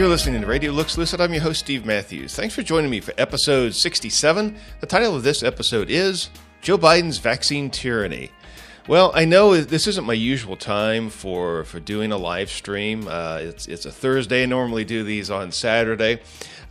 You're 0.00 0.08
listening 0.08 0.40
to 0.40 0.46
Radio 0.46 0.72
Looks 0.72 0.96
Lucid. 0.96 1.20
I'm 1.20 1.34
your 1.34 1.42
host, 1.42 1.60
Steve 1.60 1.84
Matthews. 1.84 2.34
Thanks 2.34 2.54
for 2.54 2.62
joining 2.62 2.90
me 2.90 3.00
for 3.00 3.12
episode 3.18 3.74
67. 3.74 4.56
The 4.80 4.86
title 4.86 5.14
of 5.14 5.22
this 5.24 5.42
episode 5.42 5.90
is 5.90 6.30
Joe 6.62 6.78
Biden's 6.78 7.18
Vaccine 7.18 7.68
Tyranny. 7.68 8.30
Well, 8.88 9.12
I 9.14 9.26
know 9.26 9.60
this 9.60 9.86
isn't 9.86 10.06
my 10.06 10.14
usual 10.14 10.56
time 10.56 11.10
for, 11.10 11.64
for 11.64 11.80
doing 11.80 12.12
a 12.12 12.16
live 12.16 12.48
stream. 12.48 13.08
Uh, 13.08 13.40
it's, 13.42 13.68
it's 13.68 13.84
a 13.84 13.92
Thursday. 13.92 14.44
I 14.44 14.46
normally 14.46 14.86
do 14.86 15.04
these 15.04 15.30
on 15.30 15.52
Saturday. 15.52 16.20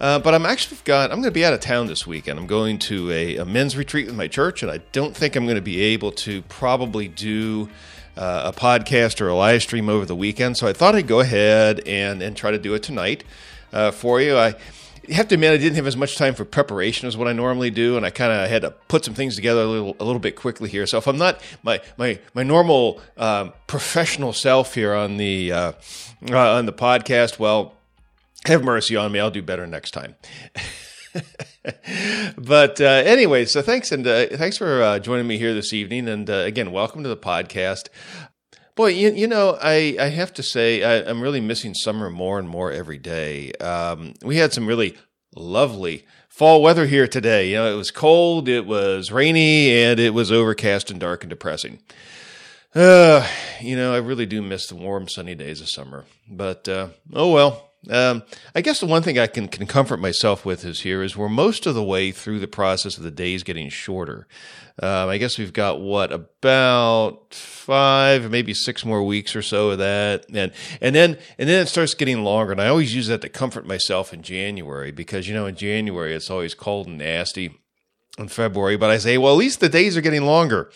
Uh, 0.02 0.18
but 0.18 0.34
I'm 0.34 0.48
actually 0.48 0.80
got 0.84 1.12
I'm 1.12 1.18
going 1.18 1.32
to 1.32 1.32
be 1.32 1.46
out 1.46 1.54
of 1.54 1.60
town 1.60 1.86
this 1.86 2.08
weekend. 2.08 2.40
I'm 2.40 2.48
going 2.48 2.80
to 2.80 3.12
a, 3.12 3.36
a 3.38 3.46
men's 3.46 3.78
retreat 3.78 4.08
with 4.08 4.16
my 4.16 4.28
church, 4.28 4.64
and 4.64 4.72
I 4.72 4.80
don't 4.92 5.16
think 5.16 5.36
I'm 5.36 5.44
going 5.44 5.56
to 5.56 5.62
be 5.62 5.82
able 5.82 6.14
to 6.14 6.42
probably 6.44 7.08
do 7.08 7.70
uh, 8.20 8.52
a 8.54 8.60
podcast 8.60 9.22
or 9.22 9.30
a 9.30 9.36
live 9.36 9.62
stream 9.62 9.88
over 9.88 10.06
the 10.06 10.16
weekend. 10.16 10.58
So 10.58 10.68
I 10.68 10.74
thought 10.74 10.94
I'd 10.94 11.08
go 11.08 11.22
ahead 11.22 11.80
and, 11.88 12.22
and 12.22 12.36
try 12.36 12.52
to 12.52 12.60
do 12.60 12.74
it 12.74 12.84
tonight 12.84 13.24
uh, 13.72 13.92
for 13.92 14.20
you. 14.20 14.38
I 14.38 14.56
have 15.10 15.30
to 15.30 15.36
admit 15.36 15.54
I 15.54 15.58
didn't 15.58 15.78
have 15.78 15.88
as 15.88 15.96
much 15.96 16.18
time 16.18 16.36
for 16.36 16.44
preparation 16.44 17.08
as 17.08 17.16
what 17.16 17.30
I 17.30 17.34
normally 17.34 17.72
do, 17.72 17.96
and 17.96 18.06
I 18.06 18.10
kind 18.10 18.34
of 18.34 18.50
had 18.50 18.64
to 18.64 18.72
put 18.90 19.06
some 19.06 19.14
things 19.14 19.36
together 19.36 19.62
a 19.62 19.66
little 19.66 19.96
a 20.00 20.04
little 20.04 20.20
bit 20.20 20.36
quickly 20.36 20.70
here. 20.70 20.86
So 20.86 20.98
if 20.98 21.08
I'm 21.08 21.18
not 21.18 21.42
my 21.64 21.82
my 21.98 22.20
my 22.34 22.44
normal 22.44 23.02
um, 23.18 23.54
professional 23.68 24.34
self 24.34 24.76
here 24.76 24.94
on 24.94 25.16
the 25.18 25.52
uh, 25.52 25.72
uh, 26.30 26.56
on 26.56 26.66
the 26.66 26.74
podcast, 26.74 27.40
well, 27.40 27.74
have 28.46 28.64
mercy 28.64 28.96
on 28.96 29.12
me. 29.14 29.20
I'll 29.20 29.32
do 29.32 29.42
better 29.42 29.66
next 29.66 29.92
time. 29.92 30.16
but 32.38 32.80
uh, 32.82 32.86
anyway, 32.86 33.46
so 33.46 33.62
thanks 33.62 33.92
and 33.92 34.06
uh, 34.06 34.28
thanks 34.28 34.58
for 34.58 34.82
uh, 34.82 35.00
joining 35.00 35.28
me 35.28 35.38
here 35.38 35.54
this 35.54 35.74
evening. 35.74 36.08
And 36.08 36.30
uh, 36.30 36.34
again, 36.34 36.72
welcome 36.72 37.04
to 37.04 37.10
the 37.10 37.18
podcast. 37.18 37.90
Boy, 38.76 38.88
you, 38.88 39.12
you 39.12 39.28
know, 39.28 39.58
I, 39.62 39.98
I 40.00 40.08
have 40.10 40.34
to 40.36 40.44
say, 40.44 40.84
I, 40.84 41.10
am 41.10 41.22
really 41.22 41.42
missing 41.42 41.74
summer 41.74 42.10
more 42.10 42.40
and 42.40 42.48
more 42.48 42.72
every 42.72 42.98
day. 42.98 43.52
Um, 43.54 44.14
we 44.24 44.38
had 44.38 44.54
some 44.54 44.68
really 44.68 44.98
lovely 45.36 46.06
fall 46.30 46.62
weather 46.62 46.86
here 46.86 47.08
today. 47.08 47.50
You 47.50 47.58
know, 47.58 47.74
it 47.74 47.78
was 47.78 47.92
cold, 47.92 48.48
it 48.48 48.66
was 48.66 49.12
rainy, 49.12 49.84
and 49.84 50.00
it 50.00 50.14
was 50.14 50.32
overcast 50.32 50.92
and 50.92 51.00
dark 51.00 51.24
and 51.24 51.30
depressing. 51.30 51.80
Uh, 52.74 53.28
you 53.60 53.76
know, 53.76 53.94
I 53.94 53.98
really 53.98 54.26
do 54.26 54.42
miss 54.42 54.68
the 54.68 54.76
warm, 54.76 55.08
sunny 55.08 55.36
days 55.36 55.60
of 55.60 55.70
summer. 55.70 56.06
But 56.30 56.68
uh, 56.70 56.90
oh 57.14 57.32
well, 57.32 57.69
um, 57.90 58.24
I 58.54 58.60
guess 58.60 58.82
the 58.82 58.86
one 58.86 59.04
thing 59.04 59.18
I 59.18 59.28
can, 59.28 59.48
can 59.48 59.66
comfort 59.66 60.02
myself 60.02 60.46
with 60.46 60.66
is 60.66 60.82
here 60.82 61.02
is 61.02 61.16
we're 61.16 61.30
most 61.30 61.66
of 61.66 61.76
the 61.76 61.84
way 61.84 62.12
through 62.12 62.40
the 62.40 62.48
process 62.48 62.98
of 62.98 63.04
the 63.04 63.12
days 63.12 63.44
getting 63.44 63.70
shorter. 63.70 64.28
Um, 64.82 65.08
I 65.08 65.18
guess 65.18 65.38
we've 65.38 65.54
got 65.54 65.80
what 65.80 66.12
about 66.12 67.34
five, 67.34 68.30
maybe 68.30 68.54
six 68.54 68.84
more 68.84 69.04
weeks 69.04 69.34
or 69.34 69.42
so 69.42 69.72
of 69.72 69.78
that, 69.78 70.26
and 70.34 70.52
and 70.82 70.94
then 70.94 71.18
and 71.38 71.48
then 71.48 71.62
it 71.62 71.68
starts 71.68 71.94
getting 71.94 72.24
longer. 72.24 72.52
And 72.52 72.62
I 72.62 72.68
always 72.68 72.94
use 72.94 73.08
that 73.08 73.22
to 73.22 73.30
comfort 73.30 73.66
myself 73.66 74.14
in 74.14 74.24
January 74.24 74.92
because 74.92 75.28
you 75.28 75.34
know 75.34 75.46
in 75.46 75.56
January 75.56 76.14
it's 76.14 76.30
always 76.30 76.54
cold 76.54 76.88
and 76.88 76.98
nasty. 76.98 77.58
In 78.18 78.28
February, 78.28 78.76
but 78.76 78.90
I 78.90 78.98
say, 78.98 79.18
well, 79.18 79.32
at 79.32 79.38
least 79.38 79.62
the 79.62 79.70
days 79.70 79.96
are 79.96 80.02
getting 80.02 80.26
longer. 80.26 80.70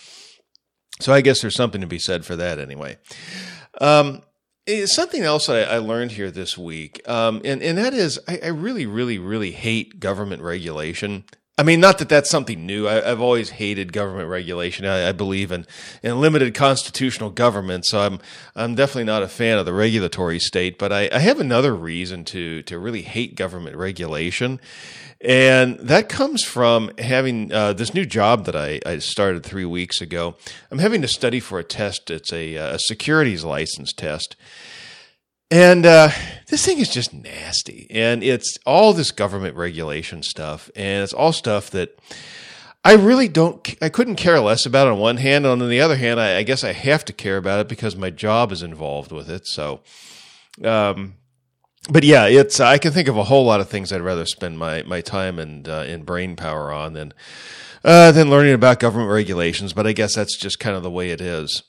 So 1.02 1.12
I 1.12 1.20
guess 1.20 1.42
there's 1.42 1.58
something 1.58 1.82
to 1.82 1.88
be 1.88 2.00
said 2.00 2.24
for 2.24 2.38
that 2.38 2.58
anyway. 2.58 2.96
Um, 3.82 4.22
Something 4.86 5.24
else 5.24 5.50
I, 5.50 5.64
I, 5.64 5.78
learned 5.80 6.12
here 6.12 6.32
this 6.32 6.58
week, 6.58 7.02
um, 7.10 7.42
and 7.44 7.62
and 7.62 7.78
that 7.78 7.94
is, 7.94 8.18
I, 8.30 8.40
I, 8.44 8.48
really, 8.48 8.86
really, 8.86 9.20
really 9.20 9.52
hate 9.52 10.00
government 10.00 10.42
regulation. 10.42 11.26
I 11.56 11.62
mean, 11.62 11.80
not 11.80 12.00
that 12.00 12.10
that's 12.10 12.32
something 12.32 12.66
new. 12.66 12.88
I, 12.88 12.94
have 12.94 13.22
always 13.22 13.52
hated 13.52 13.94
government 13.94 14.28
regulation. 14.28 14.88
I, 14.88 15.10
I, 15.10 15.12
believe 15.12 15.52
in 15.52 15.68
in 16.02 16.20
limited 16.20 16.56
constitutional 16.56 17.30
government, 17.30 17.86
so 17.86 18.00
I'm 18.00 18.20
I'm 18.56 18.74
definitely 18.74 19.04
not 19.04 19.22
a 19.22 19.28
fan 19.28 19.60
of 19.60 19.66
the 19.68 19.74
regulatory 19.74 20.40
state. 20.40 20.80
But 20.80 20.92
I, 20.92 21.10
I 21.12 21.20
have 21.20 21.40
another 21.40 21.76
reason 21.76 22.26
to 22.26 22.64
to 22.64 22.80
really 22.80 23.04
hate 23.04 23.36
government 23.36 23.76
regulation, 23.76 24.60
and 25.22 25.78
that 25.78 26.10
comes 26.10 26.44
from 26.44 26.90
having 26.98 27.54
uh, 27.54 27.74
this 27.74 27.94
new 27.94 28.08
job 28.08 28.46
that 28.46 28.56
I, 28.56 28.80
I, 28.84 28.98
started 28.98 29.44
three 29.44 29.66
weeks 29.66 30.02
ago. 30.02 30.36
I'm 30.72 30.80
having 30.80 31.04
to 31.04 31.08
study 31.08 31.40
for 31.40 31.60
a 31.60 31.64
test. 31.64 32.10
It's 32.10 32.34
a, 32.34 32.56
a 32.56 32.80
securities 32.80 33.44
license 33.44 33.94
test. 33.94 34.36
And 35.54 35.86
uh, 35.86 36.10
this 36.48 36.66
thing 36.66 36.80
is 36.80 36.90
just 36.90 37.14
nasty. 37.14 37.86
And 37.92 38.24
it's 38.24 38.58
all 38.66 38.92
this 38.92 39.12
government 39.12 39.56
regulation 39.56 40.24
stuff. 40.24 40.72
And 40.76 41.04
it's 41.04 41.14
all 41.14 41.32
stuff 41.32 41.70
that 41.70 41.96
I 42.84 42.96
really 42.96 43.28
don't, 43.28 43.76
I 43.80 43.90
couldn't 43.90 44.16
care 44.16 44.40
less 44.40 44.66
about 44.66 44.88
on 44.88 44.98
one 44.98 45.18
hand. 45.18 45.46
And 45.46 45.62
on 45.62 45.70
the 45.70 45.80
other 45.80 45.96
hand, 45.96 46.20
I, 46.20 46.38
I 46.38 46.44
guess 46.44 46.64
I 46.64 46.74
have 46.74 47.06
to 47.06 47.14
care 47.14 47.38
about 47.38 47.60
it 47.60 47.68
because 47.68 47.96
my 47.96 48.10
job 48.10 48.52
is 48.52 48.64
involved 48.64 49.12
with 49.12 49.30
it. 49.30 49.46
So, 49.46 49.82
um, 50.64 51.18
but 51.88 52.04
yeah, 52.04 52.26
it's 52.26 52.60
I 52.60 52.80
can 52.80 52.92
think 52.92 53.08
of 53.08 53.18
a 53.18 53.26
whole 53.26 53.46
lot 53.46 53.62
of 53.62 53.70
things 53.70 53.94
I'd 53.94 54.02
rather 54.02 54.26
spend 54.26 54.58
my 54.58 54.82
my 54.84 55.02
time 55.02 55.38
and 55.38 55.70
uh, 55.70 55.84
in 55.86 56.02
brain 56.02 56.36
power 56.36 56.72
on 56.72 56.94
than 56.94 57.14
uh, 57.84 58.12
than 58.12 58.32
learning 58.32 58.54
about 58.54 58.80
government 58.80 59.12
regulations. 59.12 59.74
But 59.74 59.86
I 59.86 59.94
guess 59.94 60.16
that's 60.16 60.36
just 60.36 60.60
kind 60.60 60.76
of 60.76 60.82
the 60.82 60.90
way 60.90 61.12
it 61.12 61.22
is. 61.22 61.62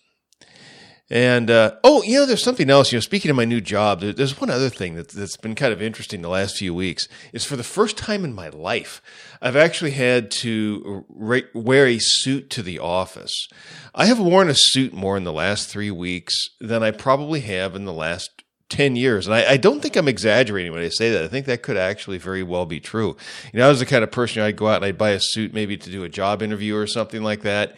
And 1.11 1.51
uh, 1.51 1.77
oh, 1.85 2.03
you 2.03 2.19
know, 2.19 2.27
there's 2.27 2.43
something 2.43 2.71
else. 2.71 2.91
You 2.91 2.97
know, 2.97 3.01
speaking 3.01 3.31
of 3.31 3.37
my 3.37 3.45
new 3.45 3.61
job, 3.61 4.01
there's 4.01 4.41
one 4.41 4.49
other 4.49 4.71
thing 4.71 4.95
that, 4.95 5.11
that's 5.11 5.37
been 5.37 5.55
kind 5.55 5.73
of 5.73 5.83
interesting 5.83 6.23
the 6.23 6.29
last 6.29 6.57
few 6.57 6.75
weeks. 6.75 7.09
Is 7.33 7.45
for 7.45 7.57
the 7.57 7.63
first 7.63 7.99
time 7.99 8.25
in 8.25 8.35
my 8.35 8.49
life, 8.49 9.03
I've 9.43 9.57
actually 9.57 9.91
had 9.91 10.31
to 10.43 11.05
re- 11.09 11.45
wear 11.53 11.87
a 11.87 11.99
suit 12.01 12.49
to 12.51 12.63
the 12.63 12.79
office. 12.79 13.49
I 13.95 14.07
have 14.07 14.19
worn 14.19 14.49
a 14.49 14.55
suit 14.57 14.95
more 14.95 15.17
in 15.17 15.25
the 15.25 15.33
last 15.33 15.69
three 15.69 15.91
weeks 15.91 16.35
than 16.59 16.83
I 16.83 16.91
probably 16.91 17.41
have 17.41 17.77
in 17.77 17.85
the 17.85 17.93
last 17.93 18.45
10 18.71 18.97
years. 18.97 19.27
And 19.27 19.35
I, 19.35 19.53
I, 19.53 19.57
don't 19.57 19.81
think 19.81 19.95
I'm 19.95 20.09
exaggerating 20.09 20.73
when 20.73 20.83
I 20.83 20.89
say 20.89 21.11
that. 21.11 21.23
I 21.23 21.29
think 21.29 21.47
that 21.47 21.63
could 21.63 21.77
actually 21.77 22.19
very 22.19 22.43
well 22.43 22.67
be 22.67 22.81
true. 22.81 23.17
You 23.53 23.59
know, 23.59 23.67
I 23.67 23.69
was 23.69 23.79
the 23.79 23.87
kind 23.87 24.03
of 24.03 24.11
person 24.11 24.43
I'd 24.43 24.57
go 24.57 24.69
out 24.69 24.77
and 24.77 24.87
I'd 24.87 24.99
buy 24.99 25.11
a 25.11 25.21
suit 25.21 25.53
maybe 25.53 25.77
to 25.77 25.91
do 25.91 26.03
a 26.03 26.09
job 26.09 26.43
interview 26.43 26.77
or 26.77 26.87
something 26.87 27.23
like 27.23 27.43
that. 27.43 27.77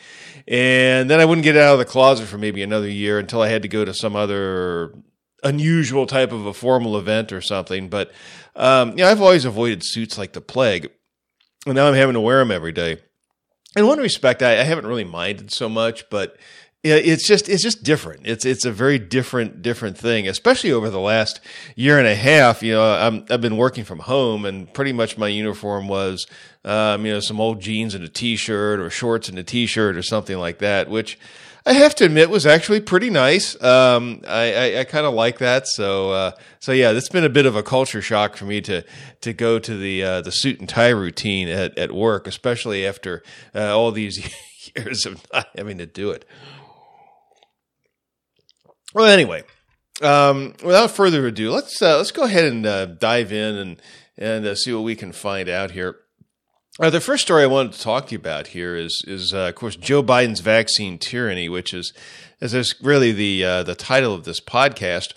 And 0.48 1.10
then 1.10 1.20
I 1.20 1.24
wouldn't 1.24 1.44
get 1.44 1.56
out 1.56 1.72
of 1.72 1.78
the 1.78 1.84
closet 1.84 2.26
for 2.26 2.38
maybe 2.38 2.62
another 2.62 2.88
year 2.88 3.18
until 3.18 3.42
I 3.42 3.48
had 3.48 3.62
to 3.62 3.68
go 3.68 3.84
to 3.84 3.92
some 3.92 4.14
other 4.14 4.94
unusual 5.42 6.06
type 6.06 6.32
of 6.32 6.46
a 6.46 6.54
formal 6.54 6.96
event 6.96 7.32
or 7.32 7.40
something. 7.40 7.88
But, 7.88 8.12
um, 8.54 8.94
I've 9.00 9.20
always 9.20 9.44
avoided 9.44 9.84
suits 9.84 10.16
like 10.16 10.32
the 10.32 10.40
plague. 10.40 10.90
And 11.66 11.74
now 11.74 11.88
I'm 11.88 11.94
having 11.94 12.14
to 12.14 12.20
wear 12.20 12.38
them 12.38 12.52
every 12.52 12.72
day. 12.72 12.98
In 13.76 13.86
one 13.86 13.98
respect, 13.98 14.42
I, 14.42 14.52
I 14.52 14.62
haven't 14.62 14.86
really 14.86 15.04
minded 15.04 15.52
so 15.52 15.68
much, 15.68 16.08
but 16.10 16.36
it's 16.94 17.26
just 17.26 17.48
it's 17.48 17.62
just 17.62 17.82
different. 17.82 18.22
It's 18.24 18.44
it's 18.44 18.64
a 18.64 18.72
very 18.72 18.98
different 18.98 19.62
different 19.62 19.96
thing, 19.98 20.28
especially 20.28 20.72
over 20.72 20.90
the 20.90 21.00
last 21.00 21.40
year 21.74 21.98
and 21.98 22.06
a 22.06 22.14
half. 22.14 22.62
You 22.62 22.74
know, 22.74 22.82
i 22.82 23.32
have 23.32 23.40
been 23.40 23.56
working 23.56 23.84
from 23.84 24.00
home, 24.00 24.44
and 24.44 24.72
pretty 24.72 24.92
much 24.92 25.18
my 25.18 25.28
uniform 25.28 25.88
was, 25.88 26.26
um, 26.64 27.04
you 27.06 27.12
know, 27.12 27.20
some 27.20 27.40
old 27.40 27.60
jeans 27.60 27.94
and 27.94 28.04
a 28.04 28.08
t-shirt, 28.08 28.80
or 28.80 28.90
shorts 28.90 29.28
and 29.28 29.38
a 29.38 29.42
t-shirt, 29.42 29.96
or 29.96 30.02
something 30.02 30.38
like 30.38 30.58
that. 30.58 30.88
Which 30.88 31.18
I 31.66 31.72
have 31.72 31.96
to 31.96 32.04
admit 32.04 32.30
was 32.30 32.46
actually 32.46 32.80
pretty 32.80 33.10
nice. 33.10 33.60
Um, 33.60 34.22
I, 34.26 34.54
I, 34.54 34.80
I 34.80 34.84
kind 34.84 35.04
of 35.04 35.14
like 35.14 35.38
that. 35.38 35.66
So 35.66 36.12
uh, 36.12 36.30
so 36.60 36.70
yeah, 36.72 36.92
it's 36.92 37.08
been 37.08 37.24
a 37.24 37.28
bit 37.28 37.46
of 37.46 37.56
a 37.56 37.62
culture 37.62 38.00
shock 38.00 38.36
for 38.36 38.44
me 38.44 38.60
to 38.62 38.84
to 39.22 39.32
go 39.32 39.58
to 39.58 39.76
the 39.76 40.02
uh, 40.02 40.20
the 40.20 40.30
suit 40.30 40.60
and 40.60 40.68
tie 40.68 40.90
routine 40.90 41.48
at 41.48 41.76
at 41.76 41.92
work, 41.92 42.26
especially 42.26 42.86
after 42.86 43.22
uh, 43.54 43.76
all 43.76 43.90
these 43.90 44.32
years 44.76 45.06
of 45.06 45.26
not 45.32 45.48
having 45.56 45.78
to 45.78 45.86
do 45.86 46.10
it. 46.10 46.24
Well, 48.96 49.12
anyway, 49.12 49.44
um, 50.00 50.54
without 50.64 50.90
further 50.90 51.26
ado, 51.26 51.50
let's 51.50 51.82
uh, 51.82 51.98
let's 51.98 52.12
go 52.12 52.22
ahead 52.22 52.46
and 52.46 52.64
uh, 52.64 52.86
dive 52.86 53.30
in 53.30 53.54
and 53.54 53.82
and 54.16 54.46
uh, 54.46 54.54
see 54.54 54.72
what 54.72 54.84
we 54.84 54.96
can 54.96 55.12
find 55.12 55.50
out 55.50 55.72
here. 55.72 55.96
Uh, 56.80 56.88
the 56.88 57.02
first 57.02 57.22
story 57.22 57.42
I 57.42 57.46
wanted 57.46 57.74
to 57.74 57.80
talk 57.82 58.06
to 58.06 58.12
you 58.12 58.18
about 58.18 58.46
here 58.46 58.74
is 58.74 59.04
is 59.06 59.34
uh, 59.34 59.48
of 59.50 59.54
course 59.54 59.76
Joe 59.76 60.02
Biden's 60.02 60.40
vaccine 60.40 60.96
tyranny, 60.96 61.46
which 61.46 61.74
is 61.74 61.92
is 62.40 62.74
really 62.80 63.12
the 63.12 63.44
uh, 63.44 63.62
the 63.64 63.74
title 63.74 64.14
of 64.14 64.24
this 64.24 64.40
podcast. 64.40 65.12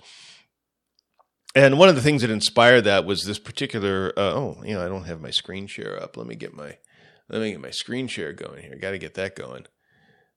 And 1.56 1.80
one 1.80 1.88
of 1.88 1.96
the 1.96 2.02
things 2.02 2.22
that 2.22 2.30
inspired 2.30 2.82
that 2.82 3.06
was 3.06 3.24
this 3.24 3.40
particular. 3.40 4.12
oh, 4.18 4.62
you 4.66 4.74
know, 4.74 4.86
I 4.86 4.90
don't 4.90 5.06
have 5.06 5.22
my 5.22 5.32
screen 5.32 5.68
share 5.68 6.04
up. 6.04 6.18
Let 6.18 6.28
me 6.28 6.36
get 6.36 6.54
my 6.54 6.80
let 7.30 7.40
me 7.40 7.52
get 7.52 7.62
my 7.62 7.72
screen 7.72 8.08
share 8.10 8.34
going 8.34 8.62
here. 8.62 8.76
Got 8.76 8.92
to 8.92 8.98
get 8.98 9.14
that 9.14 9.38
going. 9.38 9.68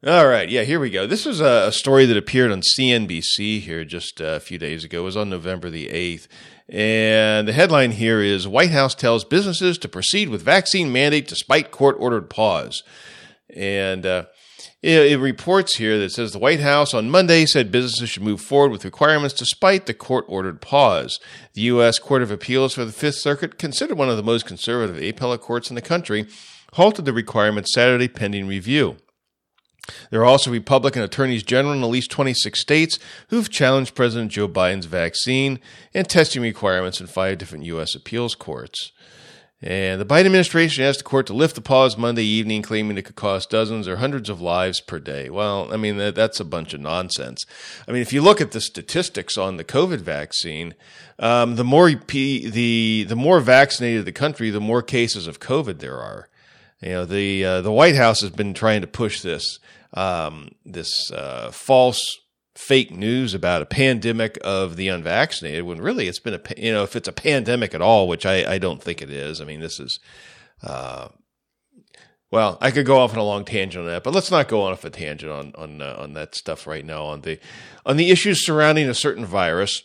All 0.05 0.27
right, 0.27 0.49
yeah, 0.49 0.65
here 0.65 0.81
we 0.81 0.91
go. 0.91 1.07
This 1.07 1.25
was 1.25 1.41
a, 1.41 1.71
story 1.71 2.07
that 2.07 2.17
appeared 2.17 2.51
on 2.51 2.61
CNBC 2.61 3.61
here 3.61 3.85
just 3.85 4.21
a 4.21 4.41
few 4.41 4.59
days 4.59 4.83
ago. 4.83 5.03
It 5.03 5.05
was 5.05 5.17
on 5.17 5.31
November 5.31 5.71
the 5.71 5.91
8th. 5.91 6.27
And 6.69 7.47
the 7.47 7.53
headline 7.53 7.93
here 7.93 8.21
is 8.21 8.49
White 8.49 8.73
House 8.73 8.97
tells 8.97 9.25
businesses 9.25 9.79
to 9.79 9.89
proceed 9.89 10.29
with 10.29 10.43
vaccine 10.43 10.91
mandate 10.91 11.29
despite 11.29 11.71
court 11.71 11.95
ordered 12.01 12.29
pause. 12.31 12.83
And 13.55 14.05
uh, 14.05 14.25
it, 14.83 15.13
it, 15.13 15.19
reports 15.19 15.77
here 15.77 16.01
that 16.01 16.11
says 16.11 16.33
the 16.33 16.41
White 16.41 16.59
House 16.59 16.93
on 16.93 17.09
Monday 17.09 17.47
said 17.47 17.71
businesses 17.71 18.11
should 18.11 18.25
move 18.25 18.41
forward 18.41 18.73
with 18.73 18.85
requirements 18.85 19.37
despite 19.37 19.87
the 19.87 19.95
court 19.95 20.25
ordered 20.27 20.61
pause. 20.61 21.21
The 21.55 21.61
U.S. 21.63 22.01
Court 22.01 22.23
of 22.23 22.33
Appeals 22.33 22.75
for 22.75 22.85
the 22.85 22.91
Fifth 22.91 23.21
Circuit, 23.21 23.57
considered 23.57 23.99
one 23.99 24.11
of 24.11 24.17
the 24.17 24.25
most 24.25 24.47
conservative 24.47 25.01
appellate 25.01 25.43
courts 25.43 25.71
in 25.71 25.77
the 25.77 25.81
country, 25.81 26.27
halted 26.73 27.05
the 27.05 27.13
requirement 27.13 27.69
Saturday 27.69 28.09
pending 28.09 28.49
review. 28.49 28.97
There 30.11 30.20
are 30.20 30.25
also 30.25 30.50
Republican 30.50 31.02
attorneys 31.02 31.43
general 31.43 31.75
in 31.75 31.82
at 31.82 31.87
least 31.87 32.11
26 32.11 32.61
states 32.61 32.99
who've 33.29 33.50
challenged 33.50 33.94
President 33.94 34.31
Joe 34.31 34.49
Biden's 34.49 34.87
vaccine 34.87 35.58
and 35.93 36.08
testing 36.08 36.43
requirements 36.43 37.00
in 37.00 37.08
five 37.08 37.38
different 37.38 37.64
U.S. 37.64 37.94
appeals 37.94 38.34
courts. 38.34 38.93
And 39.64 40.00
the 40.00 40.05
Biden 40.05 40.26
administration 40.26 40.82
asked 40.82 40.99
the 40.99 41.05
court 41.05 41.29
to 41.29 41.34
lift 41.34 41.55
the 41.55 41.61
pause 41.61 41.96
Monday 41.96 42.25
evening, 42.25 42.62
claiming 42.62 42.99
it 42.99 43.05
could 43.05 43.14
cost 43.14 43.49
dozens 43.49 43.87
or 43.87 43.96
hundreds 43.96 44.29
of 44.29 44.40
lives 44.40 44.81
per 44.81 44.99
day. 44.99 45.31
Well, 45.31 45.73
I 45.73 45.76
mean, 45.76 45.99
that, 45.99 46.17
that's 46.17 46.40
a 46.40 46.44
bunch 46.44 46.75
of 46.75 46.81
nonsense. 46.81 47.44
I 47.87 47.93
mean, 47.93 48.02
if 48.02 48.12
you 48.12 48.23
look 48.23 48.40
at 48.40 48.50
the 48.50 48.61
statistics 48.61 49.38
on 49.38 49.58
the 49.58 49.64
COVID 49.64 50.00
vaccine, 50.00 50.75
um, 51.20 51.55
the 51.55 51.62
more 51.62 51.88
the 51.93 53.06
the 53.08 53.17
more 53.17 53.38
vaccinated 53.38 54.05
the 54.05 54.11
country, 54.11 54.50
the 54.50 54.61
more 54.61 54.82
cases 54.82 55.29
of 55.29 55.38
COVID 55.38 55.79
there 55.79 55.99
are. 55.99 56.29
You 56.81 56.88
know, 56.88 57.05
the 57.05 57.44
uh, 57.44 57.61
the 57.61 57.70
White 57.70 57.94
House 57.94 58.20
has 58.23 58.31
been 58.31 58.55
trying 58.55 58.81
to 58.81 58.88
push 58.88 59.20
this 59.20 59.61
um, 59.94 60.50
this 60.65 61.11
uh, 61.11 61.50
false 61.50 62.00
fake 62.55 62.91
news 62.91 63.33
about 63.35 63.62
a 63.62 63.67
pandemic 63.67 64.39
of 64.44 64.77
the 64.77 64.89
unvaccinated 64.89 65.65
when 65.65 65.81
really 65.81 66.06
it's 66.06 66.19
been 66.19 66.35
a 66.35 66.41
you 66.56 66.71
know 66.71 66.83
if 66.83 66.94
it's 66.94 67.09
a 67.09 67.12
pandemic 67.12 67.75
at 67.75 67.81
all 67.81 68.06
which 68.06 68.27
i, 68.27 68.44
I 68.55 68.59
don't 68.59 68.83
think 68.83 69.00
it 69.00 69.11
is 69.11 69.41
i 69.41 69.44
mean 69.44 69.61
this 69.61 69.81
is 69.81 69.99
uh, 70.62 71.09
well 72.31 72.59
i 72.61 72.71
could 72.71 72.85
go 72.85 72.99
off 72.99 73.12
on 73.12 73.19
a 73.19 73.25
long 73.25 73.47
tangent 73.47 73.81
on 73.81 73.87
that 73.87 74.05
but 74.05 74.12
let's 74.12 74.31
not 74.31 74.49
go 74.49 74.65
off 74.67 74.85
a 74.85 74.91
tangent 74.91 75.33
on 75.33 75.53
on 75.56 75.81
uh, 75.81 75.97
on 75.99 76.12
that 76.12 76.35
stuff 76.35 76.67
right 76.67 76.85
now 76.85 77.05
on 77.05 77.23
the 77.23 77.39
on 77.87 77.97
the 77.97 78.11
issues 78.11 78.44
surrounding 78.44 78.87
a 78.87 78.94
certain 78.94 79.25
virus 79.25 79.83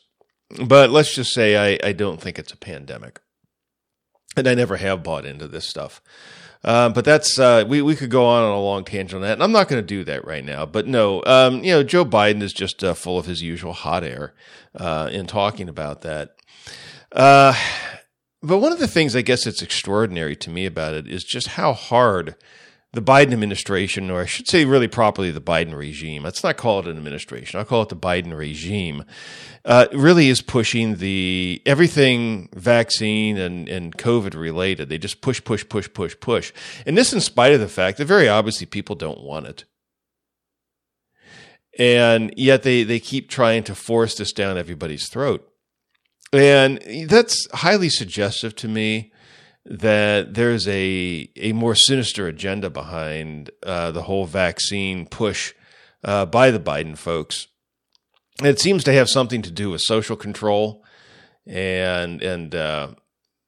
but 0.66 0.90
let's 0.90 1.16
just 1.16 1.34
say 1.34 1.56
i 1.56 1.88
i 1.88 1.94
don't 1.94 2.22
think 2.22 2.38
it's 2.38 2.54
a 2.54 2.58
pandemic. 2.58 3.22
And 4.36 4.46
i 4.46 4.54
never 4.54 4.76
have 4.76 5.04
bought 5.04 5.26
into 5.26 5.48
this 5.48 5.70
stuff 5.70 6.02
uh, 6.68 6.90
but 6.90 7.06
that's 7.06 7.40
uh, 7.40 7.64
we 7.66 7.82
we 7.82 7.96
could 7.96 8.10
go 8.10 8.26
on 8.26 8.44
on 8.44 8.52
a 8.52 8.60
long 8.60 8.84
tangent 8.84 9.14
on 9.16 9.22
that, 9.22 9.32
and 9.32 9.44
I'm 9.44 9.54
not 9.54 9.70
going 9.70 9.82
to 9.82 9.88
do 9.88 10.04
that 10.04 10.28
right 10.28 10.44
now. 10.44 10.66
But 10.66 10.86
no, 10.86 11.24
um, 11.26 11.64
you 11.64 11.72
know, 11.72 11.82
Joe 11.82 12.04
Biden 12.04 12.42
is 12.42 12.52
just 12.52 12.84
uh, 12.84 12.94
full 12.94 13.18
of 13.18 13.26
his 13.26 13.42
usual 13.42 13.72
hot 13.72 14.04
air 14.04 14.34
uh, 14.76 15.08
in 15.10 15.28
talking 15.28 15.70
about 15.70 16.02
that. 16.02 16.36
Uh, 17.14 17.56
but 18.44 18.58
one 18.58 18.74
of 18.74 18.80
the 18.80 18.88
things 18.88 19.16
I 19.16 19.22
guess 19.22 19.46
that's 19.46 19.62
extraordinary 19.62 20.36
to 20.36 20.50
me 20.50 20.66
about 20.66 20.94
it 20.94 21.08
is 21.08 21.24
just 21.24 21.48
how 21.48 21.72
hard 21.72 22.36
the 22.94 23.02
Biden 23.02 23.34
administration, 23.34 24.10
or 24.10 24.22
I 24.22 24.26
should 24.26 24.48
say, 24.48 24.66
really 24.66 24.88
properly, 24.88 25.30
the 25.30 25.42
Biden 25.42 25.76
regime. 25.76 26.24
Let's 26.24 26.44
not 26.44 26.58
call 26.58 26.80
it 26.80 26.88
an 26.88 26.98
administration. 26.98 27.60
I'll 27.60 27.66
call 27.66 27.82
it 27.82 27.90
the 27.90 27.96
Biden 27.96 28.36
regime. 28.36 29.04
Uh, 29.66 29.88
really 29.94 30.30
is 30.30 30.42
pushing 30.42 30.96
the 30.96 31.62
everything 31.66 32.50
vaccine 32.56 33.38
and, 33.38 33.68
and 33.68 33.98
COVID 33.98 34.36
related. 34.36 34.88
They 34.88 34.98
just 34.98 35.22
push, 35.22 35.44
push, 35.44 35.68
push, 35.68 35.92
push, 35.94 36.16
push. 36.20 36.54
And 36.86 36.98
this, 36.98 37.12
in 37.12 37.20
spite 37.20 37.52
of 37.54 37.60
the 37.60 37.68
fact 37.68 37.98
that 37.98 38.06
very 38.06 38.30
obviously 38.30 38.66
people 38.66 38.96
don't 38.96 39.22
want 39.22 39.48
it. 39.48 39.66
And 41.78 42.34
yet 42.38 42.64
they, 42.64 42.84
they 42.84 43.00
keep 43.00 43.30
trying 43.30 43.64
to 43.66 43.76
force 43.76 44.16
this 44.16 44.32
down 44.32 44.58
everybody's 44.58 45.10
throat. 45.10 45.48
And 46.34 46.82
that's 47.08 47.48
highly 47.52 47.90
suggestive 47.90 48.56
to 48.58 48.68
me 48.68 49.12
that 49.70 50.34
there's 50.34 50.68
a 50.68 51.30
a 51.36 51.52
more 51.54 51.76
sinister 51.76 52.28
agenda 52.28 52.70
behind 52.70 53.52
uh, 53.64 53.92
the 53.92 54.04
whole 54.04 54.26
vaccine 54.26 55.06
push 55.06 55.54
uh, 56.04 56.26
by 56.26 56.52
the 56.52 56.60
Biden 56.60 56.98
folks. 56.98 57.48
It 58.44 58.60
seems 58.60 58.84
to 58.86 58.94
have 58.94 59.10
something 59.10 59.42
to 59.42 59.52
do 59.52 59.70
with 59.70 59.82
social 59.82 60.16
control 60.16 60.84
and 61.46 62.22
and 62.22 62.56
uh, 62.56 62.90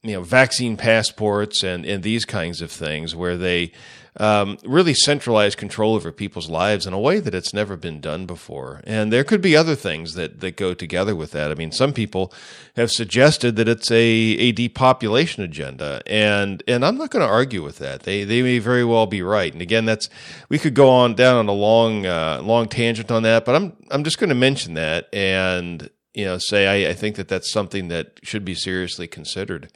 you 0.04 0.14
know 0.14 0.24
vaccine 0.24 0.78
passports 0.78 1.64
and 1.64 1.86
and 1.86 2.04
these 2.04 2.26
kinds 2.26 2.62
of 2.62 2.72
things, 2.72 3.16
where 3.16 3.38
they 3.38 3.72
um, 4.18 4.58
really 4.66 4.94
centralize 4.94 5.56
control 5.56 5.96
over 5.96 6.12
people's 6.12 6.50
lives 6.50 6.86
in 6.86 6.94
a 6.94 7.00
way 7.00 7.20
that 7.20 7.34
it's 7.34 7.54
never 7.54 7.78
been 7.78 8.02
done 8.02 8.26
before. 8.26 8.82
And 8.84 9.14
there 9.14 9.24
could 9.24 9.42
be 9.42 9.56
other 9.56 9.76
things 9.76 10.14
that, 10.16 10.42
that 10.42 10.58
go 10.58 10.74
together 10.74 11.16
with 11.16 11.32
that. 11.32 11.52
I 11.52 11.56
mean, 11.56 11.72
some 11.72 11.94
people 11.94 12.34
have 12.76 12.92
suggested 12.92 13.56
that 13.56 13.70
it's 13.70 13.90
a, 13.90 13.96
a 13.98 14.52
depopulation 14.52 15.44
agenda, 15.44 16.02
and 16.06 16.62
and 16.68 16.86
I'm 16.86 16.98
not 16.98 17.12
going 17.12 17.26
to 17.26 17.32
argue 17.32 17.64
with 17.64 17.78
that. 17.80 18.04
They 18.04 18.24
they 18.24 18.42
may 18.42 18.60
very 18.60 18.84
well 18.84 19.06
be 19.06 19.22
right. 19.22 19.52
And 19.52 19.62
again, 19.62 19.86
that's 19.86 20.10
we 20.50 20.60
could 20.60 20.74
go 20.74 20.90
on 20.90 21.16
down 21.16 21.38
on 21.38 21.48
a 21.48 21.54
long 21.54 22.06
uh, 22.06 22.42
long 22.44 22.68
tangent 22.68 23.12
on 23.12 23.24
that, 23.24 23.46
but 23.46 23.56
I'm 23.56 23.74
I'm 23.92 24.04
just 24.04 24.20
going 24.20 24.30
to 24.30 24.36
mention 24.36 24.74
that 24.74 25.14
and 25.14 25.90
you 26.14 26.26
know 26.26 26.38
say 26.38 26.86
I, 26.86 26.92
I 26.92 26.94
think 26.94 27.16
that 27.16 27.28
that's 27.28 27.52
something 27.52 27.88
that 27.90 28.20
should 28.24 28.46
be 28.46 28.56
seriously 28.56 29.08
considered. 29.08 29.72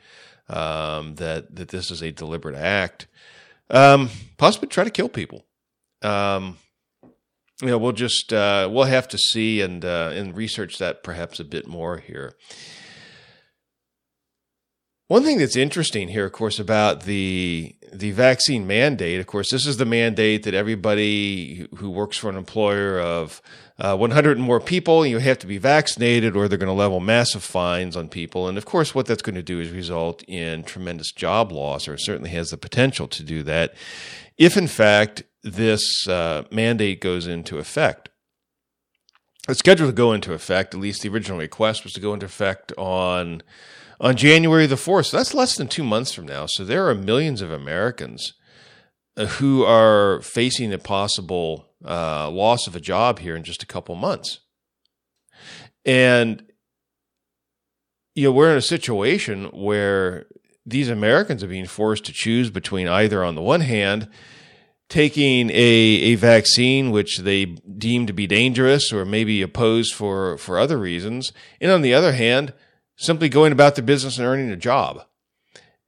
Um, 0.49 1.15
that 1.15 1.55
that 1.55 1.69
this 1.69 1.89
is 1.89 2.01
a 2.01 2.11
deliberate 2.11 2.55
act 2.55 3.07
um, 3.69 4.09
possibly 4.37 4.67
try 4.67 4.83
to 4.83 4.89
kill 4.89 5.09
people. 5.09 5.45
Um, 6.01 6.57
you 7.61 7.67
know, 7.67 7.77
we'll 7.77 7.91
just 7.91 8.33
uh, 8.33 8.69
we'll 8.71 8.85
have 8.85 9.07
to 9.09 9.17
see 9.17 9.61
and 9.61 9.83
uh, 9.83 10.11
and 10.13 10.35
research 10.35 10.77
that 10.77 11.03
perhaps 11.03 11.39
a 11.39 11.43
bit 11.43 11.67
more 11.67 11.97
here. 11.97 12.35
One 15.13 15.23
thing 15.23 15.37
that's 15.37 15.55
interesting 15.55 16.07
here, 16.07 16.25
of 16.25 16.31
course, 16.31 16.57
about 16.57 17.03
the 17.03 17.75
the 17.93 18.09
vaccine 18.09 18.65
mandate. 18.65 19.19
Of 19.19 19.27
course, 19.27 19.51
this 19.51 19.67
is 19.67 19.77
the 19.77 19.85
mandate 19.85 20.41
that 20.41 20.55
everybody 20.55 21.67
who 21.75 21.91
works 21.91 22.17
for 22.17 22.31
an 22.31 22.35
employer 22.35 22.99
of 22.99 23.39
uh, 23.77 23.95
100 23.95 24.37
and 24.37 24.43
more 24.43 24.59
people, 24.59 25.05
you 25.05 25.19
have 25.19 25.37
to 25.37 25.45
be 25.45 25.59
vaccinated, 25.59 26.35
or 26.35 26.47
they're 26.47 26.57
going 26.57 26.65
to 26.65 26.73
level 26.73 26.99
massive 26.99 27.43
fines 27.43 27.95
on 27.95 28.09
people. 28.09 28.47
And 28.47 28.57
of 28.57 28.65
course, 28.65 28.95
what 28.95 29.05
that's 29.05 29.21
going 29.21 29.35
to 29.35 29.43
do 29.43 29.59
is 29.59 29.69
result 29.69 30.23
in 30.23 30.63
tremendous 30.63 31.11
job 31.11 31.51
loss, 31.51 31.87
or 31.87 31.95
certainly 31.95 32.31
has 32.31 32.49
the 32.49 32.57
potential 32.57 33.07
to 33.09 33.21
do 33.21 33.43
that, 33.43 33.75
if 34.39 34.57
in 34.57 34.65
fact 34.65 35.21
this 35.43 36.07
uh, 36.07 36.45
mandate 36.49 37.01
goes 37.01 37.27
into 37.27 37.59
effect. 37.59 38.09
It's 39.47 39.59
scheduled 39.59 39.91
to 39.91 39.95
go 39.95 40.11
into 40.11 40.33
effect. 40.33 40.73
At 40.73 40.79
least 40.79 41.03
the 41.03 41.09
original 41.09 41.37
request 41.37 41.83
was 41.83 41.93
to 41.93 42.01
go 42.01 42.15
into 42.15 42.25
effect 42.25 42.73
on 42.79 43.43
on 43.99 44.15
January 44.15 44.65
the 44.65 44.75
4th. 44.75 45.07
So 45.07 45.17
that's 45.17 45.33
less 45.33 45.55
than 45.55 45.67
two 45.67 45.83
months 45.83 46.13
from 46.13 46.25
now. 46.25 46.45
So 46.47 46.63
there 46.63 46.89
are 46.89 46.95
millions 46.95 47.41
of 47.41 47.51
Americans 47.51 48.33
uh, 49.15 49.25
who 49.25 49.63
are 49.63 50.21
facing 50.21 50.73
a 50.73 50.77
possible 50.77 51.67
uh, 51.85 52.29
loss 52.29 52.67
of 52.67 52.75
a 52.75 52.79
job 52.79 53.19
here 53.19 53.35
in 53.35 53.43
just 53.43 53.63
a 53.63 53.67
couple 53.67 53.95
months. 53.95 54.39
And, 55.85 56.43
you 58.15 58.25
know, 58.25 58.31
we're 58.31 58.51
in 58.51 58.57
a 58.57 58.61
situation 58.61 59.45
where 59.45 60.25
these 60.65 60.89
Americans 60.89 61.43
are 61.43 61.47
being 61.47 61.65
forced 61.65 62.05
to 62.05 62.13
choose 62.13 62.49
between 62.49 62.87
either, 62.87 63.23
on 63.23 63.35
the 63.35 63.41
one 63.41 63.61
hand, 63.61 64.07
taking 64.89 65.49
a, 65.49 65.53
a 65.53 66.15
vaccine 66.15 66.91
which 66.91 67.19
they 67.19 67.45
deem 67.45 68.05
to 68.05 68.13
be 68.13 68.27
dangerous 68.27 68.93
or 68.93 69.05
maybe 69.05 69.41
opposed 69.41 69.93
for, 69.93 70.37
for 70.37 70.57
other 70.57 70.77
reasons, 70.77 71.33
and 71.59 71.71
on 71.71 71.81
the 71.81 71.93
other 71.93 72.13
hand, 72.13 72.53
simply 72.95 73.29
going 73.29 73.51
about 73.51 73.75
their 73.75 73.83
business 73.83 74.17
and 74.17 74.27
earning 74.27 74.49
a 74.49 74.55
job. 74.55 75.03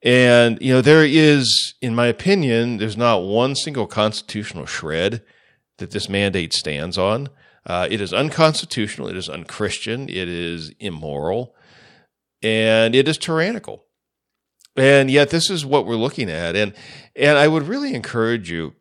And, 0.02 0.62
you 0.62 0.72
know, 0.72 0.82
there 0.82 1.04
is, 1.04 1.74
in 1.82 1.96
my 1.96 2.08
opinion, 2.08 2.78
there's 2.78 2.98
not 2.98 3.24
one 3.24 3.56
single 3.56 3.88
constitutional 3.88 4.68
shred 4.68 5.24
that 5.78 5.92
this 5.92 6.10
mandate 6.10 6.54
stands 6.54 6.98
on. 6.98 7.30
Uh, 7.66 7.88
it 7.90 8.00
is 8.00 8.14
unconstitutional. 8.14 9.08
It 9.08 9.18
is 9.18 9.30
unchristian. 9.30 10.08
It 10.08 10.30
is 10.30 10.72
immoral. 10.80 11.56
And 12.44 12.94
it 12.94 13.08
is 13.08 13.18
tyrannical. 13.18 13.86
And 14.76 15.10
yet, 15.10 15.32
this 15.32 15.50
is 15.50 15.66
what 15.66 15.88
we're 15.88 15.96
looking 15.96 16.30
at. 16.30 16.56
And, 16.56 16.74
and 17.16 17.38
I 17.38 17.48
would 17.48 17.64
really 17.64 17.96
encourage 17.96 18.52
you, 18.52 18.76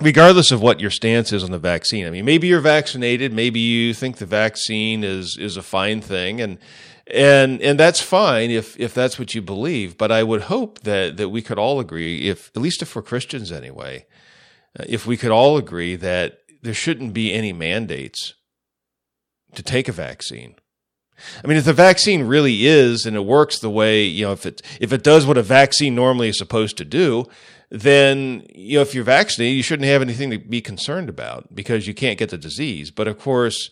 regardless 0.00 0.52
of 0.52 0.62
what 0.62 0.78
your 0.78 0.90
stance 0.90 1.32
is 1.32 1.42
on 1.42 1.50
the 1.50 1.58
vaccine. 1.58 2.06
I 2.06 2.10
mean, 2.10 2.24
maybe 2.24 2.46
you're 2.46 2.60
vaccinated. 2.60 3.32
Maybe 3.32 3.58
you 3.58 3.92
think 3.92 4.18
the 4.18 4.26
vaccine 4.26 5.02
is, 5.02 5.36
is 5.36 5.56
a 5.56 5.62
fine 5.62 6.00
thing. 6.00 6.40
And, 6.40 6.58
and 7.10 7.62
and 7.62 7.78
that's 7.78 8.00
fine 8.00 8.50
if 8.50 8.78
if 8.78 8.94
that's 8.94 9.18
what 9.18 9.34
you 9.34 9.42
believe. 9.42 9.96
But 9.96 10.12
I 10.12 10.22
would 10.22 10.42
hope 10.42 10.80
that 10.80 11.16
that 11.16 11.30
we 11.30 11.42
could 11.42 11.58
all 11.58 11.80
agree, 11.80 12.28
if 12.28 12.50
at 12.54 12.62
least 12.62 12.82
if 12.82 12.94
we're 12.94 13.02
Christians 13.02 13.50
anyway, 13.50 14.06
uh, 14.78 14.84
if 14.88 15.06
we 15.06 15.16
could 15.16 15.30
all 15.30 15.56
agree 15.56 15.96
that 15.96 16.40
there 16.62 16.74
shouldn't 16.74 17.14
be 17.14 17.32
any 17.32 17.52
mandates 17.52 18.34
to 19.54 19.62
take 19.62 19.88
a 19.88 19.92
vaccine. 19.92 20.56
I 21.42 21.48
mean, 21.48 21.56
if 21.56 21.64
the 21.64 21.72
vaccine 21.72 22.24
really 22.24 22.66
is 22.66 23.04
and 23.04 23.16
it 23.16 23.24
works 23.24 23.58
the 23.58 23.70
way 23.70 24.04
you 24.04 24.26
know, 24.26 24.32
if 24.32 24.46
it 24.46 24.62
if 24.80 24.92
it 24.92 25.02
does 25.02 25.26
what 25.26 25.38
a 25.38 25.42
vaccine 25.42 25.94
normally 25.94 26.28
is 26.28 26.38
supposed 26.38 26.76
to 26.76 26.84
do, 26.84 27.26
then 27.70 28.46
you 28.54 28.78
know, 28.78 28.82
if 28.82 28.94
you're 28.94 29.04
vaccinated, 29.04 29.56
you 29.56 29.62
shouldn't 29.62 29.88
have 29.88 30.02
anything 30.02 30.30
to 30.30 30.38
be 30.38 30.60
concerned 30.60 31.08
about 31.08 31.54
because 31.54 31.86
you 31.86 31.94
can't 31.94 32.18
get 32.18 32.30
the 32.30 32.38
disease. 32.38 32.90
But 32.90 33.08
of 33.08 33.18
course 33.18 33.70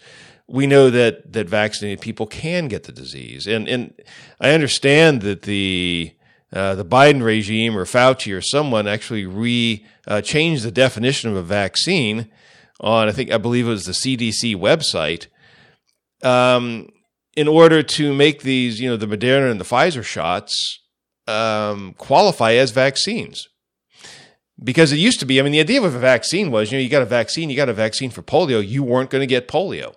we 0.48 0.66
know 0.66 0.90
that 0.90 1.32
that 1.32 1.48
vaccinated 1.48 2.00
people 2.00 2.26
can 2.26 2.68
get 2.68 2.84
the 2.84 2.92
disease, 2.92 3.46
and 3.46 3.68
and 3.68 3.94
I 4.40 4.52
understand 4.52 5.22
that 5.22 5.42
the 5.42 6.14
uh, 6.52 6.74
the 6.74 6.84
Biden 6.84 7.22
regime 7.22 7.76
or 7.76 7.84
Fauci 7.84 8.36
or 8.36 8.40
someone 8.40 8.86
actually 8.86 9.26
re 9.26 9.84
uh, 10.06 10.20
changed 10.20 10.62
the 10.62 10.70
definition 10.70 11.30
of 11.30 11.36
a 11.36 11.42
vaccine 11.42 12.30
on 12.80 13.08
I 13.08 13.12
think 13.12 13.32
I 13.32 13.38
believe 13.38 13.66
it 13.66 13.70
was 13.70 13.84
the 13.84 13.92
CDC 13.92 14.54
website 14.54 15.26
um, 16.22 16.88
in 17.34 17.48
order 17.48 17.82
to 17.82 18.14
make 18.14 18.42
these 18.42 18.80
you 18.80 18.88
know 18.88 18.96
the 18.96 19.06
Moderna 19.06 19.50
and 19.50 19.60
the 19.60 19.64
Pfizer 19.64 20.04
shots 20.04 20.80
um, 21.26 21.94
qualify 21.98 22.52
as 22.52 22.70
vaccines. 22.70 23.48
Because 24.62 24.90
it 24.90 24.98
used 24.98 25.20
to 25.20 25.26
be, 25.26 25.38
I 25.38 25.42
mean, 25.42 25.52
the 25.52 25.60
idea 25.60 25.82
of 25.82 25.94
a 25.94 25.98
vaccine 25.98 26.50
was, 26.50 26.72
you 26.72 26.78
know, 26.78 26.82
you 26.82 26.88
got 26.88 27.02
a 27.02 27.06
vaccine, 27.06 27.50
you 27.50 27.56
got 27.56 27.68
a 27.68 27.74
vaccine 27.74 28.08
for 28.08 28.22
polio, 28.22 28.66
you 28.66 28.82
weren't 28.82 29.10
going 29.10 29.20
to 29.20 29.26
get 29.26 29.48
polio. 29.48 29.94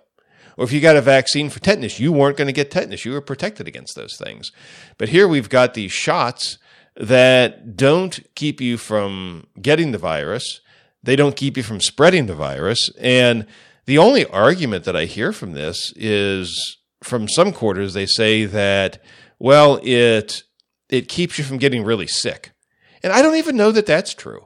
Or 0.60 0.64
if 0.64 0.72
you 0.72 0.82
got 0.82 0.96
a 0.96 1.00
vaccine 1.00 1.48
for 1.48 1.58
tetanus, 1.58 1.98
you 1.98 2.12
weren't 2.12 2.36
going 2.36 2.46
to 2.46 2.52
get 2.52 2.70
tetanus. 2.70 3.06
You 3.06 3.12
were 3.12 3.22
protected 3.22 3.66
against 3.66 3.96
those 3.96 4.18
things. 4.18 4.52
But 4.98 5.08
here 5.08 5.26
we've 5.26 5.48
got 5.48 5.72
these 5.72 5.90
shots 5.90 6.58
that 6.96 7.78
don't 7.78 8.20
keep 8.34 8.60
you 8.60 8.76
from 8.76 9.46
getting 9.62 9.92
the 9.92 9.96
virus. 9.96 10.60
They 11.02 11.16
don't 11.16 11.34
keep 11.34 11.56
you 11.56 11.62
from 11.62 11.80
spreading 11.80 12.26
the 12.26 12.34
virus. 12.34 12.90
And 13.00 13.46
the 13.86 13.96
only 13.96 14.26
argument 14.26 14.84
that 14.84 14.94
I 14.94 15.06
hear 15.06 15.32
from 15.32 15.52
this 15.54 15.94
is 15.96 16.76
from 17.02 17.26
some 17.26 17.52
quarters, 17.52 17.94
they 17.94 18.04
say 18.04 18.44
that, 18.44 19.02
well, 19.38 19.80
it, 19.82 20.42
it 20.90 21.08
keeps 21.08 21.38
you 21.38 21.44
from 21.44 21.56
getting 21.56 21.84
really 21.84 22.06
sick. 22.06 22.52
And 23.02 23.14
I 23.14 23.22
don't 23.22 23.36
even 23.36 23.56
know 23.56 23.72
that 23.72 23.86
that's 23.86 24.12
true. 24.12 24.44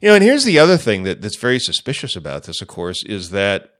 You 0.00 0.08
know, 0.08 0.14
and 0.14 0.24
here's 0.24 0.44
the 0.44 0.58
other 0.58 0.76
thing 0.76 1.02
that, 1.04 1.22
that's 1.22 1.36
very 1.36 1.58
suspicious 1.58 2.14
about 2.14 2.44
this, 2.44 2.62
of 2.62 2.68
course, 2.68 3.02
is 3.04 3.30
that 3.30 3.74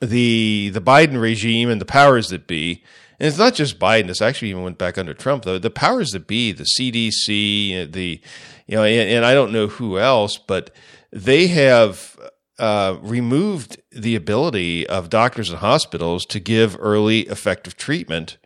the 0.00 0.70
the 0.72 0.80
Biden 0.80 1.20
regime 1.20 1.70
and 1.70 1.80
the 1.80 1.86
powers 1.86 2.28
that 2.28 2.46
be, 2.46 2.82
and 3.18 3.28
it's 3.28 3.38
not 3.38 3.54
just 3.54 3.78
Biden. 3.78 4.08
This 4.08 4.22
actually 4.22 4.50
even 4.50 4.62
went 4.62 4.78
back 4.78 4.98
under 4.98 5.14
Trump, 5.14 5.44
though. 5.44 5.58
The 5.58 5.70
powers 5.70 6.10
that 6.10 6.26
be, 6.26 6.52
the 6.52 6.66
CDC, 6.78 7.92
the 7.92 8.20
you 8.66 8.76
know, 8.76 8.84
and, 8.84 9.10
and 9.10 9.24
I 9.24 9.34
don't 9.34 9.52
know 9.52 9.68
who 9.68 9.98
else, 9.98 10.36
but 10.36 10.70
they 11.12 11.46
have 11.48 12.18
uh, 12.58 12.96
removed 13.02 13.80
the 13.90 14.16
ability 14.16 14.86
of 14.86 15.10
doctors 15.10 15.50
and 15.50 15.58
hospitals 15.58 16.24
to 16.26 16.40
give 16.40 16.76
early 16.78 17.20
effective 17.22 17.76
treatment 17.76 18.36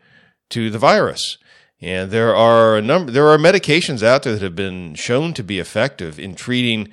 to 0.50 0.70
the 0.70 0.78
virus. 0.78 1.38
And 1.80 2.10
there 2.10 2.34
are 2.34 2.76
a 2.76 2.82
number, 2.82 3.12
there 3.12 3.28
are 3.28 3.38
medications 3.38 4.02
out 4.02 4.24
there 4.24 4.32
that 4.32 4.42
have 4.42 4.56
been 4.56 4.94
shown 4.94 5.32
to 5.34 5.44
be 5.44 5.58
effective 5.58 6.18
in 6.18 6.34
treating, 6.34 6.88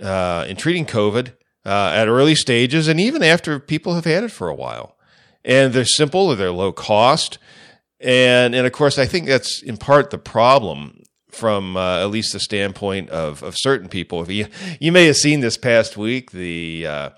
uh, 0.00 0.44
in 0.46 0.56
treating 0.56 0.84
COVID 0.84 1.32
uh, 1.64 1.92
at 1.94 2.08
early 2.08 2.34
stages 2.34 2.88
and 2.88 3.00
even 3.00 3.22
after 3.22 3.58
people 3.58 3.94
have 3.94 4.04
had 4.04 4.24
it 4.24 4.30
for 4.30 4.48
a 4.48 4.54
while. 4.54 4.96
And 5.44 5.72
they're 5.72 5.84
simple 5.84 6.26
or 6.26 6.36
they're 6.36 6.50
low 6.50 6.72
cost. 6.72 7.38
And, 8.00 8.54
and 8.54 8.66
of 8.66 8.72
course, 8.72 8.98
I 8.98 9.06
think 9.06 9.26
that's 9.26 9.62
in 9.62 9.78
part 9.78 10.10
the 10.10 10.18
problem 10.18 11.02
from 11.30 11.76
uh, 11.76 12.00
at 12.00 12.10
least 12.10 12.32
the 12.32 12.40
standpoint 12.40 13.08
of, 13.10 13.42
of 13.42 13.54
certain 13.56 13.88
people. 13.88 14.22
If 14.22 14.30
you, 14.30 14.46
you 14.78 14.92
may 14.92 15.06
have 15.06 15.16
seen 15.16 15.40
this 15.40 15.56
past 15.56 15.96
week, 15.96 16.32
the, 16.32 16.86
uh, 16.86 17.10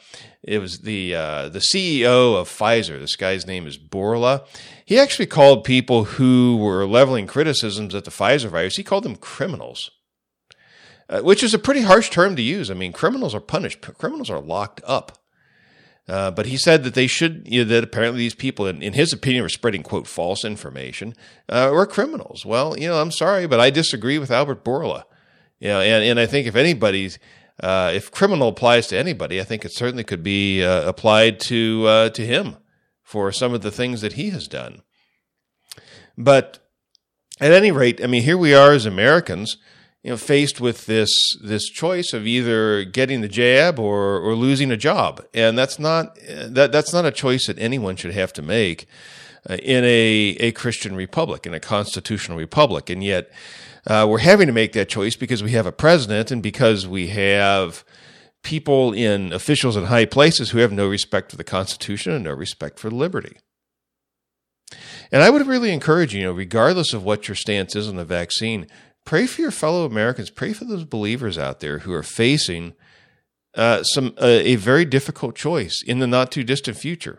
it 0.43 0.59
was 0.59 0.81
the 0.81 1.15
uh, 1.15 1.49
the 1.51 1.59
CEO 1.59 2.41
of 2.41 2.49
Pfizer. 2.49 2.99
This 2.99 3.17
guy's 3.17 3.47
name 3.47 3.67
is 3.67 3.77
Bourla. 3.77 4.47
He 4.91 4.99
actually 4.99 5.27
called 5.27 5.63
people 5.63 6.03
who 6.03 6.57
were 6.57 6.85
leveling 6.85 7.29
criticisms 7.29 7.95
at 7.95 8.05
the 8.05 8.11
Pfizer 8.11 8.49
virus. 8.49 8.75
He 8.75 8.83
called 8.83 9.05
them 9.05 9.15
criminals, 9.15 9.93
uh, 11.09 11.21
which 11.21 11.45
is 11.45 11.55
a 11.55 11.61
pretty 11.61 11.83
harsh 11.83 12.11
term 12.11 12.35
to 12.35 12.43
use. 12.43 12.73
I 12.73 12.75
mean, 12.75 12.93
criminals 12.93 13.33
are 13.33 13.41
punished. 13.41 13.83
Criminals 13.83 14.31
are 14.31 14.41
locked 14.41 14.81
up. 14.85 15.17
Uh, 16.09 16.33
but 16.33 16.47
he 16.47 16.57
said 16.57 16.83
that 16.83 16.95
they 16.95 17.07
should, 17.07 17.47
you 17.47 17.63
know, 17.63 17.69
that 17.69 17.85
apparently 17.85 18.19
these 18.19 18.35
people, 18.35 18.67
in, 18.67 18.83
in, 18.83 18.95
his 18.95 19.13
opinion, 19.13 19.45
were 19.45 19.49
spreading, 19.49 19.85
quote, 19.85 20.09
false 20.09 20.45
information, 20.45 21.15
uh, 21.49 21.71
were 21.73 21.87
criminals. 21.87 22.45
Well, 22.45 22.77
you 22.77 22.89
know, 22.89 23.01
I'm 23.01 23.13
sorry, 23.13 23.47
but 23.47 23.61
I 23.61 23.71
disagree 23.71 24.19
with 24.19 24.33
Albert 24.33 24.65
Bourla. 24.65 25.05
You 25.61 25.69
know, 25.69 25.81
and, 25.81 26.03
and 26.03 26.19
I 26.19 26.27
think 26.27 26.49
if 26.49 26.57
anybody's 26.57 27.21
uh, 27.63 27.93
if 27.95 28.11
criminal 28.11 28.49
applies 28.49 28.89
to 28.89 28.99
anybody, 28.99 29.41
I 29.41 29.45
think 29.45 29.65
it 29.65 29.73
certainly 29.73 30.03
could 30.03 30.25
be 30.25 30.65
uh, 30.65 30.89
applied 30.89 31.39
to 31.43 31.85
uh, 31.87 32.09
to 32.09 32.27
him 32.27 32.57
for 33.11 33.33
some 33.33 33.53
of 33.53 33.61
the 33.61 33.73
things 33.73 34.03
that 34.03 34.13
he 34.13 34.31
has 34.31 34.47
done. 34.47 34.83
But 36.17 36.61
at 37.41 37.51
any 37.51 37.73
rate, 37.73 38.01
I 38.01 38.07
mean, 38.07 38.23
here 38.23 38.39
we 38.39 38.55
are 38.55 38.71
as 38.71 38.87
Americans, 38.87 39.57
you 40.05 40.11
know, 40.11 40.17
faced 40.17 40.61
with 40.61 40.87
this 40.87 41.11
this 41.43 41.69
choice 41.69 42.13
of 42.13 42.25
either 42.25 42.85
getting 42.85 43.21
the 43.21 43.27
jab 43.27 43.81
or 43.81 44.21
or 44.21 44.37
losing 44.37 44.71
a 44.71 44.77
job, 44.77 45.27
and 45.35 45.59
that's 45.59 45.81
not 45.81 46.15
that 46.25 46.71
that's 46.71 46.93
not 46.93 47.05
a 47.05 47.11
choice 47.11 47.49
that 47.49 47.59
anyone 47.59 47.97
should 47.97 48.15
have 48.15 48.33
to 48.35 48.43
make 48.43 48.87
uh, 49.49 49.55
in 49.55 49.83
a 49.83 50.37
a 50.39 50.53
Christian 50.53 50.95
republic, 50.95 51.47
in 51.47 51.53
a 51.53 51.59
constitutional 51.59 52.39
republic, 52.39 52.89
and 52.89 53.03
yet 53.03 53.29
uh, 53.89 54.07
we're 54.09 54.19
having 54.19 54.47
to 54.47 54.53
make 54.53 54.73
that 54.75 54.89
choice 54.89 55.17
because 55.17 55.43
we 55.43 55.51
have 55.51 55.67
a 55.67 55.73
president 55.73 56.31
and 56.31 56.45
because 56.45 56.87
we 56.87 57.09
have 57.09 57.85
people 58.43 58.93
in 58.93 59.33
officials 59.33 59.77
in 59.77 59.85
high 59.85 60.07
places 60.07 60.51
who 60.51 60.59
have 60.59 60.73
no 60.73 60.89
respect 60.89 61.31
for 61.31 61.37
the 61.37 61.45
Constitution 61.45 62.13
and 62.13 62.25
no 62.25 62.33
respect 62.33 62.79
for 62.79 62.91
liberty. 62.91 63.37
And 65.13 65.23
I 65.23 65.31
would 65.31 65.47
really 65.47 65.73
encourage 65.73 66.15
you, 66.15 66.23
know, 66.23 66.33
regardless 66.33 66.93
of 66.93 67.03
what 67.05 67.29
your 67.29 67.35
stance 67.35 67.75
is 67.75 67.89
on 67.89 67.97
the 67.97 68.05
vaccine, 68.05 68.67
pray 69.05 69.27
for 69.27 69.43
your 69.43 69.51
fellow 69.51 69.85
Americans, 69.85 70.31
pray 70.31 70.53
for 70.53 70.65
those 70.65 70.85
believers 70.85 71.37
out 71.37 71.61
there 71.61 71.81
who 71.81 71.93
are 71.93 72.03
facing 72.03 72.75
uh, 73.57 73.83
some 73.83 74.15
uh, 74.19 74.27
a 74.27 74.55
very 74.57 74.85
difficult 74.85 75.35
choice 75.35 75.83
in 75.85 75.99
the 75.99 76.07
not 76.07 76.31
too 76.31 76.45
distant 76.45 76.77
future. 76.77 77.19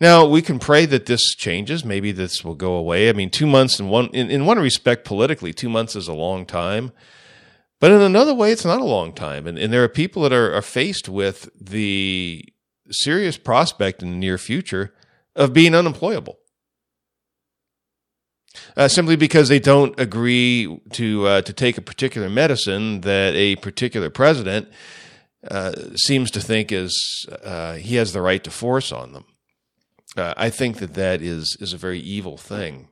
Now 0.00 0.24
we 0.24 0.42
can 0.42 0.58
pray 0.58 0.86
that 0.86 1.06
this 1.06 1.34
changes. 1.34 1.84
Maybe 1.84 2.12
this 2.12 2.44
will 2.44 2.54
go 2.54 2.74
away. 2.74 3.08
I 3.08 3.12
mean, 3.12 3.30
two 3.30 3.46
months 3.46 3.80
in 3.80 3.88
one 3.88 4.06
in, 4.08 4.30
in 4.30 4.46
one 4.46 4.58
respect 4.58 5.04
politically, 5.04 5.52
two 5.52 5.68
months 5.68 5.96
is 5.96 6.08
a 6.08 6.14
long 6.14 6.46
time. 6.46 6.92
But 7.80 7.92
in 7.92 8.02
another 8.02 8.34
way, 8.34 8.52
it's 8.52 8.64
not 8.64 8.80
a 8.80 8.84
long 8.84 9.14
time. 9.14 9.46
And, 9.46 9.58
and 9.58 9.72
there 9.72 9.82
are 9.82 9.88
people 9.88 10.22
that 10.22 10.32
are, 10.32 10.54
are 10.54 10.62
faced 10.62 11.08
with 11.08 11.48
the 11.58 12.44
serious 12.90 13.38
prospect 13.38 14.02
in 14.02 14.10
the 14.10 14.16
near 14.16 14.36
future 14.36 14.94
of 15.34 15.52
being 15.52 15.74
unemployable. 15.74 16.38
Uh, 18.76 18.88
simply 18.88 19.16
because 19.16 19.48
they 19.48 19.60
don't 19.60 19.98
agree 19.98 20.80
to 20.92 21.26
uh, 21.26 21.42
to 21.42 21.52
take 21.52 21.78
a 21.78 21.82
particular 21.82 22.28
medicine 22.28 23.00
that 23.02 23.32
a 23.34 23.54
particular 23.56 24.10
president 24.10 24.68
uh, 25.48 25.72
seems 25.94 26.32
to 26.32 26.40
think 26.40 26.72
is 26.72 27.26
uh, 27.44 27.74
he 27.74 27.94
has 27.94 28.12
the 28.12 28.20
right 28.20 28.42
to 28.42 28.50
force 28.50 28.90
on 28.90 29.12
them. 29.12 29.24
Uh, 30.16 30.34
I 30.36 30.50
think 30.50 30.78
that 30.78 30.94
that 30.94 31.22
is 31.22 31.56
is 31.60 31.72
a 31.72 31.78
very 31.78 32.00
evil 32.00 32.36
thing. 32.36 32.89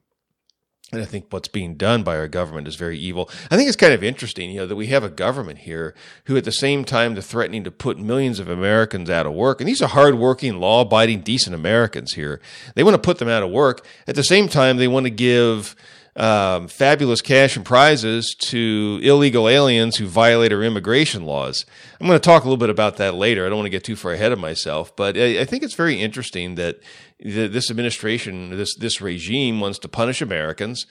And 0.90 1.02
I 1.02 1.04
think 1.04 1.26
what's 1.28 1.48
being 1.48 1.74
done 1.74 2.02
by 2.02 2.16
our 2.16 2.28
government 2.28 2.66
is 2.66 2.76
very 2.76 2.98
evil. 2.98 3.28
I 3.50 3.56
think 3.56 3.68
it's 3.68 3.76
kind 3.76 3.92
of 3.92 4.02
interesting, 4.02 4.50
you 4.50 4.60
know, 4.60 4.66
that 4.66 4.76
we 4.76 4.86
have 4.86 5.04
a 5.04 5.10
government 5.10 5.60
here 5.60 5.94
who 6.24 6.36
at 6.38 6.44
the 6.44 6.52
same 6.52 6.82
time 6.82 7.12
they're 7.12 7.22
threatening 7.22 7.62
to 7.64 7.70
put 7.70 7.98
millions 7.98 8.38
of 8.38 8.48
Americans 8.48 9.10
out 9.10 9.26
of 9.26 9.34
work. 9.34 9.60
And 9.60 9.68
these 9.68 9.82
are 9.82 9.88
hardworking, 9.88 10.58
law 10.58 10.80
abiding, 10.80 11.20
decent 11.20 11.54
Americans 11.54 12.14
here. 12.14 12.40
They 12.74 12.82
want 12.82 12.94
to 12.94 13.02
put 13.02 13.18
them 13.18 13.28
out 13.28 13.42
of 13.42 13.50
work. 13.50 13.84
At 14.06 14.14
the 14.14 14.24
same 14.24 14.48
time, 14.48 14.78
they 14.78 14.88
want 14.88 15.04
to 15.04 15.10
give 15.10 15.76
um, 16.18 16.66
fabulous 16.66 17.20
cash 17.20 17.56
and 17.56 17.64
prizes 17.64 18.34
to 18.40 18.98
illegal 19.02 19.48
aliens 19.48 19.96
who 19.96 20.06
violate 20.06 20.52
our 20.52 20.62
immigration 20.62 21.24
laws. 21.24 21.64
I'm 22.00 22.06
going 22.06 22.18
to 22.18 22.24
talk 22.24 22.42
a 22.42 22.46
little 22.46 22.56
bit 22.56 22.70
about 22.70 22.96
that 22.96 23.14
later. 23.14 23.46
I 23.46 23.48
don't 23.48 23.58
want 23.58 23.66
to 23.66 23.70
get 23.70 23.84
too 23.84 23.94
far 23.94 24.12
ahead 24.12 24.32
of 24.32 24.38
myself, 24.38 24.94
but 24.96 25.16
I, 25.16 25.40
I 25.40 25.44
think 25.44 25.62
it's 25.62 25.74
very 25.74 26.00
interesting 26.00 26.56
that 26.56 26.80
this 27.20 27.70
administration, 27.70 28.50
this 28.50 28.74
this 28.76 29.00
regime, 29.00 29.60
wants 29.60 29.78
to 29.80 29.88
punish 29.88 30.22
Americans, 30.22 30.86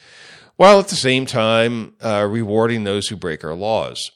while 0.55 0.79
at 0.79 0.89
the 0.89 0.95
same 0.95 1.25
time 1.25 1.93
uh, 2.01 2.27
rewarding 2.29 2.83
those 2.83 3.07
who 3.07 3.15
break 3.15 3.43
our 3.43 3.55
laws. 3.55 4.11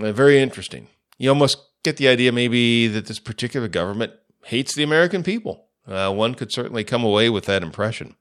Uh, 0.00 0.12
very 0.12 0.40
interesting. 0.40 0.88
You 1.18 1.28
almost 1.28 1.58
get 1.82 1.96
the 1.96 2.08
idea 2.08 2.32
maybe 2.32 2.88
that 2.88 3.06
this 3.06 3.18
particular 3.18 3.68
government 3.68 4.12
hates 4.44 4.74
the 4.74 4.82
American 4.82 5.22
people. 5.22 5.66
Uh, 5.86 6.12
one 6.12 6.34
could 6.34 6.52
certainly 6.52 6.84
come 6.84 7.04
away 7.04 7.28
with 7.28 7.44
that 7.46 7.62
impression. 7.62 8.14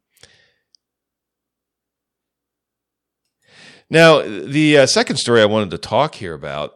Now, 3.90 4.22
the 4.22 4.80
uh, 4.80 4.86
second 4.86 5.18
story 5.18 5.42
I 5.42 5.46
wanted 5.46 5.72
to 5.72 5.78
talk 5.78 6.16
here 6.16 6.34
about 6.34 6.76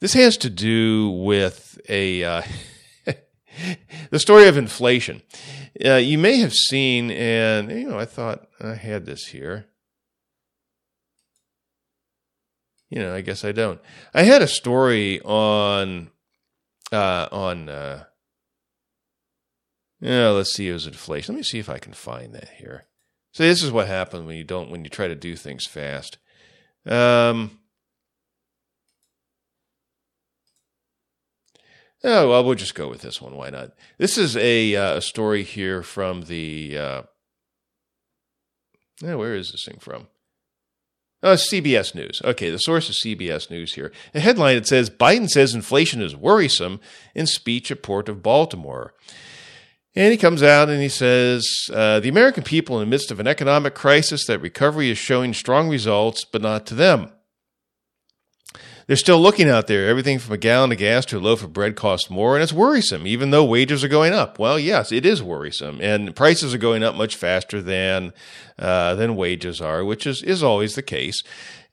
this 0.00 0.12
has 0.12 0.36
to 0.38 0.50
do 0.50 1.10
with 1.10 1.80
a 1.88 2.22
uh, 2.22 2.42
the 4.10 4.18
story 4.18 4.46
of 4.46 4.56
inflation. 4.56 5.22
Uh, 5.84 5.94
you 5.94 6.18
may 6.18 6.38
have 6.38 6.52
seen, 6.52 7.10
and 7.10 7.70
you 7.70 7.88
know, 7.88 7.98
I 7.98 8.04
thought 8.04 8.48
I 8.60 8.74
had 8.74 9.06
this 9.06 9.26
here. 9.26 9.66
You 12.88 13.00
know, 13.00 13.14
I 13.14 13.20
guess 13.20 13.44
I 13.44 13.52
don't. 13.52 13.80
I 14.12 14.22
had 14.22 14.42
a 14.42 14.48
story 14.48 15.20
on 15.20 16.10
uh, 16.92 17.28
on. 17.30 17.68
Uh, 17.68 18.04
yeah, 20.00 20.28
let's 20.30 20.54
see. 20.54 20.68
It 20.68 20.72
was 20.72 20.86
inflation. 20.86 21.34
Let 21.34 21.38
me 21.38 21.44
see 21.44 21.58
if 21.58 21.68
I 21.68 21.78
can 21.78 21.92
find 21.92 22.34
that 22.34 22.48
here. 22.58 22.86
So 23.32 23.44
this 23.44 23.62
is 23.62 23.70
what 23.70 23.86
happens 23.86 24.26
when 24.26 24.36
you 24.36 24.44
don't 24.44 24.70
when 24.70 24.82
you 24.82 24.90
try 24.90 25.06
to 25.06 25.14
do 25.14 25.36
things 25.36 25.66
fast. 25.66 26.18
Um, 26.86 27.59
oh, 32.04 32.28
well, 32.30 32.44
we'll 32.44 32.54
just 32.54 32.74
go 32.74 32.88
with 32.88 33.02
this 33.02 33.20
one. 33.20 33.36
Why 33.36 33.50
not? 33.50 33.72
This 33.98 34.16
is 34.16 34.36
a, 34.36 34.74
uh, 34.76 34.96
a 34.96 35.02
story 35.02 35.42
here 35.42 35.82
from 35.82 36.22
the. 36.22 36.78
Uh, 36.78 37.02
where 39.00 39.34
is 39.34 39.52
this 39.52 39.64
thing 39.64 39.78
from? 39.80 40.08
Uh, 41.22 41.36
CBS 41.36 41.94
News. 41.94 42.22
Okay, 42.24 42.48
the 42.48 42.58
source 42.58 42.88
is 42.88 43.02
CBS 43.04 43.50
News 43.50 43.74
here. 43.74 43.92
The 44.12 44.20
headline 44.20 44.56
it 44.56 44.66
says 44.66 44.88
Biden 44.88 45.28
says 45.28 45.54
inflation 45.54 46.00
is 46.00 46.16
worrisome 46.16 46.80
in 47.14 47.26
speech 47.26 47.70
at 47.70 47.82
Port 47.82 48.08
of 48.08 48.22
Baltimore. 48.22 48.94
And 49.94 50.12
he 50.12 50.16
comes 50.16 50.42
out 50.42 50.70
and 50.70 50.80
he 50.80 50.88
says, 50.88 51.46
uh, 51.72 52.00
The 52.00 52.08
American 52.08 52.42
people, 52.42 52.76
in 52.80 52.86
the 52.88 52.90
midst 52.90 53.10
of 53.10 53.20
an 53.20 53.26
economic 53.26 53.74
crisis, 53.74 54.24
that 54.26 54.38
recovery 54.38 54.90
is 54.90 54.98
showing 54.98 55.34
strong 55.34 55.68
results, 55.68 56.24
but 56.24 56.42
not 56.42 56.64
to 56.66 56.74
them. 56.74 57.10
They're 58.90 58.96
still 58.96 59.20
looking 59.20 59.48
out 59.48 59.68
there. 59.68 59.88
Everything 59.88 60.18
from 60.18 60.34
a 60.34 60.36
gallon 60.36 60.72
of 60.72 60.78
gas 60.78 61.06
to 61.06 61.18
a 61.18 61.20
loaf 61.20 61.44
of 61.44 61.52
bread 61.52 61.76
costs 61.76 62.10
more, 62.10 62.34
and 62.34 62.42
it's 62.42 62.52
worrisome, 62.52 63.06
even 63.06 63.30
though 63.30 63.44
wages 63.44 63.84
are 63.84 63.88
going 63.88 64.12
up. 64.12 64.36
Well, 64.36 64.58
yes, 64.58 64.90
it 64.90 65.06
is 65.06 65.22
worrisome, 65.22 65.78
and 65.80 66.16
prices 66.16 66.52
are 66.52 66.58
going 66.58 66.82
up 66.82 66.96
much 66.96 67.14
faster 67.14 67.62
than 67.62 68.12
uh, 68.58 68.96
than 68.96 69.14
wages 69.14 69.60
are, 69.60 69.84
which 69.84 70.08
is 70.08 70.24
is 70.24 70.42
always 70.42 70.74
the 70.74 70.82
case. 70.82 71.22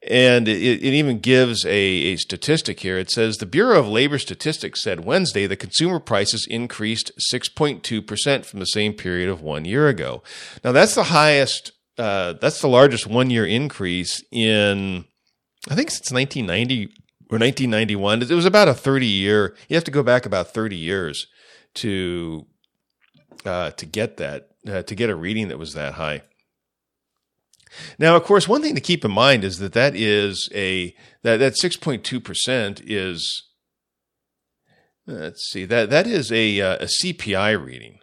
And 0.08 0.48
it, 0.48 0.62
it 0.62 0.94
even 0.94 1.18
gives 1.18 1.66
a, 1.66 1.72
a 1.72 2.18
statistic 2.18 2.82
here. 2.82 3.00
It 3.00 3.10
says 3.10 3.38
the 3.38 3.48
Bureau 3.48 3.80
of 3.80 3.88
Labor 3.88 4.20
Statistics 4.20 4.84
said 4.84 5.04
Wednesday 5.04 5.48
the 5.48 5.56
consumer 5.56 6.00
prices 6.00 6.46
increased 6.48 7.12
6.2% 7.34 8.46
from 8.46 8.60
the 8.60 8.66
same 8.68 8.94
period 8.94 9.28
of 9.28 9.42
one 9.42 9.66
year 9.66 9.88
ago. 9.88 10.22
Now, 10.64 10.72
that's 10.72 10.94
the 10.94 11.06
highest, 11.06 11.72
uh, 11.98 12.34
that's 12.34 12.62
the 12.62 12.68
largest 12.68 13.08
one 13.08 13.32
year 13.32 13.44
increase 13.44 14.24
in, 14.32 15.06
I 15.68 15.74
think 15.74 15.90
since 15.90 16.12
1990 16.12 16.94
or 17.30 17.38
1991. 17.38 18.24
It 18.24 18.30
was 18.32 18.46
about 18.46 18.68
a 18.68 18.74
30 18.74 19.06
year, 19.06 19.56
you 19.68 19.76
have 19.76 19.84
to 19.84 19.92
go 19.92 20.04
back 20.04 20.26
about 20.26 20.54
30 20.54 20.76
years 20.76 21.28
to, 21.76 22.46
uh, 23.46 23.72
to 23.72 23.86
get 23.86 24.18
that, 24.18 24.50
uh, 24.68 24.84
to 24.84 24.96
get 24.96 25.10
a 25.10 25.16
reading 25.16 25.48
that 25.50 25.60
was 25.60 25.74
that 25.74 25.94
high. 25.94 26.22
Now, 28.00 28.16
of 28.16 28.24
course, 28.24 28.48
one 28.48 28.62
thing 28.62 28.76
to 28.76 28.82
keep 28.82 29.04
in 29.04 29.12
mind 29.12 29.44
is 29.44 29.60
that 29.60 29.74
that 29.74 29.96
is 29.96 30.50
a 30.54 30.96
that 31.24 31.38
that 31.38 31.58
six 31.58 31.76
point 31.76 32.04
two 32.04 32.20
percent 32.20 32.82
is 32.84 33.44
let's 35.06 35.50
see 35.50 35.66
that 35.66 35.90
that 35.90 36.08
is 36.08 36.32
a 36.32 36.62
uh, 36.62 36.76
a 36.78 36.86
CPI 36.86 37.64
reading, 37.64 38.00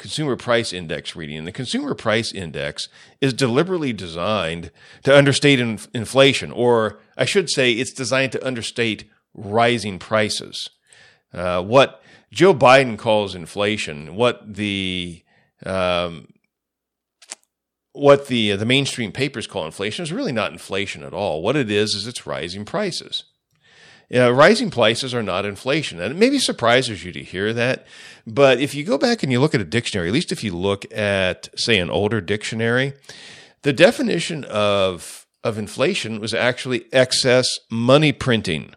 Consumer 0.00 0.34
Price 0.34 0.72
Index 0.72 1.14
reading, 1.14 1.36
and 1.36 1.46
the 1.46 1.52
Consumer 1.52 1.94
Price 1.94 2.32
Index 2.32 2.88
is 3.20 3.34
deliberately 3.34 3.92
designed 3.92 4.70
to 5.04 5.14
understate 5.14 5.60
in, 5.60 5.78
inflation, 5.92 6.50
or 6.50 6.98
I 7.18 7.26
should 7.26 7.50
say, 7.50 7.72
it's 7.72 7.92
designed 7.92 8.32
to 8.32 8.44
understate 8.44 9.04
rising 9.34 9.98
prices. 9.98 10.70
Uh, 11.34 11.62
what 11.62 12.02
Joe 12.32 12.54
Biden 12.54 12.96
calls 12.96 13.34
inflation, 13.34 14.16
what 14.16 14.54
the 14.54 15.22
um, 15.66 16.28
what 17.92 18.28
the 18.28 18.52
uh, 18.52 18.56
the 18.56 18.64
mainstream 18.64 19.12
papers 19.12 19.46
call 19.46 19.66
inflation 19.66 20.02
is 20.02 20.12
really 20.14 20.32
not 20.32 20.50
inflation 20.50 21.04
at 21.04 21.12
all. 21.12 21.42
What 21.42 21.56
it 21.56 21.70
is 21.70 21.94
is 21.94 22.06
it's 22.06 22.26
rising 22.26 22.64
prices. 22.64 23.24
Uh, 24.12 24.32
rising 24.32 24.70
prices 24.70 25.14
are 25.14 25.22
not 25.22 25.44
inflation, 25.44 26.00
and 26.00 26.12
it 26.12 26.16
maybe 26.16 26.38
surprises 26.38 27.04
you 27.04 27.12
to 27.12 27.22
hear 27.22 27.52
that. 27.52 27.86
But 28.26 28.60
if 28.60 28.74
you 28.74 28.82
go 28.82 28.98
back 28.98 29.22
and 29.22 29.30
you 29.30 29.40
look 29.40 29.54
at 29.54 29.60
a 29.60 29.64
dictionary, 29.64 30.08
at 30.08 30.14
least 30.14 30.32
if 30.32 30.42
you 30.42 30.54
look 30.56 30.84
at 30.92 31.48
say 31.56 31.78
an 31.78 31.90
older 31.90 32.20
dictionary, 32.20 32.94
the 33.62 33.72
definition 33.72 34.44
of 34.44 35.26
of 35.42 35.58
inflation 35.58 36.20
was 36.20 36.34
actually 36.34 36.84
excess 36.92 37.46
money 37.70 38.12
printing. 38.12 38.74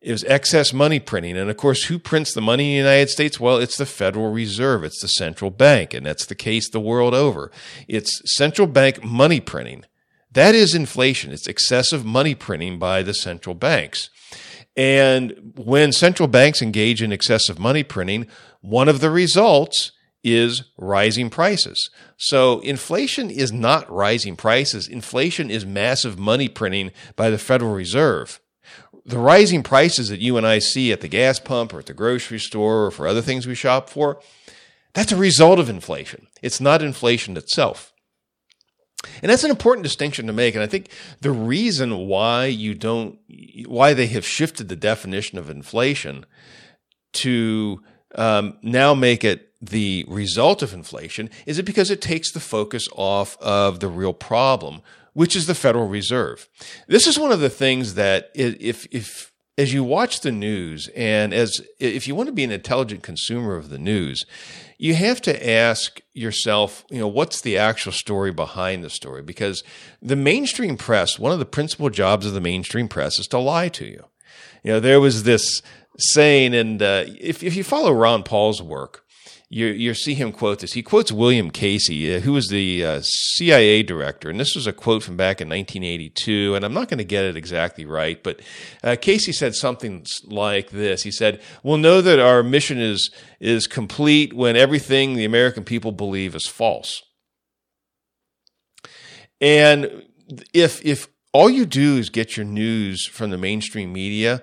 It 0.00 0.12
was 0.12 0.24
excess 0.24 0.72
money 0.72 1.00
printing. 1.00 1.36
And 1.36 1.50
of 1.50 1.56
course, 1.56 1.84
who 1.84 1.98
prints 1.98 2.32
the 2.32 2.40
money 2.40 2.76
in 2.76 2.84
the 2.84 2.90
United 2.90 3.10
States? 3.10 3.40
Well, 3.40 3.56
it's 3.56 3.76
the 3.76 3.86
Federal 3.86 4.30
Reserve. 4.30 4.84
It's 4.84 5.00
the 5.00 5.08
central 5.08 5.50
bank. 5.50 5.92
And 5.92 6.06
that's 6.06 6.26
the 6.26 6.34
case 6.34 6.70
the 6.70 6.80
world 6.80 7.14
over. 7.14 7.50
It's 7.88 8.22
central 8.36 8.68
bank 8.68 9.02
money 9.02 9.40
printing. 9.40 9.84
That 10.38 10.54
is 10.54 10.72
inflation. 10.72 11.32
It's 11.32 11.48
excessive 11.48 12.04
money 12.04 12.36
printing 12.36 12.78
by 12.78 13.02
the 13.02 13.12
central 13.12 13.56
banks. 13.56 14.08
And 14.76 15.52
when 15.56 15.90
central 15.90 16.28
banks 16.28 16.62
engage 16.62 17.02
in 17.02 17.10
excessive 17.10 17.58
money 17.58 17.82
printing, 17.82 18.28
one 18.60 18.88
of 18.88 19.00
the 19.00 19.10
results 19.10 19.90
is 20.22 20.62
rising 20.76 21.28
prices. 21.28 21.90
So 22.18 22.60
inflation 22.60 23.30
is 23.30 23.50
not 23.50 23.90
rising 23.90 24.36
prices. 24.36 24.86
Inflation 24.86 25.50
is 25.50 25.66
massive 25.66 26.20
money 26.20 26.48
printing 26.48 26.92
by 27.16 27.30
the 27.30 27.38
Federal 27.38 27.72
Reserve 27.72 28.38
the 29.04 29.18
rising 29.18 29.64
prices 29.64 30.08
that 30.10 30.20
you 30.20 30.36
and 30.36 30.46
I 30.46 30.60
see 30.60 30.92
at 30.92 31.00
the 31.00 31.08
gas 31.08 31.40
pump 31.40 31.74
or 31.74 31.80
at 31.80 31.86
the 31.86 31.94
grocery 31.94 32.38
store 32.38 32.84
or 32.84 32.90
for 32.92 33.08
other 33.08 33.22
things 33.22 33.46
we 33.46 33.54
shop 33.56 33.88
for, 33.88 34.20
that's 34.92 35.12
a 35.12 35.16
result 35.16 35.58
of 35.58 35.70
inflation. 35.70 36.28
It's 36.42 36.60
not 36.60 36.82
inflation 36.82 37.36
itself. 37.36 37.92
And 39.22 39.30
that's 39.30 39.44
an 39.44 39.50
important 39.50 39.84
distinction 39.84 40.26
to 40.26 40.32
make. 40.32 40.54
And 40.54 40.62
I 40.62 40.66
think 40.66 40.90
the 41.20 41.30
reason 41.30 42.08
why 42.08 42.46
you 42.46 42.74
don't, 42.74 43.18
why 43.66 43.94
they 43.94 44.06
have 44.08 44.26
shifted 44.26 44.68
the 44.68 44.76
definition 44.76 45.38
of 45.38 45.48
inflation 45.48 46.26
to 47.14 47.82
um, 48.16 48.58
now 48.62 48.94
make 48.94 49.24
it 49.24 49.52
the 49.60 50.04
result 50.08 50.62
of 50.62 50.72
inflation 50.72 51.30
is 51.46 51.58
it 51.58 51.64
because 51.64 51.90
it 51.90 52.00
takes 52.00 52.32
the 52.32 52.40
focus 52.40 52.88
off 52.94 53.36
of 53.40 53.80
the 53.80 53.88
real 53.88 54.12
problem, 54.12 54.82
which 55.14 55.34
is 55.34 55.46
the 55.46 55.54
Federal 55.54 55.88
Reserve. 55.88 56.48
This 56.86 57.06
is 57.06 57.18
one 57.18 57.32
of 57.32 57.40
the 57.40 57.50
things 57.50 57.94
that 57.94 58.30
if, 58.34 58.86
if, 58.90 59.32
as 59.58 59.72
you 59.72 59.82
watch 59.82 60.20
the 60.20 60.30
news 60.30 60.88
and 60.94 61.34
as 61.34 61.60
if 61.80 62.06
you 62.06 62.14
want 62.14 62.28
to 62.28 62.32
be 62.32 62.44
an 62.44 62.52
intelligent 62.52 63.02
consumer 63.02 63.56
of 63.56 63.70
the 63.70 63.78
news, 63.78 64.24
you 64.78 64.94
have 64.94 65.20
to 65.20 65.50
ask 65.50 66.00
yourself, 66.14 66.84
you 66.90 67.00
know, 67.00 67.08
what's 67.08 67.40
the 67.40 67.58
actual 67.58 67.90
story 67.90 68.30
behind 68.30 68.84
the 68.84 68.88
story? 68.88 69.20
Because 69.20 69.64
the 70.00 70.14
mainstream 70.14 70.76
press, 70.76 71.18
one 71.18 71.32
of 71.32 71.40
the 71.40 71.44
principal 71.44 71.90
jobs 71.90 72.24
of 72.24 72.34
the 72.34 72.40
mainstream 72.40 72.86
press 72.86 73.18
is 73.18 73.26
to 73.26 73.38
lie 73.38 73.68
to 73.70 73.84
you. 73.84 74.04
You 74.62 74.74
know, 74.74 74.80
there 74.80 75.00
was 75.00 75.24
this 75.24 75.60
saying, 75.98 76.54
and 76.54 76.80
uh, 76.80 77.04
if, 77.18 77.42
if 77.42 77.56
you 77.56 77.64
follow 77.64 77.92
Ron 77.92 78.22
Paul's 78.22 78.62
work, 78.62 79.04
you 79.50 79.66
you 79.66 79.94
see 79.94 80.14
him 80.14 80.32
quote 80.32 80.58
this. 80.60 80.74
He 80.74 80.82
quotes 80.82 81.10
William 81.10 81.50
Casey, 81.50 82.14
uh, 82.14 82.20
who 82.20 82.32
was 82.32 82.48
the 82.48 82.84
uh, 82.84 83.00
CIA 83.02 83.82
director, 83.82 84.28
and 84.28 84.38
this 84.38 84.54
was 84.54 84.66
a 84.66 84.74
quote 84.74 85.02
from 85.02 85.16
back 85.16 85.40
in 85.40 85.48
1982. 85.48 86.54
And 86.54 86.64
I'm 86.64 86.74
not 86.74 86.88
going 86.88 86.98
to 86.98 87.04
get 87.04 87.24
it 87.24 87.36
exactly 87.36 87.86
right, 87.86 88.22
but 88.22 88.40
uh, 88.84 88.96
Casey 89.00 89.32
said 89.32 89.54
something 89.54 90.04
like 90.26 90.70
this. 90.70 91.02
He 91.02 91.10
said, 91.10 91.40
"We'll 91.62 91.78
know 91.78 92.02
that 92.02 92.18
our 92.18 92.42
mission 92.42 92.78
is 92.78 93.10
is 93.40 93.66
complete 93.66 94.34
when 94.34 94.54
everything 94.54 95.14
the 95.14 95.24
American 95.24 95.64
people 95.64 95.92
believe 95.92 96.34
is 96.34 96.46
false." 96.46 97.02
And 99.40 100.04
if 100.52 100.84
if 100.84 101.08
all 101.32 101.48
you 101.48 101.64
do 101.64 101.96
is 101.96 102.10
get 102.10 102.36
your 102.36 102.44
news 102.44 103.06
from 103.06 103.30
the 103.30 103.38
mainstream 103.38 103.94
media, 103.94 104.42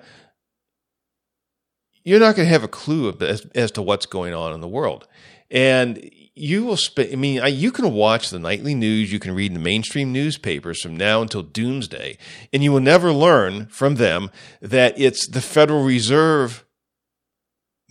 you're 2.06 2.20
not 2.20 2.36
going 2.36 2.46
to 2.46 2.52
have 2.52 2.62
a 2.62 2.68
clue 2.68 3.12
as, 3.20 3.44
as 3.56 3.72
to 3.72 3.82
what's 3.82 4.06
going 4.06 4.32
on 4.32 4.54
in 4.54 4.60
the 4.60 4.68
world. 4.68 5.08
And 5.50 6.08
you 6.36 6.64
will 6.64 6.76
spend, 6.76 7.12
I 7.12 7.16
mean, 7.16 7.42
you 7.48 7.72
can 7.72 7.92
watch 7.92 8.30
the 8.30 8.38
nightly 8.38 8.76
news, 8.76 9.12
you 9.12 9.18
can 9.18 9.34
read 9.34 9.52
the 9.52 9.58
mainstream 9.58 10.12
newspapers 10.12 10.80
from 10.80 10.96
now 10.96 11.20
until 11.20 11.42
doomsday, 11.42 12.16
and 12.52 12.62
you 12.62 12.70
will 12.70 12.80
never 12.80 13.12
learn 13.12 13.66
from 13.66 13.96
them 13.96 14.30
that 14.62 14.98
it's 14.98 15.26
the 15.26 15.40
Federal 15.40 15.82
Reserve 15.82 16.64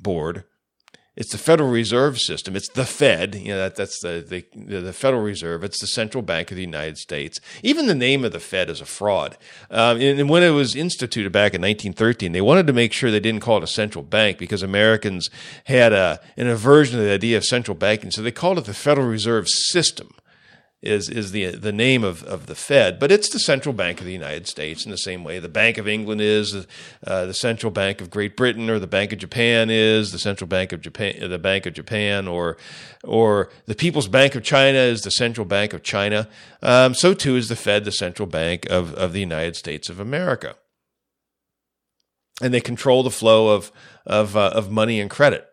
Board 0.02 0.46
it's 1.16 1.32
the 1.32 1.38
Federal 1.38 1.70
Reserve 1.70 2.20
System. 2.20 2.56
It's 2.56 2.68
the 2.68 2.86
Fed. 2.86 3.36
You 3.36 3.50
know 3.50 3.58
that, 3.60 3.76
that's 3.76 4.00
the, 4.02 4.44
the, 4.54 4.80
the 4.80 4.94
Federal 4.94 5.24
Reserve. 5.24 5.64
It's 5.64 5.80
the 5.80 5.88
central 5.88 6.22
bank 6.22 6.52
of 6.52 6.58
the 6.58 6.64
United 6.64 6.98
States. 6.98 7.40
Even 7.64 7.88
the 7.88 7.96
name 7.96 8.26
of 8.26 8.34
the 8.34 8.40
Fed 8.40 8.70
is 8.70 8.82
a 8.82 8.86
fraud. 8.86 9.38
Um, 9.72 9.98
and, 10.02 10.20
and, 10.20 10.30
when 10.30 10.44
it 10.44 10.50
was 10.50 10.76
instituted 10.76 11.32
back 11.32 11.54
in 11.54 11.62
1913, 11.62 12.34
they 12.34 12.42
wanted 12.42 12.68
to 12.68 12.74
make 12.74 12.92
sure 12.92 13.12
they 13.12 13.20
didn't 13.20 13.42
call 13.42 13.58
it 13.58 13.64
a 13.64 13.68
central 13.68 14.04
bank 14.04 14.38
because 14.38 14.62
Americans 14.62 15.30
had 15.66 15.94
a, 15.94 16.20
an 16.36 16.48
aversion 16.48 17.00
to 17.00 17.06
the 17.06 17.14
idea 17.14 17.38
of 17.38 17.46
central 17.46 17.76
banking, 17.76 18.12
so 18.12 18.22
they 18.22 18.32
called 18.32 18.58
it 18.58 18.66
the 18.66 18.74
Federal 18.74 19.08
Reserve 19.08 19.48
System 19.48 20.10
is 20.86 21.10
is 21.10 21.32
the 21.32 21.48
the 21.52 21.72
name 21.72 22.04
of, 22.04 22.24
of 22.24 22.46
the 22.46 22.56
Fed, 22.56 23.00
but 23.00 23.12
it's 23.12 23.30
the 23.30 23.40
central 23.40 23.74
bank 23.74 24.00
of 24.00 24.06
the 24.06 24.14
United 24.14 24.48
States 24.48 24.86
in 24.86 24.92
the 24.92 24.98
same 24.98 25.24
way. 25.24 25.40
The 25.40 25.50
Bank 25.50 25.78
of 25.78 25.88
England 25.88 26.22
is 26.22 26.68
uh, 27.06 27.26
the 27.26 27.34
central 27.34 27.72
bank 27.72 28.02
of 28.02 28.10
Great 28.10 28.38
Britain, 28.38 28.70
or 28.70 28.80
the 28.80 28.88
Bank 28.88 29.12
of 29.12 29.20
Japan 29.20 29.70
is 29.70 30.12
the 30.12 30.20
central 30.20 30.48
bank 30.48 30.72
of 30.72 30.82
Japan, 30.82 31.30
the 31.30 31.40
Bank 31.40 31.66
of 31.66 31.74
Japan, 31.74 32.28
or 32.28 32.58
or 33.04 33.50
the 33.66 33.76
People's 33.76 34.08
Bank 34.08 34.36
of 34.36 34.44
China 34.44 34.78
is 34.78 35.02
the 35.02 35.12
central 35.12 35.46
bank 35.46 35.74
of 35.74 35.84
China. 35.84 36.28
Um, 36.62 36.94
so 36.94 37.14
too 37.14 37.36
is 37.36 37.50
the 37.50 37.56
Fed, 37.56 37.86
the 37.86 37.92
central 37.92 38.28
bank 38.28 38.66
of 38.70 38.94
of 38.94 39.14
the 39.14 39.20
United 39.20 39.56
States 39.56 39.90
of 39.90 40.00
America, 40.00 40.56
and 42.42 42.54
they 42.54 42.62
control 42.62 43.04
the 43.04 43.12
flow 43.12 43.56
of 43.56 43.72
of 44.06 44.38
uh, 44.38 44.52
of 44.54 44.72
money 44.72 45.00
and 45.00 45.10
credit 45.10 45.48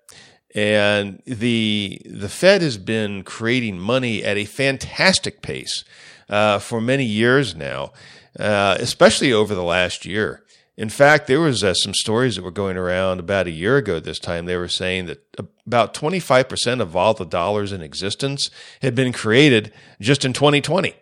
and 0.54 1.22
the 1.26 2.00
the 2.04 2.28
Fed 2.28 2.62
has 2.62 2.78
been 2.78 3.22
creating 3.22 3.78
money 3.78 4.22
at 4.22 4.36
a 4.36 4.44
fantastic 4.44 5.42
pace 5.42 5.84
uh, 6.28 6.58
for 6.58 6.80
many 6.80 7.04
years 7.04 7.54
now, 7.54 7.92
uh, 8.38 8.76
especially 8.78 9.32
over 9.32 9.54
the 9.54 9.62
last 9.62 10.04
year. 10.04 10.42
In 10.76 10.88
fact, 10.88 11.26
there 11.26 11.40
was 11.40 11.62
uh, 11.62 11.74
some 11.74 11.92
stories 11.92 12.36
that 12.36 12.44
were 12.44 12.50
going 12.50 12.76
around 12.76 13.20
about 13.20 13.46
a 13.46 13.50
year 13.50 13.76
ago. 13.76 14.00
This 14.00 14.18
time, 14.18 14.46
they 14.46 14.56
were 14.56 14.68
saying 14.68 15.06
that 15.06 15.22
about 15.66 15.94
twenty 15.94 16.20
five 16.20 16.48
percent 16.48 16.80
of 16.80 16.96
all 16.96 17.14
the 17.14 17.26
dollars 17.26 17.72
in 17.72 17.82
existence 17.82 18.50
had 18.80 18.94
been 18.94 19.12
created 19.12 19.72
just 20.00 20.24
in 20.24 20.32
2020. 20.32 20.94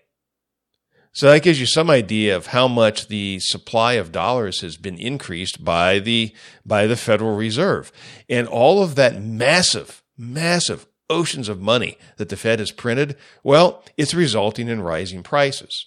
So 1.13 1.31
that 1.31 1.43
gives 1.43 1.59
you 1.59 1.67
some 1.67 1.91
idea 1.91 2.37
of 2.37 2.49
how 2.49 2.69
much 2.69 3.09
the 3.09 3.41
supply 3.41 3.95
of 3.95 4.13
dollars 4.13 4.61
has 4.61 4.77
been 4.77 4.97
increased 4.97 5.65
by 5.65 5.99
the 5.99 6.33
by 6.65 6.87
the 6.87 6.97
Federal 6.97 7.35
Reserve. 7.35 7.91
And 8.29 8.47
all 8.47 8.83
of 8.83 8.95
that 8.95 9.21
massive, 9.21 10.03
massive 10.17 10.87
oceans 11.09 11.49
of 11.49 11.61
money 11.61 11.99
that 12.17 12.29
the 12.29 12.37
Fed 12.37 12.61
has 12.61 12.71
printed, 12.71 13.17
well, 13.43 13.83
it's 13.97 14.15
resulting 14.15 14.69
in 14.69 14.81
rising 14.81 15.25
prices. 15.25 15.87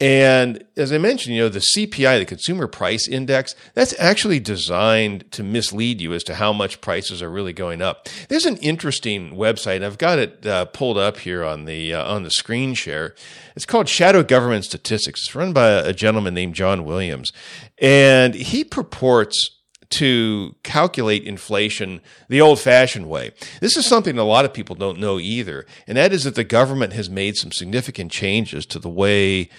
And 0.00 0.64
as 0.76 0.92
I 0.92 0.98
mentioned, 0.98 1.36
you 1.36 1.42
know, 1.42 1.48
the 1.48 1.64
CPI, 1.74 2.18
the 2.18 2.24
consumer 2.24 2.66
price 2.66 3.06
index, 3.06 3.54
that's 3.74 3.94
actually 4.00 4.40
designed 4.40 5.30
to 5.30 5.44
mislead 5.44 6.00
you 6.00 6.12
as 6.12 6.24
to 6.24 6.34
how 6.34 6.52
much 6.52 6.80
prices 6.80 7.22
are 7.22 7.30
really 7.30 7.52
going 7.52 7.80
up. 7.80 8.08
There's 8.28 8.44
an 8.44 8.56
interesting 8.56 9.36
website. 9.36 9.76
and 9.76 9.84
I've 9.84 9.98
got 9.98 10.18
it 10.18 10.44
uh, 10.44 10.64
pulled 10.66 10.98
up 10.98 11.18
here 11.18 11.44
on 11.44 11.64
the 11.64 11.94
uh, 11.94 12.12
on 12.12 12.24
the 12.24 12.30
screen 12.30 12.74
share. 12.74 13.14
It's 13.54 13.66
called 13.66 13.88
Shadow 13.88 14.24
Government 14.24 14.64
Statistics. 14.64 15.20
It's 15.22 15.34
run 15.34 15.52
by 15.52 15.70
a 15.70 15.92
gentleman 15.92 16.34
named 16.34 16.56
John 16.56 16.84
Williams, 16.84 17.32
and 17.78 18.34
he 18.34 18.64
purports 18.64 19.50
to 19.90 20.56
calculate 20.64 21.22
inflation 21.22 22.00
the 22.28 22.40
old 22.40 22.58
fashioned 22.58 23.08
way. 23.08 23.30
This 23.60 23.76
is 23.76 23.86
something 23.86 24.18
a 24.18 24.24
lot 24.24 24.44
of 24.44 24.52
people 24.52 24.74
don't 24.74 24.98
know 24.98 25.20
either, 25.20 25.66
and 25.86 25.96
that 25.96 26.12
is 26.12 26.24
that 26.24 26.34
the 26.34 26.42
government 26.42 26.94
has 26.94 27.08
made 27.08 27.36
some 27.36 27.52
significant 27.52 28.10
changes 28.10 28.66
to 28.66 28.80
the 28.80 28.88
way 28.88 29.50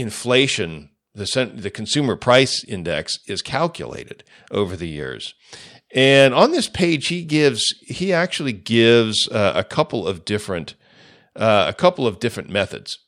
inflation, 0.00 0.90
the, 1.14 1.52
the 1.54 1.70
consumer 1.70 2.16
price 2.16 2.64
index, 2.64 3.18
is 3.26 3.42
calculated 3.42 4.24
over 4.50 4.76
the 4.76 4.88
years. 4.88 5.34
And 5.92 6.34
on 6.34 6.52
this 6.52 6.68
page, 6.68 7.08
he 7.08 7.24
gives 7.24 7.74
he 7.80 8.12
actually 8.12 8.52
gives 8.52 9.28
uh, 9.28 9.52
a 9.56 9.64
couple 9.64 10.06
of 10.06 10.24
different 10.24 10.74
uh, 11.34 11.66
a 11.68 11.72
couple 11.72 12.06
of 12.06 12.20
different 12.20 12.48
methods. 12.48 12.98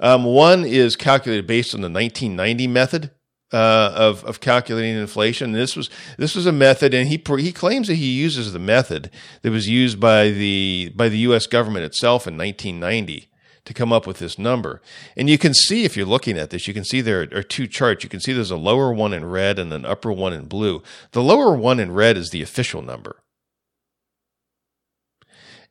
Um, 0.00 0.24
one 0.24 0.64
is 0.64 0.96
calculated 0.96 1.46
based 1.46 1.74
on 1.74 1.82
the 1.82 1.90
1990 1.90 2.66
method 2.66 3.10
uh, 3.52 3.92
of 3.94 4.24
of 4.24 4.40
calculating 4.40 4.96
inflation. 4.96 5.52
This 5.52 5.76
was 5.76 5.88
this 6.18 6.34
was 6.34 6.46
a 6.46 6.52
method, 6.52 6.94
and 6.94 7.08
he 7.08 7.22
he 7.38 7.52
claims 7.52 7.86
that 7.86 7.94
he 7.94 8.10
uses 8.10 8.52
the 8.52 8.58
method 8.58 9.10
that 9.42 9.52
was 9.52 9.68
used 9.68 10.00
by 10.00 10.30
the 10.30 10.92
by 10.96 11.08
the 11.08 11.18
U.S. 11.18 11.46
government 11.46 11.84
itself 11.84 12.26
in 12.26 12.36
1990 12.36 13.30
to 13.66 13.74
come 13.74 13.92
up 13.92 14.06
with 14.06 14.18
this 14.18 14.38
number. 14.38 14.80
And 15.16 15.28
you 15.28 15.36
can 15.36 15.52
see, 15.52 15.84
if 15.84 15.96
you're 15.96 16.06
looking 16.06 16.38
at 16.38 16.50
this, 16.50 16.66
you 16.66 16.72
can 16.72 16.84
see 16.84 17.00
there 17.00 17.28
are 17.32 17.42
two 17.42 17.66
charts. 17.66 18.02
You 18.02 18.10
can 18.10 18.20
see 18.20 18.32
there's 18.32 18.50
a 18.50 18.56
lower 18.56 18.92
one 18.92 19.12
in 19.12 19.24
red 19.26 19.58
and 19.58 19.72
an 19.72 19.84
upper 19.84 20.10
one 20.10 20.32
in 20.32 20.46
blue. 20.46 20.82
The 21.12 21.22
lower 21.22 21.54
one 21.54 21.78
in 21.78 21.92
red 21.92 22.16
is 22.16 22.30
the 22.30 22.42
official 22.42 22.80
number. 22.80 23.22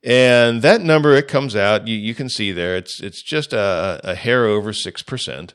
And 0.03 0.61
that 0.61 0.81
number, 0.81 1.15
it 1.15 1.27
comes 1.27 1.55
out, 1.55 1.87
you, 1.87 1.97
you 1.97 2.13
can 2.13 2.29
see 2.29 2.51
there, 2.51 2.75
it's, 2.75 3.01
it's 3.01 3.23
just 3.23 3.53
a, 3.53 3.99
a 4.03 4.13
hair 4.13 4.45
over 4.45 4.71
6%. 4.71 5.53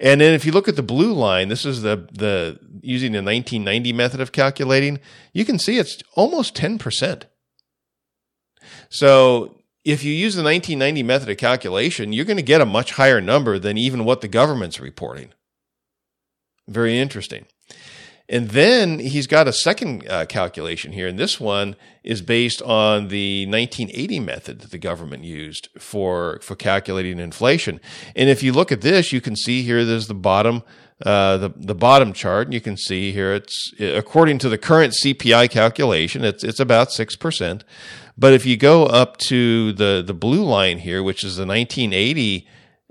And 0.00 0.20
then 0.20 0.34
if 0.34 0.44
you 0.44 0.52
look 0.52 0.68
at 0.68 0.76
the 0.76 0.82
blue 0.82 1.12
line, 1.12 1.48
this 1.48 1.64
is 1.64 1.82
the, 1.82 2.08
the 2.12 2.58
using 2.82 3.12
the 3.12 3.18
1990 3.18 3.92
method 3.92 4.20
of 4.20 4.32
calculating, 4.32 4.98
you 5.32 5.44
can 5.44 5.58
see 5.58 5.78
it's 5.78 6.02
almost 6.14 6.56
10%. 6.56 7.22
So 8.88 9.55
if 9.86 10.02
you 10.02 10.12
use 10.12 10.34
the 10.34 10.42
1990 10.42 11.04
method 11.04 11.28
of 11.30 11.36
calculation, 11.36 12.12
you're 12.12 12.24
going 12.24 12.36
to 12.36 12.42
get 12.42 12.60
a 12.60 12.66
much 12.66 12.92
higher 12.92 13.20
number 13.20 13.56
than 13.56 13.78
even 13.78 14.04
what 14.04 14.20
the 14.20 14.26
government's 14.26 14.80
reporting. 14.80 15.32
Very 16.66 16.98
interesting. 16.98 17.46
And 18.28 18.50
then 18.50 18.98
he's 18.98 19.28
got 19.28 19.46
a 19.46 19.52
second 19.52 20.04
uh, 20.08 20.26
calculation 20.26 20.90
here, 20.90 21.06
and 21.06 21.16
this 21.16 21.38
one 21.38 21.76
is 22.02 22.20
based 22.20 22.60
on 22.62 23.06
the 23.06 23.46
1980 23.46 24.18
method 24.18 24.60
that 24.62 24.72
the 24.72 24.78
government 24.78 25.22
used 25.22 25.68
for 25.78 26.40
for 26.42 26.56
calculating 26.56 27.20
inflation. 27.20 27.80
And 28.16 28.28
if 28.28 28.42
you 28.42 28.52
look 28.52 28.72
at 28.72 28.80
this, 28.80 29.12
you 29.12 29.20
can 29.20 29.36
see 29.36 29.62
here 29.62 29.84
there's 29.84 30.08
the 30.08 30.14
bottom 30.14 30.64
uh, 31.04 31.36
the 31.36 31.52
the 31.54 31.74
bottom 31.74 32.12
chart, 32.12 32.46
and 32.46 32.54
you 32.54 32.60
can 32.60 32.76
see 32.76 33.12
here 33.12 33.34
it's 33.34 33.72
according 33.78 34.38
to 34.38 34.48
the 34.48 34.58
current 34.58 34.94
CPI 34.94 35.50
calculation, 35.50 36.24
it's 36.24 36.42
it's 36.42 36.58
about 36.58 36.90
six 36.90 37.14
percent. 37.16 37.64
But 38.18 38.32
if 38.32 38.46
you 38.46 38.56
go 38.56 38.86
up 38.86 39.18
to 39.28 39.72
the 39.72 40.02
the 40.04 40.14
blue 40.14 40.44
line 40.44 40.78
here, 40.78 41.02
which 41.02 41.22
is 41.22 41.36
the 41.36 41.46
1980, 41.46 42.46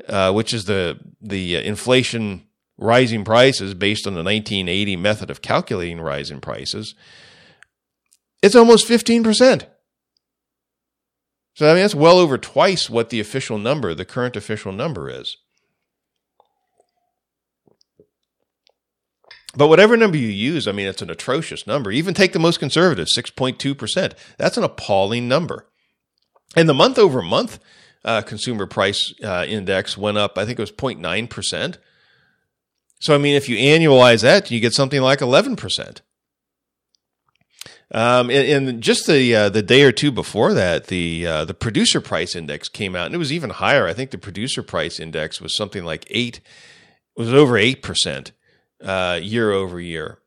uh, 0.07 0.31
which 0.31 0.53
is 0.53 0.65
the 0.65 0.99
the 1.21 1.55
inflation 1.55 2.43
rising 2.77 3.23
prices 3.23 3.73
based 3.73 4.05
on 4.05 4.13
the 4.13 4.23
1980 4.23 4.95
method 4.97 5.29
of 5.29 5.41
calculating 5.41 5.99
rising 5.99 6.41
prices, 6.41 6.93
it's 8.43 8.55
almost 8.55 8.87
15 8.87 9.23
percent. 9.23 9.67
So 11.55 11.69
I 11.69 11.73
mean 11.73 11.83
that's 11.83 11.95
well 11.95 12.19
over 12.19 12.37
twice 12.37 12.89
what 12.89 13.09
the 13.09 13.19
official 13.19 13.57
number, 13.57 13.93
the 13.95 14.05
current 14.05 14.35
official 14.35 14.71
number 14.71 15.09
is. 15.09 15.37
But 19.55 19.67
whatever 19.67 19.95
number 19.95 20.17
you 20.17 20.27
use, 20.27 20.67
I 20.67 20.71
mean, 20.71 20.87
it's 20.87 21.01
an 21.01 21.09
atrocious 21.09 21.65
number. 21.65 21.91
Even 21.91 22.13
take 22.13 22.33
the 22.33 22.39
most 22.39 22.59
conservative, 22.59 23.07
6.2%. 23.15 24.13
That's 24.37 24.57
an 24.57 24.63
appalling 24.63 25.27
number. 25.27 25.67
And 26.55 26.67
the 26.67 26.73
month 26.73 26.99
over 26.99 27.21
month 27.21 27.59
uh, 28.03 28.21
consumer 28.21 28.65
price 28.65 29.13
uh, 29.23 29.45
index 29.47 29.97
went 29.97 30.17
up, 30.17 30.37
I 30.37 30.45
think 30.45 30.59
it 30.59 30.61
was 30.61 30.71
0.9%. 30.71 31.77
So, 32.99 33.15
I 33.15 33.17
mean, 33.17 33.35
if 33.35 33.49
you 33.49 33.57
annualize 33.57 34.21
that, 34.21 34.51
you 34.51 34.59
get 34.59 34.73
something 34.73 35.01
like 35.01 35.19
11%. 35.19 36.01
Um, 37.91 38.29
and, 38.29 38.67
and, 38.67 38.81
just 38.81 39.05
the 39.05 39.35
uh, 39.35 39.49
the 39.49 39.61
day 39.61 39.83
or 39.83 39.91
two 39.91 40.11
before 40.11 40.55
that, 40.55 40.87
the 40.87 41.25
uh, 41.27 41.45
the 41.45 41.53
producer 41.53 42.01
price 42.01 42.35
index 42.35 42.67
came 42.67 42.95
out, 42.95 43.05
and 43.05 43.13
it 43.13 43.19
was 43.19 43.31
even 43.31 43.51
higher. 43.51 43.87
I 43.87 43.93
think 43.93 44.09
the 44.09 44.17
producer 44.17 44.63
price 44.63 44.99
index 44.99 45.39
was 45.39 45.55
something 45.55 45.85
like 45.85 46.07
eight, 46.09 46.41
was 47.15 47.31
over 47.31 47.59
eight 47.59 47.83
percent 47.83 48.31
uh, 48.85 49.19
year 49.21 49.51
over 49.51 49.79
year. 49.79 50.19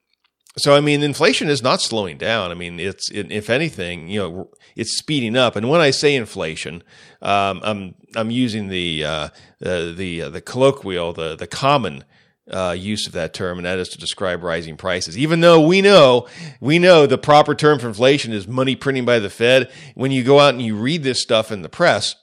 So 0.59 0.75
I 0.75 0.81
mean, 0.81 1.03
inflation 1.03 1.49
is 1.49 1.63
not 1.63 1.81
slowing 1.81 2.19
down. 2.19 2.51
I 2.51 2.55
mean, 2.55 2.81
it's 2.81 3.11
it, 3.11 3.31
if 3.31 3.49
anything, 3.49 4.09
you 4.09 4.21
know, 4.21 4.51
it's 4.75 4.99
speeding 4.99 5.37
up. 5.37 5.55
And 5.55 5.69
when 5.69 5.81
I 5.81 5.91
say 5.91 6.15
inflation, 6.15 6.83
um, 7.23 7.61
I'm 7.63 7.95
I'm 8.17 8.31
using 8.31 8.69
the 8.69 9.05
uh, 9.05 9.29
the 9.61 9.95
the, 9.97 10.23
uh, 10.23 10.31
the 10.31 10.41
colloquial, 10.41 11.13
the 11.13 11.37
the 11.37 11.47
common 11.47 12.05
uh, 12.51 12.75
use 12.77 13.07
of 13.07 13.13
that 13.13 13.35
term, 13.35 13.59
and 13.59 13.67
that 13.67 13.79
is 13.79 13.89
to 13.91 13.99
describe 13.99 14.43
rising 14.43 14.77
prices. 14.77 15.17
Even 15.17 15.41
though 15.41 15.61
we 15.61 15.81
know 15.81 16.27
we 16.61 16.79
know 16.79 17.07
the 17.07 17.19
proper 17.19 17.55
term 17.55 17.79
for 17.79 17.89
inflation 17.89 18.33
is 18.33 18.49
money 18.49 18.75
printing 18.75 19.05
by 19.05 19.21
the 19.21 19.31
Fed. 19.31 19.71
When 19.95 20.11
you 20.11 20.25
go 20.25 20.41
out 20.41 20.55
and 20.55 20.63
you 20.63 20.75
read 20.75 21.05
this 21.05 21.23
stuff 21.23 21.53
in 21.53 21.63
the 21.63 21.69
press, 21.69 22.17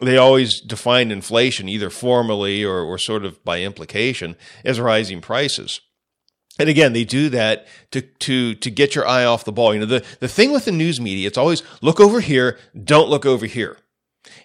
they 0.00 0.16
always 0.16 0.60
define 0.60 1.10
inflation 1.10 1.68
either 1.68 1.90
formally 1.90 2.64
or, 2.64 2.80
or 2.80 2.98
sort 2.98 3.24
of 3.24 3.42
by 3.44 3.62
implication 3.62 4.36
as 4.64 4.80
rising 4.80 5.20
prices. 5.20 5.80
And 6.58 6.68
again, 6.68 6.92
they 6.92 7.04
do 7.04 7.28
that 7.30 7.66
to, 7.90 8.00
to, 8.00 8.54
to 8.54 8.70
get 8.70 8.94
your 8.94 9.06
eye 9.06 9.24
off 9.24 9.44
the 9.44 9.52
ball. 9.52 9.74
You 9.74 9.80
know, 9.80 9.86
the, 9.86 10.04
the 10.20 10.28
thing 10.28 10.52
with 10.52 10.64
the 10.66 10.72
news 10.72 11.00
media, 11.00 11.26
it's 11.26 11.38
always 11.38 11.62
look 11.80 12.00
over 12.00 12.20
here, 12.20 12.58
don't 12.84 13.08
look 13.08 13.26
over 13.26 13.46
here. 13.46 13.78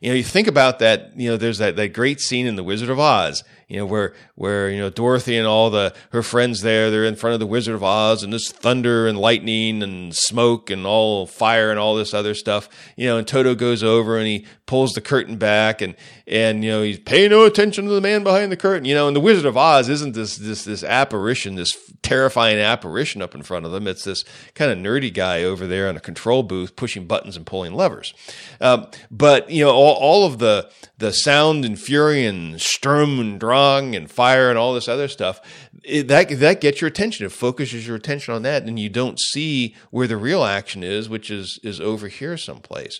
You 0.01 0.09
know, 0.09 0.15
you 0.15 0.23
think 0.23 0.47
about 0.47 0.79
that, 0.79 1.12
you 1.15 1.29
know, 1.29 1.38
there's 1.38 1.59
that, 1.59 1.75
that 1.75 1.93
great 1.93 2.19
scene 2.19 2.47
in 2.47 2.55
The 2.55 2.63
Wizard 2.63 2.89
of 2.89 2.99
Oz 2.99 3.43
you 3.69 3.77
know, 3.77 3.86
where 3.86 4.13
where 4.34 4.67
you 4.69 4.79
know 4.79 4.89
Dorothy 4.89 5.38
and 5.38 5.45
all 5.45 5.69
the 5.69 5.93
her 6.12 6.23
friends 6.23 6.62
there, 6.62 6.89
they're 6.89 7.05
in 7.05 7.15
front 7.15 7.36
of 7.36 7.39
the 7.39 7.45
Wizard 7.45 7.75
of 7.75 7.84
Oz, 7.84 8.23
and 8.23 8.34
this 8.34 8.51
thunder 8.51 9.08
and 9.08 9.15
lightning 9.15 9.84
and 9.84 10.13
smoke 10.15 10.71
and 10.71 10.88
all 10.88 11.27
fire 11.27 11.69
and 11.69 11.79
all 11.79 11.95
this 11.95 12.12
other 12.12 12.34
stuff. 12.34 12.67
You 12.97 13.08
know, 13.08 13.17
and 13.19 13.27
Toto 13.27 13.53
goes 13.53 13.84
over 13.84 14.17
and 14.17 14.25
he 14.25 14.47
pulls 14.65 14.93
the 14.93 15.01
curtain 15.01 15.38
back, 15.38 15.82
and 15.82 15.95
and 16.25 16.63
you 16.63 16.71
know 16.71 16.82
he's 16.82 16.99
pay 16.99 17.27
no 17.27 17.45
attention 17.45 17.86
to 17.86 17.91
the 17.91 18.01
man 18.01 18.23
behind 18.23 18.51
the 18.51 18.58
curtain. 18.58 18.86
You 18.86 18.95
know, 18.95 19.08
and 19.08 19.15
the 19.15 19.21
Wizard 19.21 19.45
of 19.45 19.55
Oz 19.55 19.88
isn't 19.88 20.15
this 20.15 20.38
this 20.38 20.63
this 20.63 20.84
apparition, 20.84 21.53
this 21.53 21.77
terrifying 22.01 22.58
apparition 22.58 23.21
up 23.21 23.36
in 23.36 23.43
front 23.43 23.67
of 23.67 23.71
them. 23.71 23.88
It's 23.88 24.03
this 24.03 24.23
kind 24.55 24.71
of 24.71 24.79
nerdy 24.79 25.13
guy 25.13 25.43
over 25.43 25.67
there 25.67 25.88
in 25.88 25.95
a 25.95 26.01
control 26.01 26.41
booth 26.41 26.75
pushing 26.75 27.05
buttons 27.05 27.38
and 27.38 27.45
pulling 27.45 27.73
levers. 27.73 28.15
Um, 28.60 28.88
but 29.12 29.51
you 29.51 29.63
know, 29.63 29.71
all, 29.71 29.93
all 29.93 30.25
of 30.25 30.39
the 30.39 30.71
the 30.97 31.13
sound 31.13 31.65
and 31.65 31.79
fury 31.79 32.25
and 32.25 32.60
Sturm 32.60 33.19
and 33.19 33.39
Drang 33.59 33.95
and 33.95 34.09
fire 34.09 34.49
and 34.49 34.57
all 34.57 34.73
this 34.73 34.87
other 34.87 35.07
stuff, 35.07 35.41
it, 35.83 36.07
that 36.07 36.29
that 36.39 36.61
gets 36.61 36.81
your 36.81 36.87
attention. 36.87 37.25
It 37.25 37.31
focuses 37.31 37.87
your 37.87 37.95
attention 37.95 38.33
on 38.33 38.43
that, 38.43 38.63
and 38.63 38.79
you 38.79 38.89
don't 38.89 39.19
see 39.19 39.75
where 39.91 40.07
the 40.07 40.17
real 40.17 40.43
action 40.43 40.83
is, 40.83 41.09
which 41.09 41.29
is 41.29 41.59
is 41.63 41.79
over 41.81 42.07
here 42.07 42.37
someplace. 42.37 42.99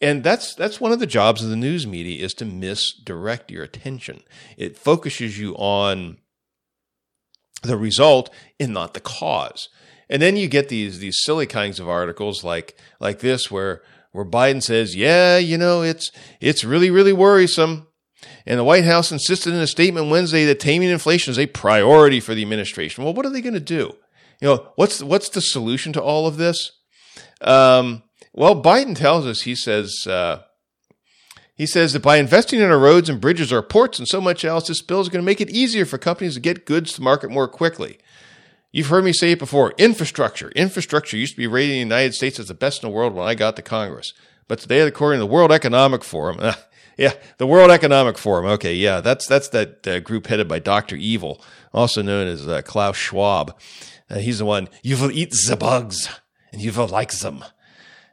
And 0.00 0.22
that's 0.24 0.54
that's 0.54 0.80
one 0.80 0.92
of 0.92 1.00
the 1.00 1.06
jobs 1.06 1.42
of 1.42 1.50
the 1.50 1.56
news 1.56 1.86
media 1.86 2.24
is 2.24 2.34
to 2.34 2.44
misdirect 2.44 3.50
your 3.50 3.64
attention. 3.64 4.22
It 4.56 4.76
focuses 4.76 5.38
you 5.38 5.54
on 5.54 6.18
the 7.62 7.76
result 7.76 8.30
and 8.60 8.72
not 8.72 8.94
the 8.94 9.00
cause. 9.00 9.68
And 10.08 10.22
then 10.22 10.36
you 10.36 10.48
get 10.48 10.68
these 10.68 11.00
these 11.00 11.20
silly 11.22 11.46
kinds 11.46 11.80
of 11.80 11.88
articles 11.88 12.44
like 12.44 12.78
like 13.00 13.20
this 13.20 13.50
where 13.50 13.82
where 14.12 14.24
Biden 14.24 14.62
says, 14.62 14.96
"Yeah, 14.96 15.36
you 15.38 15.58
know, 15.58 15.82
it's 15.82 16.10
it's 16.40 16.64
really 16.64 16.90
really 16.90 17.12
worrisome." 17.12 17.87
And 18.48 18.58
the 18.58 18.64
White 18.64 18.86
House 18.86 19.12
insisted 19.12 19.52
in 19.52 19.60
a 19.60 19.66
statement 19.66 20.08
Wednesday 20.08 20.46
that 20.46 20.58
taming 20.58 20.88
inflation 20.88 21.30
is 21.30 21.38
a 21.38 21.44
priority 21.44 22.18
for 22.18 22.34
the 22.34 22.40
administration. 22.40 23.04
Well, 23.04 23.12
what 23.12 23.26
are 23.26 23.30
they 23.30 23.42
going 23.42 23.52
to 23.52 23.60
do? 23.60 23.94
You 24.40 24.48
know, 24.48 24.72
what's 24.74 25.02
what's 25.02 25.28
the 25.28 25.42
solution 25.42 25.92
to 25.92 26.02
all 26.02 26.26
of 26.26 26.38
this? 26.38 26.72
Um, 27.42 28.04
well, 28.32 28.60
Biden 28.62 28.96
tells 28.96 29.26
us 29.26 29.42
he 29.42 29.54
says 29.54 30.06
uh, 30.06 30.44
he 31.56 31.66
says 31.66 31.92
that 31.92 32.00
by 32.00 32.16
investing 32.16 32.60
in 32.60 32.70
our 32.70 32.78
roads 32.78 33.10
and 33.10 33.20
bridges, 33.20 33.52
our 33.52 33.62
ports, 33.62 33.98
and 33.98 34.08
so 34.08 34.18
much 34.18 34.46
else, 34.46 34.68
this 34.68 34.80
bill 34.80 35.02
is 35.02 35.10
going 35.10 35.22
to 35.22 35.26
make 35.26 35.42
it 35.42 35.50
easier 35.50 35.84
for 35.84 35.98
companies 35.98 36.34
to 36.34 36.40
get 36.40 36.64
goods 36.64 36.94
to 36.94 37.02
market 37.02 37.30
more 37.30 37.48
quickly. 37.48 37.98
You've 38.72 38.86
heard 38.86 39.04
me 39.04 39.12
say 39.12 39.32
it 39.32 39.38
before 39.38 39.74
infrastructure. 39.76 40.48
Infrastructure 40.52 41.18
used 41.18 41.34
to 41.34 41.38
be 41.38 41.46
rated 41.46 41.72
in 41.72 41.88
the 41.88 41.94
United 41.94 42.14
States 42.14 42.40
as 42.40 42.48
the 42.48 42.54
best 42.54 42.82
in 42.82 42.88
the 42.88 42.94
world 42.94 43.12
when 43.12 43.28
I 43.28 43.34
got 43.34 43.56
to 43.56 43.62
Congress. 43.62 44.14
But 44.46 44.58
today, 44.58 44.80
according 44.80 45.18
to 45.18 45.26
the 45.26 45.32
World 45.32 45.52
Economic 45.52 46.02
Forum, 46.02 46.40
Yeah, 46.98 47.12
the 47.36 47.46
World 47.46 47.70
Economic 47.70 48.18
Forum. 48.18 48.44
Okay, 48.46 48.74
yeah, 48.74 49.00
that's 49.00 49.26
that's 49.28 49.48
that 49.50 49.86
uh, 49.86 50.00
group 50.00 50.26
headed 50.26 50.48
by 50.48 50.58
Doctor 50.58 50.96
Evil, 50.96 51.40
also 51.72 52.02
known 52.02 52.26
as 52.26 52.48
uh, 52.48 52.60
Klaus 52.62 52.96
Schwab. 52.96 53.56
Uh, 54.10 54.18
he's 54.18 54.40
the 54.40 54.44
one. 54.44 54.68
You 54.82 54.96
will 54.96 55.12
eat 55.12 55.32
the 55.48 55.56
bugs, 55.56 56.08
and 56.52 56.60
you 56.60 56.72
will 56.72 56.88
like 56.88 57.12
them. 57.12 57.44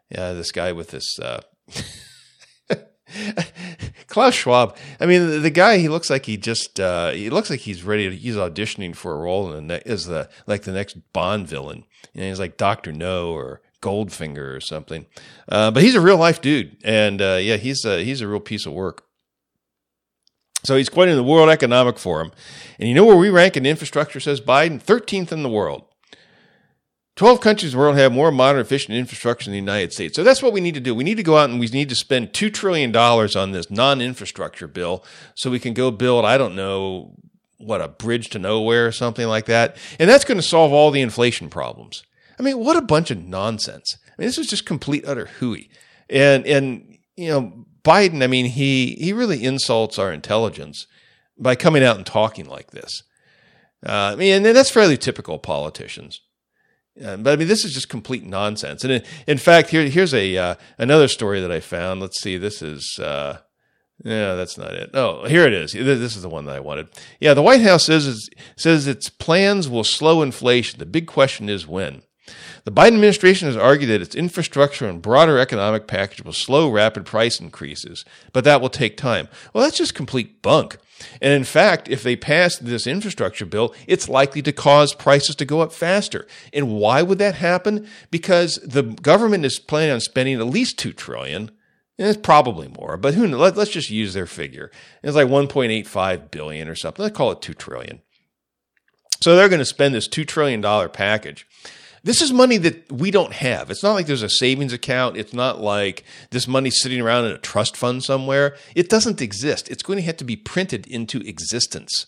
Yeah, 0.10 0.34
this 0.34 0.52
guy 0.52 0.71
with 0.71 0.91
this. 0.91 1.17
Uh, 1.17 1.41
Klaus 4.08 4.36
Schwab. 4.36 4.78
I 5.00 5.08
mean, 5.08 5.32
the, 5.32 5.39
the, 5.39 5.50
guy. 5.50 5.80
He 5.80 5.89
looks 5.89 6.12
like 6.12 6.28
he 6.28 6.38
just. 6.38 6.80
Uh, 6.80 7.10
he 7.10 7.32
looks 7.32 7.50
like 7.50 7.62
he's 7.62 7.82
ready 7.84 8.08
to. 8.08 8.15
He's 8.15 8.36
auditioning 8.36 8.95
for 8.95 9.15
a 9.15 9.19
role 9.19 9.52
in 9.52 9.65
the 9.65 9.86
is 9.88 10.06
the 10.06 10.30
like 10.45 10.62
the 10.62 10.71
next 10.71 11.12
Bond 11.12 11.48
villain. 11.48 11.86
You 12.13 12.21
know, 12.21 12.28
he's 12.28 12.39
like 12.39 12.56
Doctor 12.56 12.91
No 12.91 13.32
or 13.32 13.63
Goldfinger 13.86 14.56
or 14.56 14.60
something. 14.60 15.06
Uh, 15.48 15.71
but 15.71 15.84
he's 15.84 15.95
a 15.95 16.02
real 16.02 16.17
life 16.17 16.41
dude, 16.41 16.78
and 16.84 17.21
uh, 17.21 17.38
yeah, 17.39 17.58
he's 17.58 17.86
a, 17.86 18.04
he's 18.04 18.21
a 18.21 18.28
real 18.28 18.39
piece 18.39 18.65
of 18.65 18.74
work. 18.74 19.04
So 20.63 20.76
he's 20.76 20.89
quoting 20.89 21.15
the 21.15 21.24
World 21.24 21.50
Economic 21.50 22.00
Forum, 22.00 22.32
and 22.80 22.89
you 22.89 22.95
know 22.95 23.06
where 23.06 23.15
we 23.15 23.30
rank 23.30 23.56
in 23.56 23.65
infrastructure? 23.65 24.19
Says 24.19 24.41
Biden, 24.41 24.82
thirteenth 24.82 25.32
in 25.32 25.43
the 25.43 25.50
world. 25.50 25.84
12 27.15 27.39
countries 27.39 27.71
in 27.71 27.78
the 27.78 27.82
world 27.82 27.95
have 27.95 28.12
more 28.12 28.30
modern, 28.30 28.60
efficient 28.60 28.98
infrastructure 28.98 29.45
than 29.45 29.54
the 29.54 29.58
United 29.58 29.93
States. 29.93 30.17
So 30.17 30.24
that's 30.24 30.43
what 30.43 30.52
we 30.52 30.60
need 30.60 30.74
to 30.74 30.82
do. 30.82 30.93
We 30.93 31.06
need 31.06 31.15
to 31.15 31.24
go 31.24 31.38
out 31.38 31.50
and 31.50 31.62
we 31.62 31.67
need 31.67 31.88
to 31.88 31.95
spend 31.95 32.34
$2 32.34 32.54
trillion 32.54 32.93
on 32.93 33.52
this 33.54 33.71
non 33.71 34.02
infrastructure 34.02 34.67
bill 34.67 35.02
so 35.34 35.50
we 35.50 35.60
can 35.60 35.74
go 35.74 35.91
build, 35.91 36.26
I 36.26 36.38
don't 36.38 36.56
know, 36.56 37.15
what, 37.58 37.80
a 37.80 37.88
bridge 37.88 38.30
to 38.32 38.39
nowhere 38.39 38.86
or 38.86 38.91
something 38.91 39.28
like 39.28 39.45
that. 39.45 39.78
And 39.98 40.10
that's 40.10 40.26
going 40.26 40.38
to 40.38 40.43
solve 40.43 40.74
all 40.74 40.91
the 40.91 41.02
inflation 41.02 41.50
problems. 41.50 42.04
I 42.39 42.43
mean, 42.43 42.60
what 42.60 42.78
a 42.78 42.82
bunch 42.82 43.12
of 43.12 43.24
nonsense. 43.24 43.98
I 44.06 44.13
mean, 44.17 44.28
this 44.28 44.38
is 44.38 44.48
just 44.48 44.65
complete 44.65 45.06
utter 45.06 45.26
hooey. 45.26 45.69
And, 46.10 46.45
and, 46.45 46.98
you 47.15 47.30
know, 47.30 47.65
Biden, 47.84 48.24
I 48.24 48.28
mean, 48.28 48.45
he, 48.45 48.95
he 49.00 49.13
really 49.13 49.43
insults 49.43 50.00
our 50.00 50.12
intelligence 50.12 50.88
by 51.38 51.56
coming 51.56 51.84
out 51.84 51.98
and 51.98 52.06
talking 52.06 52.45
like 52.45 52.71
this. 52.71 53.04
Uh, 53.86 54.12
I 54.13 54.15
mean, 54.15 54.45
and 54.45 54.56
that's 54.56 54.71
fairly 54.71 54.98
typical 54.98 55.38
politicians. 55.38 56.21
Uh, 57.04 57.17
but 57.17 57.34
I 57.34 57.36
mean, 57.36 57.48
this 57.48 57.65
is 57.65 57.74
just 57.74 57.89
complete 57.89 58.24
nonsense. 58.26 58.84
And 58.84 58.93
in, 58.93 59.04
in 59.28 59.38
fact, 59.38 59.69
here, 59.69 59.84
here's 59.84 60.13
a, 60.13 60.38
uh, 60.38 60.56
another 60.78 61.08
story 61.08 61.41
that 61.41 61.52
I 61.52 61.60
found. 61.60 62.02
Let's 62.02 62.21
see. 62.21 62.38
This 62.38 62.62
is, 62.62 62.98
uh, 63.00 63.39
yeah, 64.04 64.36
that's 64.36 64.58
not 64.58 64.74
it. 64.74 64.91
Oh, 64.93 65.26
here 65.26 65.45
it 65.45 65.54
is. 65.54 65.71
This 65.71 66.15
is 66.15 66.21
the 66.21 66.30
one 66.30 66.45
that 66.45 66.56
I 66.56 66.60
wanted. 66.60 66.88
Yeah, 67.19 67.34
the 67.34 67.41
White 67.41 67.62
House 67.62 67.86
says 67.86 68.30
says 68.58 68.88
its 68.88 69.10
plans 69.10 69.69
will 69.69 69.86
slow 69.86 70.21
inflation. 70.21 70.80
The 70.80 70.86
big 70.86 71.08
question 71.08 71.48
is 71.48 71.67
when. 71.67 72.02
The 72.65 72.71
Biden 72.71 72.95
administration 72.95 73.47
has 73.47 73.56
argued 73.56 73.91
that 73.91 74.01
its 74.01 74.15
infrastructure 74.15 74.88
and 74.88 74.99
broader 74.99 75.38
economic 75.38 75.86
package 75.86 76.25
will 76.25 76.34
slow 76.34 76.67
rapid 76.67 77.06
price 77.06 77.39
increases, 77.39 78.04
but 78.34 78.43
that 78.43 78.60
will 78.60 78.69
take 78.69 78.97
time. 78.97 79.28
Well, 79.54 79.63
that's 79.63 79.78
just 79.78 79.93
complete 79.93 80.41
bunk. 80.41 80.78
And 81.21 81.32
in 81.32 81.43
fact, 81.43 81.88
if 81.88 82.01
they 82.01 82.15
pass 82.15 82.58
this 82.58 82.88
infrastructure 82.88 83.45
bill, 83.45 83.75
it's 83.86 84.10
likely 84.10 84.41
to 84.41 84.51
cause 84.51 84.95
prices 84.95 85.36
to 85.36 85.45
go 85.45 85.62
up 85.62 85.73
faster. 85.73 86.25
And 86.54 86.73
why 86.73 87.04
would 87.04 87.19
that 87.19 87.36
happen? 87.36 87.88
Because 88.10 88.56
the 88.65 88.82
government 88.82 89.45
is 89.45 89.60
planning 89.60 89.91
on 89.91 89.99
spending 89.99 90.39
at 90.39 90.47
least 90.47 90.80
2 90.80 90.91
trillion. 90.91 91.51
And 91.97 92.08
it's 92.08 92.19
probably 92.19 92.67
more, 92.67 92.97
but 92.97 93.13
who 93.13 93.28
knows? 93.28 93.56
Let's 93.56 93.71
just 93.71 93.89
use 93.89 94.13
their 94.13 94.25
figure. 94.25 94.71
It's 95.04 95.15
like 95.15 95.28
1.85 95.28 96.32
billion 96.32 96.67
or 96.67 96.75
something. 96.75 97.04
Let's 97.04 97.15
call 97.15 97.32
it 97.32 97.41
2 97.41 97.54
trillion. 97.54 98.01
So 99.21 99.36
they're 99.36 99.49
going 99.49 99.60
to 99.60 99.65
spend 99.65 99.93
this 99.93 100.10
$2 100.10 100.28
trillion 100.28 100.62
package. 100.89 101.47
This 102.06 102.22
is 102.22 102.32
money 102.32 102.58
that 102.58 102.91
we 102.91 103.10
don't 103.10 103.34
have. 103.34 103.72
It's 103.72 103.82
not 103.82 103.94
like 103.94 104.06
there's 104.06 104.22
a 104.22 104.30
savings 104.30 104.72
account. 104.72 105.18
It's 105.18 105.34
not 105.34 105.60
like 105.60 106.04
this 106.30 106.48
money's 106.48 106.80
sitting 106.80 107.02
around 107.02 107.26
in 107.26 107.32
a 107.32 107.39
trust 107.39 107.76
fund 107.76 108.04
somewhere. 108.04 108.56
It 108.76 108.89
doesn't 108.89 109.24
exist. 109.24 109.72
It's 109.72 109.82
going 109.82 109.98
to 109.98 110.06
have 110.06 110.18
to 110.18 110.24
be 110.24 110.36
printed 110.36 110.86
into 110.86 111.22
existence. 111.22 112.06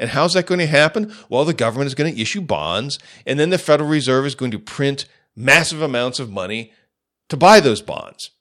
And 0.00 0.10
how's 0.10 0.32
that 0.32 0.46
going 0.46 0.58
to 0.58 0.66
happen? 0.66 1.14
Well, 1.28 1.44
the 1.44 1.54
government 1.54 1.86
is 1.86 1.94
going 1.94 2.12
to 2.12 2.20
issue 2.20 2.40
bonds, 2.40 2.98
and 3.24 3.38
then 3.38 3.50
the 3.50 3.58
Federal 3.58 3.88
Reserve 3.88 4.26
is 4.26 4.34
going 4.34 4.50
to 4.50 4.58
print 4.58 5.06
massive 5.36 5.80
amounts 5.80 6.18
of 6.18 6.28
money 6.28 6.72
to 7.28 7.36
buy 7.36 7.60
those 7.60 7.80
bonds. 7.80 8.32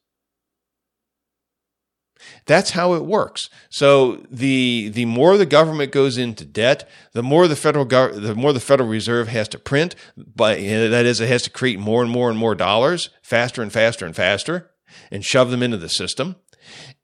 That's 2.47 2.71
how 2.71 2.93
it 2.93 3.05
works. 3.05 3.49
So 3.69 4.23
the 4.31 4.89
the 4.89 5.05
more 5.05 5.37
the 5.37 5.45
government 5.45 5.91
goes 5.91 6.17
into 6.17 6.45
debt, 6.45 6.89
the 7.11 7.21
more 7.21 7.47
the 7.47 7.57
federal 7.57 7.85
gov- 7.85 8.21
the 8.21 8.35
more 8.35 8.53
the 8.53 8.61
Federal 8.61 8.89
Reserve 8.89 9.27
has 9.27 9.49
to 9.49 9.59
print. 9.59 9.95
But 10.15 10.57
that 10.57 11.05
is, 11.05 11.19
it 11.19 11.27
has 11.27 11.43
to 11.43 11.49
create 11.49 11.77
more 11.77 12.01
and 12.01 12.09
more 12.09 12.29
and 12.29 12.39
more 12.39 12.55
dollars 12.55 13.09
faster 13.21 13.61
and 13.61 13.71
faster 13.71 14.05
and 14.05 14.15
faster, 14.15 14.71
and 15.11 15.23
shove 15.23 15.51
them 15.51 15.61
into 15.61 15.77
the 15.77 15.89
system. 15.89 16.37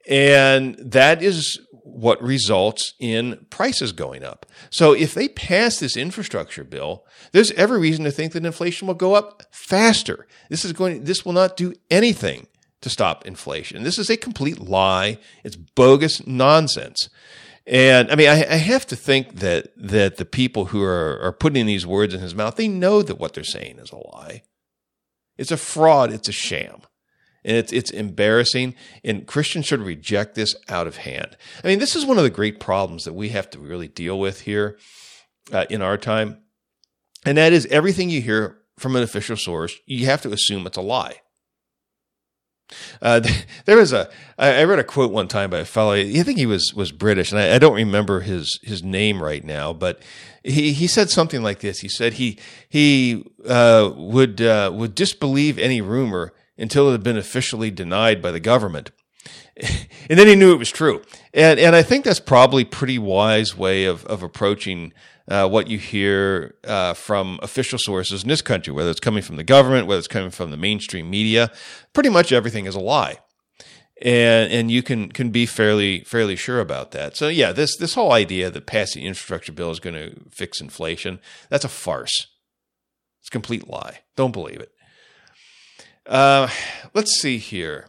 And 0.08 0.76
that 0.80 1.22
is 1.22 1.60
what 1.72 2.22
results 2.24 2.94
in 3.00 3.46
prices 3.50 3.92
going 3.92 4.24
up. 4.24 4.46
So 4.70 4.94
if 4.94 5.14
they 5.14 5.28
pass 5.28 5.78
this 5.78 5.98
infrastructure 5.98 6.64
bill, 6.64 7.06
there's 7.34 7.52
every 7.52 7.80
reason 7.80 8.06
to 8.06 8.12
think 8.12 8.32
that 8.32 8.46
inflation 8.46 8.88
will 8.88 8.96
go 8.96 9.14
up 9.14 9.44
faster. 9.52 10.26
This 10.50 10.64
is 10.64 10.72
going 10.72 11.04
this 11.04 11.26
will 11.26 11.34
not 11.34 11.58
do 11.58 11.74
anything 11.92 12.48
to 12.84 12.90
stop 12.90 13.26
inflation. 13.26 13.84
This 13.84 13.98
is 13.98 14.10
a 14.10 14.18
complete 14.18 14.60
lie. 14.60 15.18
It's 15.44 15.56
bogus 15.56 16.26
nonsense. 16.28 17.10
And 17.66 18.12
I 18.12 18.16
mean, 18.16 18.28
I, 18.28 18.44
I, 18.44 18.58
have 18.58 18.86
to 18.88 18.96
think 18.96 19.36
that 19.36 19.72
that 19.78 20.18
the 20.18 20.26
people 20.26 20.66
who 20.66 20.84
are, 20.84 21.18
are 21.22 21.32
putting 21.32 21.66
these 21.66 21.88
words 21.88 22.14
in 22.14 22.20
his 22.20 22.36
mouth, 22.36 22.58
they 22.58 22.68
know 22.68 23.02
that 23.02 23.20
what 23.20 23.34
they're 23.34 23.44
saying 23.46 23.80
is 23.80 23.92
a 23.92 23.96
lie. 23.96 24.44
It's 25.38 25.52
a 25.52 25.58
fraud. 25.58 26.12
It's 26.12 26.28
a 26.28 26.34
sham. 26.34 26.82
And 27.46 27.58
it's, 27.58 27.72
it's 27.74 27.92
embarrassing. 27.92 28.76
And 29.04 29.26
Christians 29.28 29.66
should 29.66 29.82
reject 29.82 30.36
this 30.36 30.56
out 30.68 30.88
of 30.88 30.98
hand. 30.98 31.38
I 31.64 31.68
mean, 31.68 31.80
this 31.80 31.96
is 31.96 32.06
one 32.06 32.18
of 32.18 32.24
the 32.24 32.30
great 32.30 32.60
problems 32.60 33.06
that 33.06 33.14
we 33.14 33.30
have 33.30 33.50
to 33.52 33.60
really 33.60 33.88
deal 33.88 34.20
with 34.20 34.42
here 34.42 34.78
uh, 35.52 35.66
in 35.70 35.82
our 35.82 35.98
time. 35.98 36.42
And 37.26 37.38
that 37.38 37.54
is 37.54 37.66
everything 37.68 38.10
you 38.10 38.22
hear 38.22 38.58
from 38.78 38.96
an 38.96 39.04
official 39.04 39.38
source, 39.38 39.78
you 39.86 40.06
have 40.06 40.22
to 40.24 40.32
assume 40.32 40.68
it's 40.68 40.78
a 40.78 40.82
lie. 40.82 41.22
Uh, 43.02 43.22
there 43.66 43.78
was 43.78 43.94
a 43.94 44.10
I 44.38 44.64
read 44.64 44.80
a 44.80 44.84
quote 44.84 45.12
one 45.12 45.28
time 45.28 45.50
by 45.50 45.60
a 45.60 45.66
fellow. 45.66 45.94
I 45.94 46.24
think 46.24 46.38
he 46.38 46.46
was 46.46 46.74
was 46.74 46.92
British, 46.92 47.32
and 47.32 47.40
I, 47.40 47.56
I, 47.56 47.60
don't 47.60 47.76
remember 47.76 48.22
his 48.22 48.60
his 48.64 48.84
name 48.84 49.22
right 49.22 49.44
now. 49.44 49.74
But 49.74 50.02
he 50.44 50.74
he 50.74 50.88
said 50.88 51.10
something 51.10 51.44
like 51.44 51.60
this. 51.60 51.80
He 51.80 51.90
said 51.90 52.14
he 52.14 52.40
he 52.68 53.24
uh, 53.48 53.92
would 53.96 54.42
uh, 54.42 54.72
would 54.74 54.96
disbelieve 54.96 55.58
any 55.60 55.82
rumor 55.82 56.34
until 56.58 56.90
it 56.90 56.94
had 56.94 57.04
been 57.04 57.18
officially 57.18 57.72
denied 57.72 58.22
by 58.22 58.32
the 58.32 58.40
government, 58.40 58.92
and 59.58 60.20
then 60.20 60.28
he 60.28 60.36
knew 60.36 60.54
it 60.54 60.60
was 60.60 60.72
true. 60.72 61.02
And 61.34 61.60
and 61.60 61.76
I 61.76 61.84
think 61.84 62.06
that's 62.06 62.20
probably 62.20 62.66
pretty 62.66 62.98
wise 63.00 63.56
way 63.56 63.86
of 63.86 64.06
of 64.06 64.24
approaching 64.24 64.94
uh, 65.28 65.48
what 65.48 65.68
you 65.68 65.78
hear 65.78 66.56
uh, 66.66 66.94
from 66.94 67.40
official 67.42 67.80
sources 67.80 68.24
in 68.24 68.30
this 68.30 68.42
country, 68.42 68.74
whether 68.74 68.90
it's 68.90 69.00
coming 69.00 69.24
from 69.24 69.38
the 69.38 69.44
government, 69.44 69.88
whether 69.88 70.00
it's 70.00 70.08
coming 70.08 70.32
from 70.32 70.52
the 70.52 70.58
mainstream 70.58 71.10
media. 71.10 71.52
Pretty 71.94 72.10
much 72.10 72.32
everything 72.32 72.66
is 72.66 72.76
a 72.76 72.80
lie. 72.80 73.20
And 74.02 74.52
and 74.52 74.72
you 74.72 74.84
can 74.84 75.12
can 75.12 75.30
be 75.30 75.46
fairly 75.46 76.02
fairly 76.02 76.36
sure 76.36 76.60
about 76.60 76.92
that. 76.92 77.16
So 77.16 77.30
yeah, 77.30 77.52
this 77.52 77.78
this 77.78 77.94
whole 77.94 78.12
idea 78.12 78.50
that 78.50 78.66
passing 78.66 79.04
infrastructure 79.04 79.54
bill 79.54 79.72
is 79.72 79.80
going 79.80 79.96
to 79.96 80.20
fix 80.30 80.60
inflation, 80.60 81.20
that's 81.50 81.64
a 81.64 81.70
farce. 81.70 82.28
It's 83.22 83.30
a 83.30 83.32
complete 83.32 83.70
lie. 83.70 84.00
Don't 84.18 84.34
believe 84.34 84.60
it. 84.60 84.72
Uh, 86.06 86.50
let's 86.94 87.18
see 87.22 87.38
here. 87.38 87.88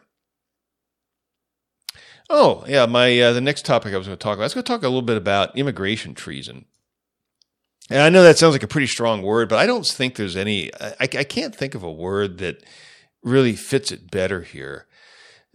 Oh 2.30 2.64
yeah, 2.68 2.86
my 2.86 3.18
uh, 3.20 3.32
the 3.32 3.40
next 3.40 3.64
topic 3.64 3.92
I 3.92 3.98
was 3.98 4.06
going 4.06 4.16
to 4.16 4.22
talk 4.22 4.34
about. 4.34 4.42
I 4.42 4.46
was 4.46 4.54
going 4.54 4.64
to 4.64 4.72
talk 4.72 4.82
a 4.82 4.88
little 4.88 5.02
bit 5.02 5.16
about 5.16 5.56
immigration 5.58 6.14
treason. 6.14 6.66
And 7.90 8.00
I 8.00 8.08
know 8.08 8.22
that 8.22 8.38
sounds 8.38 8.54
like 8.54 8.62
a 8.62 8.68
pretty 8.68 8.86
strong 8.86 9.22
word, 9.22 9.48
but 9.48 9.58
I 9.58 9.66
don't 9.66 9.86
think 9.86 10.16
there's 10.16 10.36
any, 10.36 10.70
I, 10.80 10.94
I 11.00 11.24
can't 11.24 11.54
think 11.54 11.74
of 11.74 11.82
a 11.82 11.92
word 11.92 12.38
that 12.38 12.64
really 13.22 13.56
fits 13.56 13.92
it 13.92 14.10
better 14.10 14.42
here. 14.42 14.86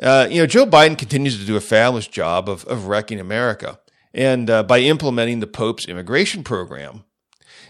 Uh, 0.01 0.27
you 0.29 0.39
know, 0.39 0.45
Joe 0.45 0.65
Biden 0.65 0.97
continues 0.97 1.37
to 1.39 1.45
do 1.45 1.57
a 1.57 1.61
fabulous 1.61 2.07
job 2.07 2.47
of, 2.47 2.65
of 2.65 2.87
wrecking 2.87 3.19
America. 3.19 3.79
And 4.13 4.49
uh, 4.49 4.63
by 4.63 4.79
implementing 4.79 5.39
the 5.39 5.47
Pope's 5.47 5.87
immigration 5.87 6.43
program, 6.43 7.03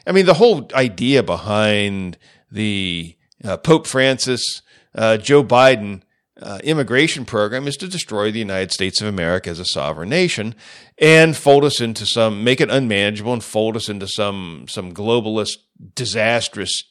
I 0.05 0.11
mean, 0.11 0.25
the 0.25 0.35
whole 0.35 0.69
idea 0.73 1.23
behind 1.23 2.17
the 2.51 3.17
uh, 3.43 3.57
Pope 3.57 3.87
Francis, 3.87 4.61
uh, 4.95 5.17
Joe 5.17 5.43
Biden 5.43 6.01
uh, 6.41 6.59
immigration 6.63 7.25
program 7.25 7.67
is 7.67 7.75
to 7.77 7.87
destroy 7.87 8.31
the 8.31 8.39
United 8.39 8.71
States 8.71 9.01
of 9.01 9.07
America 9.07 9.49
as 9.49 9.59
a 9.59 9.65
sovereign 9.65 10.09
nation 10.09 10.55
and 10.97 11.35
fold 11.35 11.65
us 11.65 11.81
into 11.81 12.05
some, 12.05 12.43
make 12.43 12.61
it 12.61 12.69
unmanageable 12.69 13.33
and 13.33 13.43
fold 13.43 13.75
us 13.75 13.89
into 13.89 14.07
some, 14.07 14.65
some 14.67 14.93
globalist, 14.93 15.57
disastrous 15.95 16.83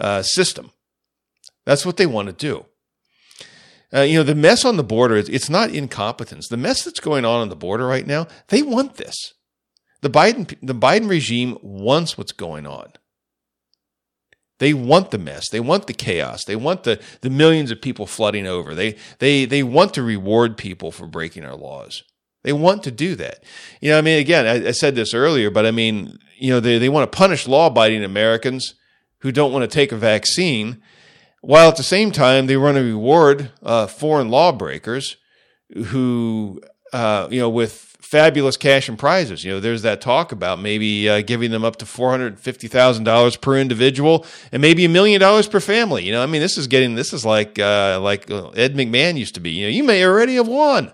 uh, 0.00 0.22
system. 0.22 0.70
That's 1.64 1.86
what 1.86 1.96
they 1.96 2.06
want 2.06 2.28
to 2.28 2.32
do. 2.32 2.66
Uh, 3.94 4.02
you 4.02 4.18
know, 4.18 4.24
the 4.24 4.34
mess 4.34 4.64
on 4.64 4.76
the 4.76 4.84
border, 4.84 5.16
is 5.16 5.28
it's 5.28 5.48
not 5.48 5.70
incompetence. 5.70 6.48
The 6.48 6.56
mess 6.56 6.82
that's 6.82 7.00
going 7.00 7.24
on 7.24 7.40
on 7.40 7.48
the 7.48 7.56
border 7.56 7.86
right 7.86 8.06
now, 8.06 8.26
they 8.48 8.62
want 8.62 8.96
this. 8.96 9.34
The 10.02 10.10
Biden, 10.10 10.56
the 10.60 10.74
Biden 10.74 11.08
regime 11.08 11.56
wants 11.62 12.18
what's 12.18 12.32
going 12.32 12.66
on. 12.66 12.92
They 14.58 14.72
want 14.72 15.10
the 15.10 15.18
mess. 15.18 15.48
They 15.50 15.60
want 15.60 15.86
the 15.86 15.92
chaos. 15.92 16.44
They 16.44 16.56
want 16.56 16.84
the, 16.84 17.00
the 17.20 17.30
millions 17.30 17.70
of 17.70 17.82
people 17.82 18.06
flooding 18.06 18.46
over. 18.46 18.74
They, 18.74 18.96
they, 19.18 19.44
they 19.44 19.62
want 19.62 19.92
to 19.94 20.02
reward 20.02 20.56
people 20.56 20.90
for 20.90 21.06
breaking 21.06 21.44
our 21.44 21.56
laws. 21.56 22.02
They 22.42 22.52
want 22.52 22.82
to 22.84 22.90
do 22.90 23.16
that. 23.16 23.42
You 23.80 23.90
know, 23.90 23.98
I 23.98 24.02
mean, 24.02 24.18
again, 24.18 24.46
I, 24.46 24.68
I 24.68 24.70
said 24.70 24.94
this 24.94 25.12
earlier, 25.12 25.50
but 25.50 25.66
I 25.66 25.72
mean, 25.72 26.18
you 26.38 26.50
know, 26.50 26.60
they, 26.60 26.78
they 26.78 26.88
want 26.88 27.10
to 27.10 27.16
punish 27.16 27.46
law 27.48 27.66
abiding 27.66 28.04
Americans 28.04 28.74
who 29.20 29.32
don't 29.32 29.52
want 29.52 29.68
to 29.68 29.74
take 29.74 29.92
a 29.92 29.96
vaccine, 29.96 30.80
while 31.40 31.68
at 31.68 31.76
the 31.76 31.82
same 31.82 32.10
time, 32.10 32.46
they 32.46 32.56
want 32.56 32.76
to 32.76 32.82
reward 32.82 33.50
uh, 33.62 33.86
foreign 33.86 34.30
lawbreakers 34.30 35.16
who, 35.86 36.60
uh, 36.92 37.28
you 37.30 37.40
know, 37.40 37.48
with 37.48 37.95
fabulous 38.06 38.56
cash 38.56 38.88
and 38.88 38.98
prizes. 38.98 39.44
You 39.44 39.52
know, 39.52 39.60
there's 39.60 39.82
that 39.82 40.00
talk 40.00 40.30
about 40.30 40.60
maybe 40.60 41.08
uh, 41.08 41.22
giving 41.22 41.50
them 41.50 41.64
up 41.64 41.76
to 41.76 41.86
four 41.86 42.10
hundred 42.10 42.38
fifty 42.38 42.68
thousand 42.68 43.04
dollars 43.04 43.36
per 43.36 43.56
individual, 43.58 44.24
and 44.52 44.62
maybe 44.62 44.84
a 44.84 44.88
million 44.88 45.20
dollars 45.20 45.48
per 45.48 45.60
family. 45.60 46.04
You 46.04 46.12
know, 46.12 46.22
I 46.22 46.26
mean, 46.26 46.40
this 46.40 46.56
is 46.56 46.68
getting 46.68 46.94
this 46.94 47.12
is 47.12 47.24
like 47.24 47.58
uh, 47.58 47.98
like 48.00 48.30
uh, 48.30 48.50
Ed 48.50 48.74
McMahon 48.74 49.18
used 49.18 49.34
to 49.34 49.40
be. 49.40 49.50
You 49.50 49.66
know, 49.66 49.70
you 49.70 49.84
may 49.84 50.04
already 50.04 50.36
have 50.36 50.48
won. 50.48 50.92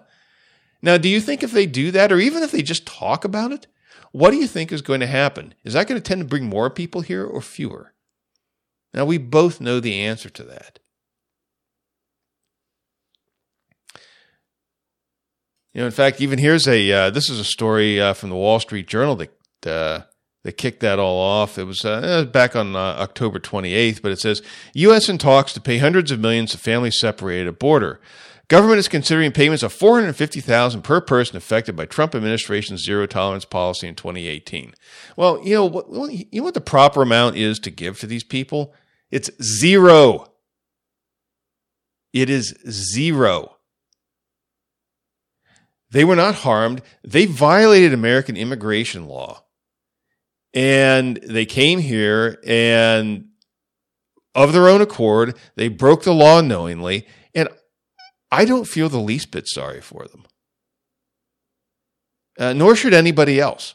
Now, 0.80 0.96
do 0.96 1.08
you 1.08 1.20
think 1.20 1.42
if 1.42 1.52
they 1.52 1.66
do 1.66 1.90
that, 1.90 2.10
or 2.10 2.18
even 2.18 2.42
if 2.42 2.50
they 2.50 2.62
just 2.62 2.86
talk 2.86 3.24
about 3.24 3.52
it, 3.52 3.66
what 4.10 4.30
do 4.30 4.38
you 4.38 4.46
think 4.46 4.72
is 4.72 4.82
going 4.82 5.00
to 5.00 5.06
happen? 5.06 5.54
Is 5.64 5.74
that 5.74 5.86
going 5.86 6.00
to 6.00 6.06
tend 6.06 6.22
to 6.22 6.26
bring 6.26 6.44
more 6.44 6.70
people 6.70 7.02
here 7.02 7.24
or 7.24 7.40
fewer? 7.40 7.92
Now, 8.94 9.04
we 9.04 9.18
both 9.18 9.60
know 9.60 9.80
the 9.80 10.00
answer 10.00 10.28
to 10.30 10.42
that. 10.44 10.78
You 15.72 15.80
know, 15.80 15.86
in 15.86 15.92
fact, 15.92 16.20
even 16.20 16.38
here's 16.38 16.68
a 16.68 16.92
uh, 16.92 17.10
this 17.10 17.30
is 17.30 17.38
a 17.38 17.44
story 17.44 18.00
uh, 18.00 18.12
from 18.12 18.28
the 18.28 18.36
Wall 18.36 18.60
Street 18.60 18.86
Journal 18.86 19.16
that 19.16 19.66
uh, 19.66 20.04
that 20.44 20.52
kicked 20.52 20.80
that 20.80 20.98
all 20.98 21.18
off. 21.18 21.58
It 21.58 21.64
was 21.64 21.84
uh, 21.84 22.24
back 22.26 22.54
on 22.54 22.76
uh, 22.76 22.78
October 22.78 23.38
28th, 23.38 24.02
but 24.02 24.12
it 24.12 24.20
says 24.20 24.42
U.S. 24.74 25.08
in 25.08 25.18
talks 25.18 25.52
to 25.54 25.60
pay 25.60 25.78
hundreds 25.78 26.10
of 26.10 26.20
millions 26.20 26.52
to 26.52 26.58
families 26.58 26.98
separated 27.00 27.48
at 27.48 27.58
border. 27.58 28.00
Government 28.48 28.80
is 28.80 28.88
considering 28.88 29.32
payments 29.32 29.62
of 29.62 29.72
450,000 29.72 30.82
per 30.82 31.00
person 31.00 31.38
affected 31.38 31.74
by 31.74 31.86
Trump 31.86 32.14
administration's 32.14 32.84
zero 32.84 33.06
tolerance 33.06 33.46
policy 33.46 33.88
in 33.88 33.94
2018. 33.94 34.74
Well, 35.16 35.40
you 35.42 35.54
know 35.54 35.64
what 35.64 36.12
you 36.12 36.26
know 36.34 36.42
what 36.42 36.54
the 36.54 36.60
proper 36.60 37.00
amount 37.00 37.36
is 37.36 37.58
to 37.60 37.70
give 37.70 38.00
to 38.00 38.06
these 38.06 38.24
people? 38.24 38.74
It's 39.10 39.30
zero. 39.42 40.26
It 42.12 42.28
is 42.28 42.54
zero. 42.68 43.51
They 45.92 46.04
were 46.04 46.16
not 46.16 46.36
harmed. 46.36 46.80
They 47.04 47.26
violated 47.26 47.92
American 47.92 48.34
immigration 48.34 49.06
law. 49.06 49.44
And 50.54 51.18
they 51.18 51.44
came 51.44 51.80
here 51.80 52.38
and 52.46 53.28
of 54.34 54.54
their 54.54 54.68
own 54.68 54.80
accord, 54.80 55.36
they 55.56 55.68
broke 55.68 56.04
the 56.04 56.14
law 56.14 56.40
knowingly. 56.40 57.06
And 57.34 57.50
I 58.30 58.46
don't 58.46 58.66
feel 58.66 58.88
the 58.88 58.98
least 58.98 59.30
bit 59.30 59.46
sorry 59.46 59.82
for 59.82 60.06
them. 60.06 60.24
Uh, 62.38 62.54
nor 62.54 62.74
should 62.74 62.94
anybody 62.94 63.38
else. 63.38 63.74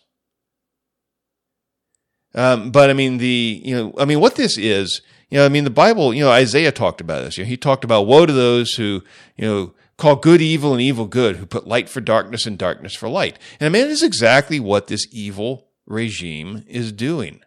Um, 2.34 2.72
but 2.72 2.90
I 2.90 2.94
mean, 2.94 3.20
the, 3.20 3.62
you 3.64 3.76
know, 3.76 3.94
I 4.00 4.06
mean, 4.06 4.20
what 4.20 4.36
this 4.36 4.58
is, 4.58 5.02
you 5.30 5.38
know, 5.38 5.46
I 5.46 5.50
mean, 5.50 5.66
the 5.66 5.70
Bible, 5.70 6.16
you 6.16 6.24
know, 6.24 6.32
Isaiah 6.32 6.72
talked 6.72 7.00
about 7.00 7.24
this. 7.24 7.38
You 7.38 7.44
know, 7.44 7.50
he 7.50 7.58
talked 7.58 7.84
about 7.84 8.08
woe 8.08 8.26
to 8.26 8.34
those 8.34 8.74
who, 8.74 9.04
you 9.36 9.48
know, 9.48 9.74
call 9.98 10.16
good 10.16 10.42
evil 10.42 10.74
and 10.74 10.82
evil 10.82 11.06
good, 11.06 11.38
who 11.38 11.46
put 11.46 11.68
light 11.68 11.90
for 11.90 12.02
darkness 12.02 12.46
and 12.46 12.58
darkness 12.58 12.96
for 12.96 13.10
light. 13.10 13.38
And 13.60 13.68
I 13.68 13.70
mean, 13.70 13.86
it 13.86 13.92
is 13.92 14.04
exactly 14.04 14.60
what 14.60 14.88
this 14.88 15.08
evil 15.12 15.68
regime 15.86 16.64
is 16.68 16.92
doing. 16.92 17.42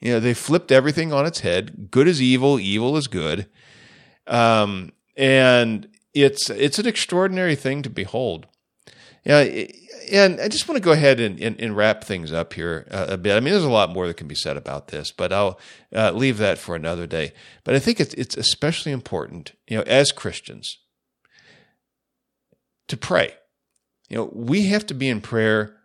You 0.00 0.12
know, 0.12 0.20
they 0.20 0.34
flipped 0.34 0.70
everything 0.70 1.12
on 1.12 1.26
its 1.26 1.40
head. 1.40 1.90
Good 1.90 2.06
is 2.06 2.22
evil, 2.22 2.60
evil 2.60 2.96
is 2.96 3.08
good. 3.08 3.48
Um, 4.26 4.92
and 5.16 5.88
it's 6.14 6.48
it's 6.50 6.78
an 6.78 6.86
extraordinary 6.86 7.56
thing 7.56 7.82
to 7.82 7.90
behold. 7.90 8.46
Yeah, 9.24 9.66
and 10.12 10.40
I 10.40 10.48
just 10.48 10.68
want 10.68 10.76
to 10.76 10.84
go 10.84 10.92
ahead 10.92 11.20
and, 11.20 11.40
and, 11.40 11.60
and 11.60 11.76
wrap 11.76 12.04
things 12.04 12.32
up 12.32 12.54
here 12.54 12.86
uh, 12.90 13.06
a 13.10 13.16
bit. 13.18 13.36
I 13.36 13.40
mean, 13.40 13.52
there's 13.52 13.64
a 13.64 13.68
lot 13.68 13.90
more 13.90 14.06
that 14.06 14.16
can 14.16 14.28
be 14.28 14.34
said 14.34 14.56
about 14.56 14.88
this, 14.88 15.10
but 15.10 15.32
I'll 15.32 15.58
uh, 15.94 16.12
leave 16.12 16.38
that 16.38 16.58
for 16.58 16.74
another 16.76 17.06
day. 17.06 17.32
But 17.64 17.74
I 17.74 17.78
think 17.78 18.00
it's 18.00 18.14
it's 18.14 18.36
especially 18.36 18.92
important, 18.92 19.52
you 19.66 19.76
know, 19.76 19.82
as 19.84 20.12
Christians, 20.12 20.78
to 22.88 22.96
pray. 22.96 23.34
You 24.08 24.16
know, 24.16 24.30
we 24.32 24.66
have 24.66 24.86
to 24.86 24.94
be 24.94 25.08
in 25.08 25.20
prayer 25.20 25.76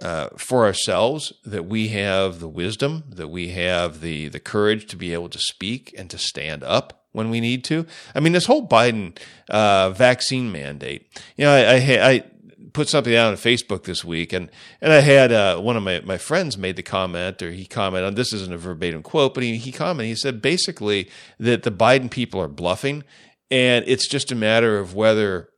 uh, 0.00 0.28
for 0.36 0.64
ourselves 0.64 1.32
that 1.44 1.66
we 1.66 1.88
have 1.88 2.40
the 2.40 2.48
wisdom, 2.48 3.04
that 3.08 3.28
we 3.28 3.48
have 3.50 4.00
the 4.00 4.28
the 4.28 4.40
courage 4.40 4.86
to 4.86 4.96
be 4.96 5.12
able 5.12 5.28
to 5.28 5.38
speak 5.38 5.94
and 5.96 6.10
to 6.10 6.18
stand 6.18 6.62
up 6.64 7.04
when 7.12 7.30
we 7.30 7.40
need 7.40 7.64
to. 7.64 7.86
I 8.14 8.20
mean, 8.20 8.32
this 8.32 8.46
whole 8.46 8.66
Biden 8.66 9.18
uh, 9.48 9.90
vaccine 9.90 10.52
mandate. 10.52 11.06
You 11.36 11.44
know, 11.44 11.52
I, 11.52 11.74
I, 11.74 12.10
I 12.10 12.24
put 12.72 12.88
something 12.88 13.14
out 13.14 13.28
on 13.28 13.34
Facebook 13.34 13.84
this 13.84 14.04
week, 14.04 14.32
and 14.32 14.50
and 14.80 14.92
I 14.92 15.00
had 15.00 15.32
uh, 15.32 15.58
one 15.60 15.76
of 15.76 15.82
my, 15.82 16.00
my 16.00 16.18
friends 16.18 16.56
made 16.56 16.76
the 16.76 16.82
comment, 16.82 17.42
or 17.42 17.50
he 17.50 17.66
commented 17.66 18.06
on 18.06 18.14
this 18.14 18.32
isn't 18.32 18.52
a 18.52 18.58
verbatim 18.58 19.02
quote, 19.02 19.34
but 19.34 19.42
he 19.42 19.56
he 19.56 19.72
commented. 19.72 20.08
He 20.08 20.16
said 20.16 20.42
basically 20.42 21.08
that 21.38 21.62
the 21.62 21.72
Biden 21.72 22.10
people 22.10 22.40
are 22.40 22.48
bluffing, 22.48 23.04
and 23.50 23.84
it's 23.86 24.08
just 24.08 24.32
a 24.32 24.36
matter 24.36 24.78
of 24.78 24.94
whether 24.94 25.49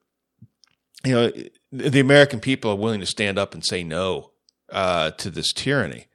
you 1.04 1.14
know 1.14 1.32
the 1.72 2.00
American 2.00 2.40
people 2.40 2.70
are 2.70 2.76
willing 2.76 3.00
to 3.00 3.06
stand 3.06 3.38
up 3.38 3.54
and 3.54 3.64
say 3.64 3.82
no 3.82 4.32
uh, 4.70 5.10
to 5.12 5.30
this 5.30 5.52
tyranny. 5.52 6.06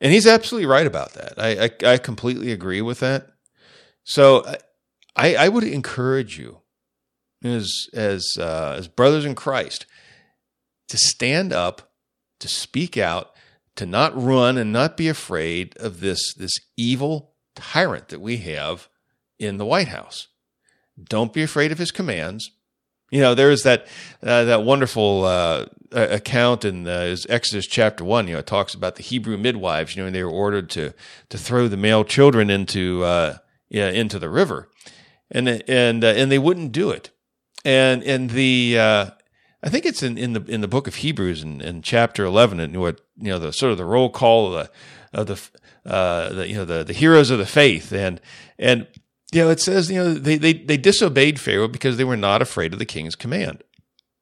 And 0.00 0.12
he's 0.12 0.26
absolutely 0.26 0.66
right 0.66 0.86
about 0.86 1.14
that. 1.14 1.34
I, 1.38 1.64
I, 1.64 1.92
I 1.94 1.98
completely 1.98 2.52
agree 2.52 2.80
with 2.80 3.00
that. 3.00 3.30
So 4.04 4.44
I, 5.16 5.34
I 5.34 5.48
would 5.48 5.64
encourage 5.64 6.38
you 6.38 6.60
as 7.42 7.88
as 7.92 8.26
uh, 8.38 8.76
as 8.78 8.88
brothers 8.88 9.24
in 9.24 9.34
Christ 9.34 9.86
to 10.88 10.96
stand 10.96 11.52
up, 11.52 11.92
to 12.40 12.48
speak 12.48 12.96
out, 12.96 13.32
to 13.76 13.86
not 13.86 14.20
run 14.20 14.56
and 14.56 14.72
not 14.72 14.96
be 14.96 15.08
afraid 15.08 15.76
of 15.78 16.00
this 16.00 16.34
this 16.34 16.52
evil 16.76 17.34
tyrant 17.54 18.08
that 18.08 18.20
we 18.20 18.38
have 18.38 18.88
in 19.38 19.56
the 19.56 19.66
White 19.66 19.88
House. 19.88 20.28
Don't 21.02 21.32
be 21.32 21.42
afraid 21.42 21.70
of 21.70 21.78
his 21.78 21.90
commands. 21.90 22.50
You 23.10 23.20
know, 23.20 23.34
there 23.34 23.50
is 23.50 23.62
that 23.62 23.86
uh, 24.22 24.44
that 24.44 24.64
wonderful 24.64 25.24
uh, 25.24 25.66
account 25.92 26.64
in 26.64 26.86
uh, 26.86 27.16
Exodus 27.28 27.66
chapter 27.66 28.04
one. 28.04 28.26
You 28.28 28.34
know, 28.34 28.40
it 28.40 28.46
talks 28.46 28.74
about 28.74 28.96
the 28.96 29.02
Hebrew 29.02 29.38
midwives. 29.38 29.96
You 29.96 30.02
know, 30.02 30.06
and 30.06 30.14
they 30.14 30.22
were 30.22 30.30
ordered 30.30 30.70
to 30.70 30.92
to 31.30 31.38
throw 31.38 31.68
the 31.68 31.76
male 31.76 32.04
children 32.04 32.50
into 32.50 33.04
uh, 33.04 33.38
yeah, 33.70 33.88
into 33.90 34.18
the 34.18 34.28
river 34.28 34.68
and 35.30 35.48
and 35.68 36.04
uh, 36.04 36.08
and 36.08 36.30
they 36.30 36.38
wouldn't 36.38 36.72
do 36.72 36.90
it. 36.90 37.10
And 37.64 38.02
and 38.02 38.30
the 38.30 38.78
uh, 38.78 39.10
I 39.62 39.68
think 39.68 39.86
it's 39.86 40.02
in, 40.02 40.16
in 40.16 40.32
the 40.32 40.42
in 40.44 40.60
the 40.60 40.68
book 40.68 40.86
of 40.86 40.96
Hebrews 40.96 41.42
in, 41.42 41.60
in 41.60 41.82
chapter 41.82 42.24
eleven, 42.24 42.60
and 42.60 42.76
what 42.80 43.00
you 43.16 43.30
know 43.30 43.38
the 43.38 43.52
sort 43.52 43.72
of 43.72 43.78
the 43.78 43.84
roll 43.84 44.10
call 44.10 44.54
of 44.54 44.68
the 45.12 45.18
of 45.18 45.26
the, 45.26 46.34
the 46.34 46.48
you 46.48 46.54
know 46.54 46.64
the 46.64 46.84
the 46.84 46.92
heroes 46.92 47.30
of 47.30 47.38
the 47.38 47.46
faith, 47.46 47.92
and 47.92 48.20
and 48.58 48.86
you 49.32 49.42
know 49.42 49.50
it 49.50 49.60
says 49.60 49.90
you 49.90 49.98
know 49.98 50.14
they 50.14 50.36
they 50.36 50.52
they 50.52 50.76
disobeyed 50.76 51.40
Pharaoh 51.40 51.68
because 51.68 51.96
they 51.96 52.04
were 52.04 52.16
not 52.16 52.42
afraid 52.42 52.72
of 52.72 52.78
the 52.78 52.86
king's 52.86 53.14
command. 53.14 53.62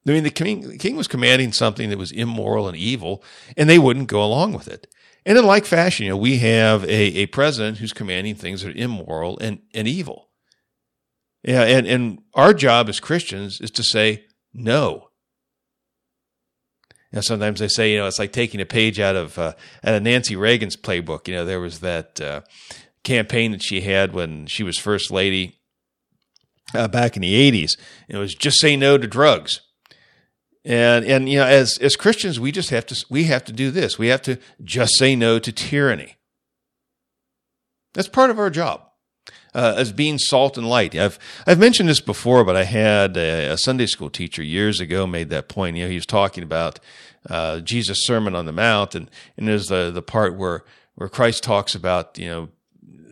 I 0.07 0.11
mean, 0.11 0.23
the 0.23 0.29
king, 0.29 0.69
the 0.69 0.77
king 0.77 0.95
was 0.95 1.07
commanding 1.07 1.51
something 1.51 1.89
that 1.89 1.97
was 1.97 2.13
immoral 2.13 2.69
and 2.69 2.77
evil, 2.77 3.21
and 3.57 3.69
they 3.69 3.77
wouldn't 3.77 4.07
go 4.07 4.23
along 4.23 4.53
with 4.53 4.67
it. 4.69 4.87
And 5.25 5.37
in 5.37 5.45
like 5.45 5.65
fashion, 5.65 6.05
you 6.05 6.13
know, 6.13 6.17
we 6.17 6.37
have 6.37 6.85
a, 6.85 7.17
a 7.17 7.25
president 7.25 7.79
who's 7.79 7.91
commanding 7.91 8.35
things 8.35 8.61
that 8.61 8.69
are 8.69 8.79
immoral 8.79 9.37
and, 9.39 9.59
and 9.73 9.85
evil. 9.85 10.29
Yeah, 11.43 11.63
and, 11.63 11.85
and 11.85 12.19
our 12.33 12.53
job 12.53 12.87
as 12.87 13.01
Christians 13.01 13.59
is 13.59 13.71
to 13.71 13.83
say 13.83 14.23
no. 14.53 15.09
Know, 17.11 17.21
sometimes 17.21 17.59
they 17.59 17.67
say, 17.67 17.91
you 17.91 17.97
know, 17.97 18.07
it's 18.07 18.19
like 18.19 18.31
taking 18.31 18.61
a 18.61 18.65
page 18.65 18.99
out 18.99 19.15
of 19.15 19.37
uh, 19.39 19.53
out 19.83 19.95
of 19.95 20.03
Nancy 20.03 20.35
Reagan's 20.35 20.75
playbook. 20.75 21.27
You 21.27 21.35
know, 21.35 21.45
there 21.45 21.59
was 21.59 21.79
that 21.79 22.19
uh, 22.19 22.41
campaign 23.03 23.51
that 23.51 23.63
she 23.63 23.81
had 23.81 24.13
when 24.13 24.47
she 24.47 24.63
was 24.63 24.77
first 24.77 25.11
lady 25.11 25.59
uh, 26.73 26.87
back 26.87 27.15
in 27.15 27.21
the 27.21 27.51
'80s. 27.51 27.77
It 28.07 28.17
was 28.17 28.35
just 28.35 28.59
say 28.59 28.75
no 28.75 28.97
to 28.97 29.07
drugs. 29.07 29.61
And 30.65 31.05
and 31.05 31.29
you 31.29 31.37
know, 31.37 31.45
as 31.45 31.77
as 31.79 31.95
Christians, 31.95 32.39
we 32.39 32.51
just 32.51 32.69
have 32.71 32.85
to 32.87 33.05
we 33.09 33.25
have 33.25 33.45
to 33.45 33.53
do 33.53 33.71
this. 33.71 33.97
We 33.97 34.07
have 34.07 34.21
to 34.23 34.37
just 34.63 34.97
say 34.97 35.15
no 35.15 35.39
to 35.39 35.51
tyranny. 35.51 36.17
That's 37.93 38.09
part 38.09 38.29
of 38.29 38.37
our 38.37 38.49
job 38.49 38.87
uh, 39.57 39.73
as 39.75 39.91
being 39.91 40.19
salt 40.19 40.57
and 40.57 40.69
light. 40.69 40.95
I've 40.95 41.17
I've 41.45 41.59
mentioned 41.59 41.89
this 41.89 41.99
before, 41.99 42.43
but 42.43 42.55
I 42.55 42.63
had 42.63 43.17
a, 43.17 43.53
a, 43.53 43.57
Sunday 43.57 43.87
school 43.87 44.09
teacher 44.09 44.43
years 44.43 44.79
ago 44.79 45.07
made 45.07 45.29
that 45.29 45.49
point. 45.49 45.75
You 45.75 45.83
know, 45.83 45.89
he 45.89 45.95
was 45.95 46.05
talking 46.05 46.43
about 46.43 46.79
uh, 47.27 47.59
Jesus' 47.61 48.05
Sermon 48.05 48.35
on 48.35 48.45
the 48.45 48.51
Mount, 48.51 48.93
and 48.93 49.09
and 49.35 49.47
there's 49.47 49.67
the 49.67 49.89
the 49.89 50.03
part 50.03 50.35
where 50.35 50.63
where 50.93 51.09
Christ 51.09 51.43
talks 51.43 51.73
about 51.73 52.19
you 52.19 52.27
know 52.27 52.49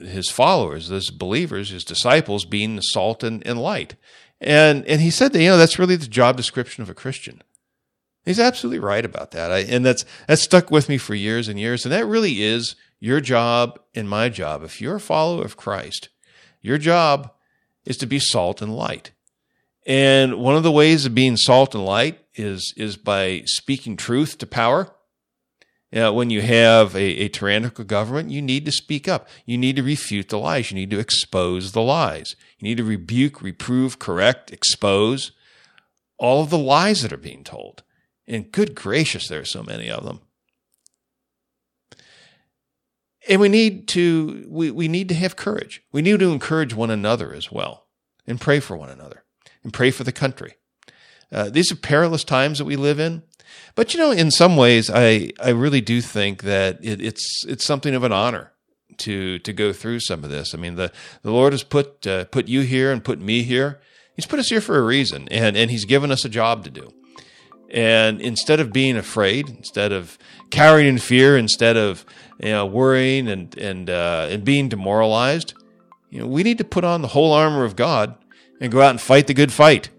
his 0.07 0.29
followers, 0.29 0.87
his 0.87 1.09
believers, 1.09 1.69
his 1.69 1.83
disciples 1.83 2.45
being 2.45 2.81
salt 2.81 3.23
and, 3.23 3.45
and 3.45 3.61
light. 3.61 3.95
And 4.41 4.85
and 4.85 5.01
he 5.01 5.09
said 5.09 5.33
that 5.33 5.41
you 5.41 5.49
know 5.49 5.57
that's 5.57 5.79
really 5.79 5.95
the 5.95 6.07
job 6.07 6.37
description 6.37 6.83
of 6.83 6.89
a 6.89 6.93
Christian. 6.93 7.41
He's 8.25 8.39
absolutely 8.39 8.79
right 8.79 9.05
about 9.05 9.31
that, 9.31 9.51
I, 9.51 9.59
and 9.59 9.85
that's 9.85 10.03
that's 10.27 10.41
stuck 10.41 10.71
with 10.71 10.89
me 10.89 10.97
for 10.97 11.15
years 11.15 11.47
and 11.47 11.59
years. 11.59 11.85
And 11.85 11.91
that 11.91 12.05
really 12.05 12.41
is 12.43 12.75
your 12.99 13.21
job 13.21 13.79
and 13.93 14.09
my 14.09 14.29
job, 14.29 14.63
if 14.63 14.81
you're 14.81 14.95
a 14.95 14.99
follower 14.99 15.45
of 15.45 15.57
Christ, 15.57 16.09
your 16.61 16.77
job 16.77 17.31
is 17.85 17.97
to 17.97 18.05
be 18.05 18.19
salt 18.19 18.61
and 18.61 18.75
light. 18.75 19.11
And 19.85 20.39
one 20.39 20.55
of 20.55 20.63
the 20.63 20.71
ways 20.71 21.05
of 21.05 21.13
being 21.13 21.37
salt 21.37 21.75
and 21.75 21.85
light 21.85 22.19
is, 22.33 22.73
is 22.75 22.97
by 22.97 23.43
speaking 23.45 23.97
truth 23.97 24.39
to 24.39 24.47
power. 24.47 24.94
Know, 25.91 26.13
when 26.13 26.29
you 26.29 26.41
have 26.41 26.93
a, 26.95 27.03
a 27.03 27.29
tyrannical 27.29 27.85
government, 27.85 28.29
you 28.29 28.41
need 28.41 28.65
to 28.65 28.71
speak 28.71 29.07
up. 29.07 29.29
You 29.45 29.57
need 29.57 29.77
to 29.77 29.83
refute 29.83 30.27
the 30.27 30.37
lies. 30.37 30.69
You 30.69 30.75
need 30.75 30.91
to 30.91 30.99
expose 30.99 31.71
the 31.71 31.81
lies. 31.81 32.35
You 32.59 32.67
need 32.67 32.77
to 32.77 32.83
rebuke, 32.83 33.41
reprove, 33.41 33.97
correct, 33.97 34.51
expose 34.51 35.31
all 36.17 36.43
of 36.43 36.49
the 36.49 36.57
lies 36.57 37.01
that 37.01 37.13
are 37.13 37.17
being 37.17 37.43
told. 37.43 37.83
And 38.27 38.51
good 38.51 38.75
gracious, 38.75 39.27
there 39.27 39.41
are 39.41 39.45
so 39.45 39.63
many 39.63 39.89
of 39.89 40.03
them. 40.03 40.21
And 43.27 43.41
we 43.41 43.49
need 43.49 43.87
to 43.89 44.45
we, 44.47 44.71
we 44.71 44.87
need 44.87 45.09
to 45.09 45.15
have 45.15 45.35
courage. 45.35 45.83
We 45.91 46.01
need 46.01 46.19
to 46.19 46.31
encourage 46.31 46.73
one 46.73 46.91
another 46.91 47.33
as 47.33 47.51
well 47.51 47.87
and 48.27 48.39
pray 48.39 48.59
for 48.59 48.77
one 48.77 48.89
another 48.89 49.23
and 49.63 49.73
pray 49.73 49.91
for 49.91 50.03
the 50.03 50.11
country. 50.11 50.55
Uh, 51.31 51.49
these 51.49 51.71
are 51.71 51.75
perilous 51.75 52.23
times 52.23 52.59
that 52.59 52.65
we 52.65 52.75
live 52.75 52.99
in. 52.99 53.23
But 53.75 53.93
you 53.93 53.99
know, 53.99 54.11
in 54.11 54.31
some 54.31 54.55
ways, 54.57 54.89
I, 54.93 55.31
I 55.41 55.49
really 55.49 55.81
do 55.81 56.01
think 56.01 56.43
that 56.43 56.83
it, 56.83 57.01
it's 57.01 57.43
it's 57.47 57.65
something 57.65 57.93
of 57.93 58.03
an 58.03 58.11
honor 58.11 58.51
to 58.97 59.39
to 59.39 59.53
go 59.53 59.73
through 59.73 59.99
some 60.01 60.23
of 60.23 60.29
this. 60.29 60.53
I 60.53 60.57
mean, 60.57 60.75
the 60.75 60.91
the 61.21 61.31
Lord 61.31 61.53
has 61.53 61.63
put 61.63 62.05
uh, 62.07 62.25
put 62.25 62.47
you 62.47 62.61
here 62.61 62.91
and 62.91 63.03
put 63.03 63.19
me 63.19 63.43
here. 63.43 63.79
He's 64.15 64.25
put 64.25 64.39
us 64.39 64.49
here 64.49 64.61
for 64.61 64.77
a 64.77 64.81
reason, 64.81 65.27
and 65.29 65.57
and 65.57 65.69
He's 65.71 65.85
given 65.85 66.11
us 66.11 66.25
a 66.25 66.29
job 66.29 66.63
to 66.65 66.69
do. 66.69 66.93
And 67.71 68.21
instead 68.21 68.59
of 68.59 68.71
being 68.71 68.95
afraid, 68.95 69.49
instead 69.49 69.91
of 69.91 70.17
cowering 70.49 70.87
in 70.87 70.97
fear, 70.97 71.35
instead 71.35 71.75
of 71.75 72.05
you 72.39 72.49
know, 72.49 72.65
worrying 72.65 73.27
and 73.27 73.57
and 73.57 73.89
uh, 73.89 74.27
and 74.29 74.43
being 74.43 74.69
demoralized, 74.69 75.53
you 76.09 76.19
know, 76.19 76.27
we 76.27 76.43
need 76.43 76.57
to 76.59 76.63
put 76.63 76.83
on 76.83 77.01
the 77.01 77.09
whole 77.09 77.33
armor 77.33 77.63
of 77.63 77.75
God 77.75 78.15
and 78.61 78.71
go 78.71 78.81
out 78.81 78.91
and 78.91 79.01
fight 79.01 79.27
the 79.27 79.33
good 79.33 79.51
fight. 79.51 79.89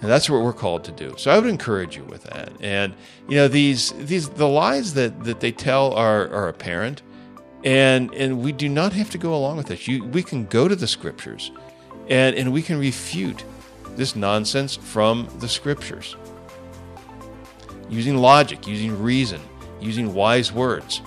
And 0.00 0.08
that's 0.08 0.30
what 0.30 0.42
we're 0.42 0.52
called 0.52 0.84
to 0.84 0.92
do. 0.92 1.14
So 1.16 1.30
I 1.30 1.38
would 1.38 1.48
encourage 1.48 1.96
you 1.96 2.04
with 2.04 2.22
that. 2.24 2.52
And 2.60 2.94
you 3.28 3.36
know, 3.36 3.48
these 3.48 3.92
these 3.92 4.28
the 4.28 4.46
lies 4.46 4.94
that 4.94 5.24
that 5.24 5.40
they 5.40 5.50
tell 5.50 5.92
are 5.94 6.28
are 6.30 6.48
apparent, 6.48 7.02
and 7.64 8.14
and 8.14 8.40
we 8.40 8.52
do 8.52 8.68
not 8.68 8.92
have 8.92 9.10
to 9.10 9.18
go 9.18 9.34
along 9.34 9.56
with 9.56 9.66
this. 9.66 9.88
You, 9.88 10.04
we 10.04 10.22
can 10.22 10.46
go 10.46 10.68
to 10.68 10.76
the 10.76 10.86
scriptures, 10.86 11.50
and 12.08 12.36
and 12.36 12.52
we 12.52 12.62
can 12.62 12.78
refute 12.78 13.42
this 13.96 14.14
nonsense 14.14 14.76
from 14.76 15.28
the 15.40 15.48
scriptures 15.48 16.14
using 17.88 18.16
logic, 18.16 18.66
using 18.66 19.02
reason, 19.02 19.40
using 19.80 20.14
wise 20.14 20.52
words. 20.52 21.02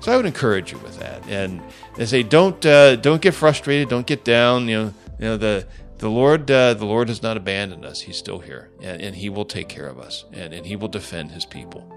So 0.00 0.12
I 0.12 0.16
would 0.16 0.26
encourage 0.26 0.72
you 0.72 0.78
with 0.78 0.98
that, 1.00 1.26
and 1.28 1.60
I 1.98 2.04
say 2.04 2.22
don't 2.22 2.64
uh, 2.64 2.96
don't 2.96 3.20
get 3.20 3.34
frustrated, 3.34 3.88
don't 3.90 4.06
get 4.06 4.24
down. 4.24 4.68
You 4.68 4.76
know, 4.76 4.94
you 5.18 5.24
know 5.26 5.36
the 5.36 5.66
the 5.98 6.10
Lord 6.10 6.50
uh, 6.50 6.74
the 6.74 6.84
Lord 6.84 7.08
has 7.08 7.22
not 7.22 7.36
abandoned 7.36 7.84
us; 7.84 8.00
He's 8.00 8.16
still 8.16 8.38
here, 8.38 8.70
and, 8.80 9.00
and 9.00 9.16
He 9.16 9.28
will 9.28 9.44
take 9.44 9.68
care 9.68 9.86
of 9.86 9.98
us, 9.98 10.24
and, 10.32 10.52
and 10.52 10.66
He 10.66 10.76
will 10.76 10.88
defend 10.88 11.30
His 11.30 11.44
people. 11.44 11.90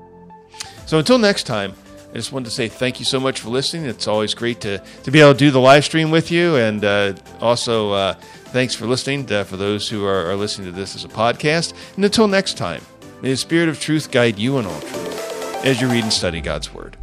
So 0.85 0.99
until 0.99 1.17
next 1.17 1.43
time. 1.43 1.73
I 2.09 2.13
just 2.13 2.31
wanted 2.31 2.45
to 2.45 2.51
say 2.51 2.67
thank 2.67 2.97
you 2.97 3.05
so 3.05 3.19
much 3.19 3.39
for 3.39 3.49
listening. 3.49 3.85
It's 3.85 4.07
always 4.07 4.33
great 4.33 4.61
to, 4.61 4.79
to 5.03 5.11
be 5.11 5.19
able 5.19 5.33
to 5.33 5.37
do 5.37 5.51
the 5.51 5.59
live 5.59 5.85
stream 5.85 6.09
with 6.09 6.31
you. 6.31 6.55
And 6.55 6.83
uh, 6.83 7.13
also, 7.39 7.91
uh, 7.91 8.13
thanks 8.45 8.73
for 8.73 8.87
listening 8.87 9.31
uh, 9.31 9.43
for 9.43 9.57
those 9.57 9.87
who 9.87 10.05
are, 10.05 10.25
are 10.25 10.35
listening 10.35 10.71
to 10.71 10.75
this 10.75 10.95
as 10.95 11.05
a 11.05 11.07
podcast. 11.07 11.73
And 11.95 12.03
until 12.03 12.27
next 12.27 12.57
time, 12.57 12.81
may 13.21 13.29
the 13.29 13.37
Spirit 13.37 13.69
of 13.69 13.79
truth 13.79 14.09
guide 14.09 14.39
you 14.39 14.57
in 14.57 14.65
all 14.65 14.79
truth 14.79 15.63
as 15.63 15.79
you 15.79 15.87
read 15.87 16.03
and 16.03 16.11
study 16.11 16.41
God's 16.41 16.73
Word. 16.73 16.97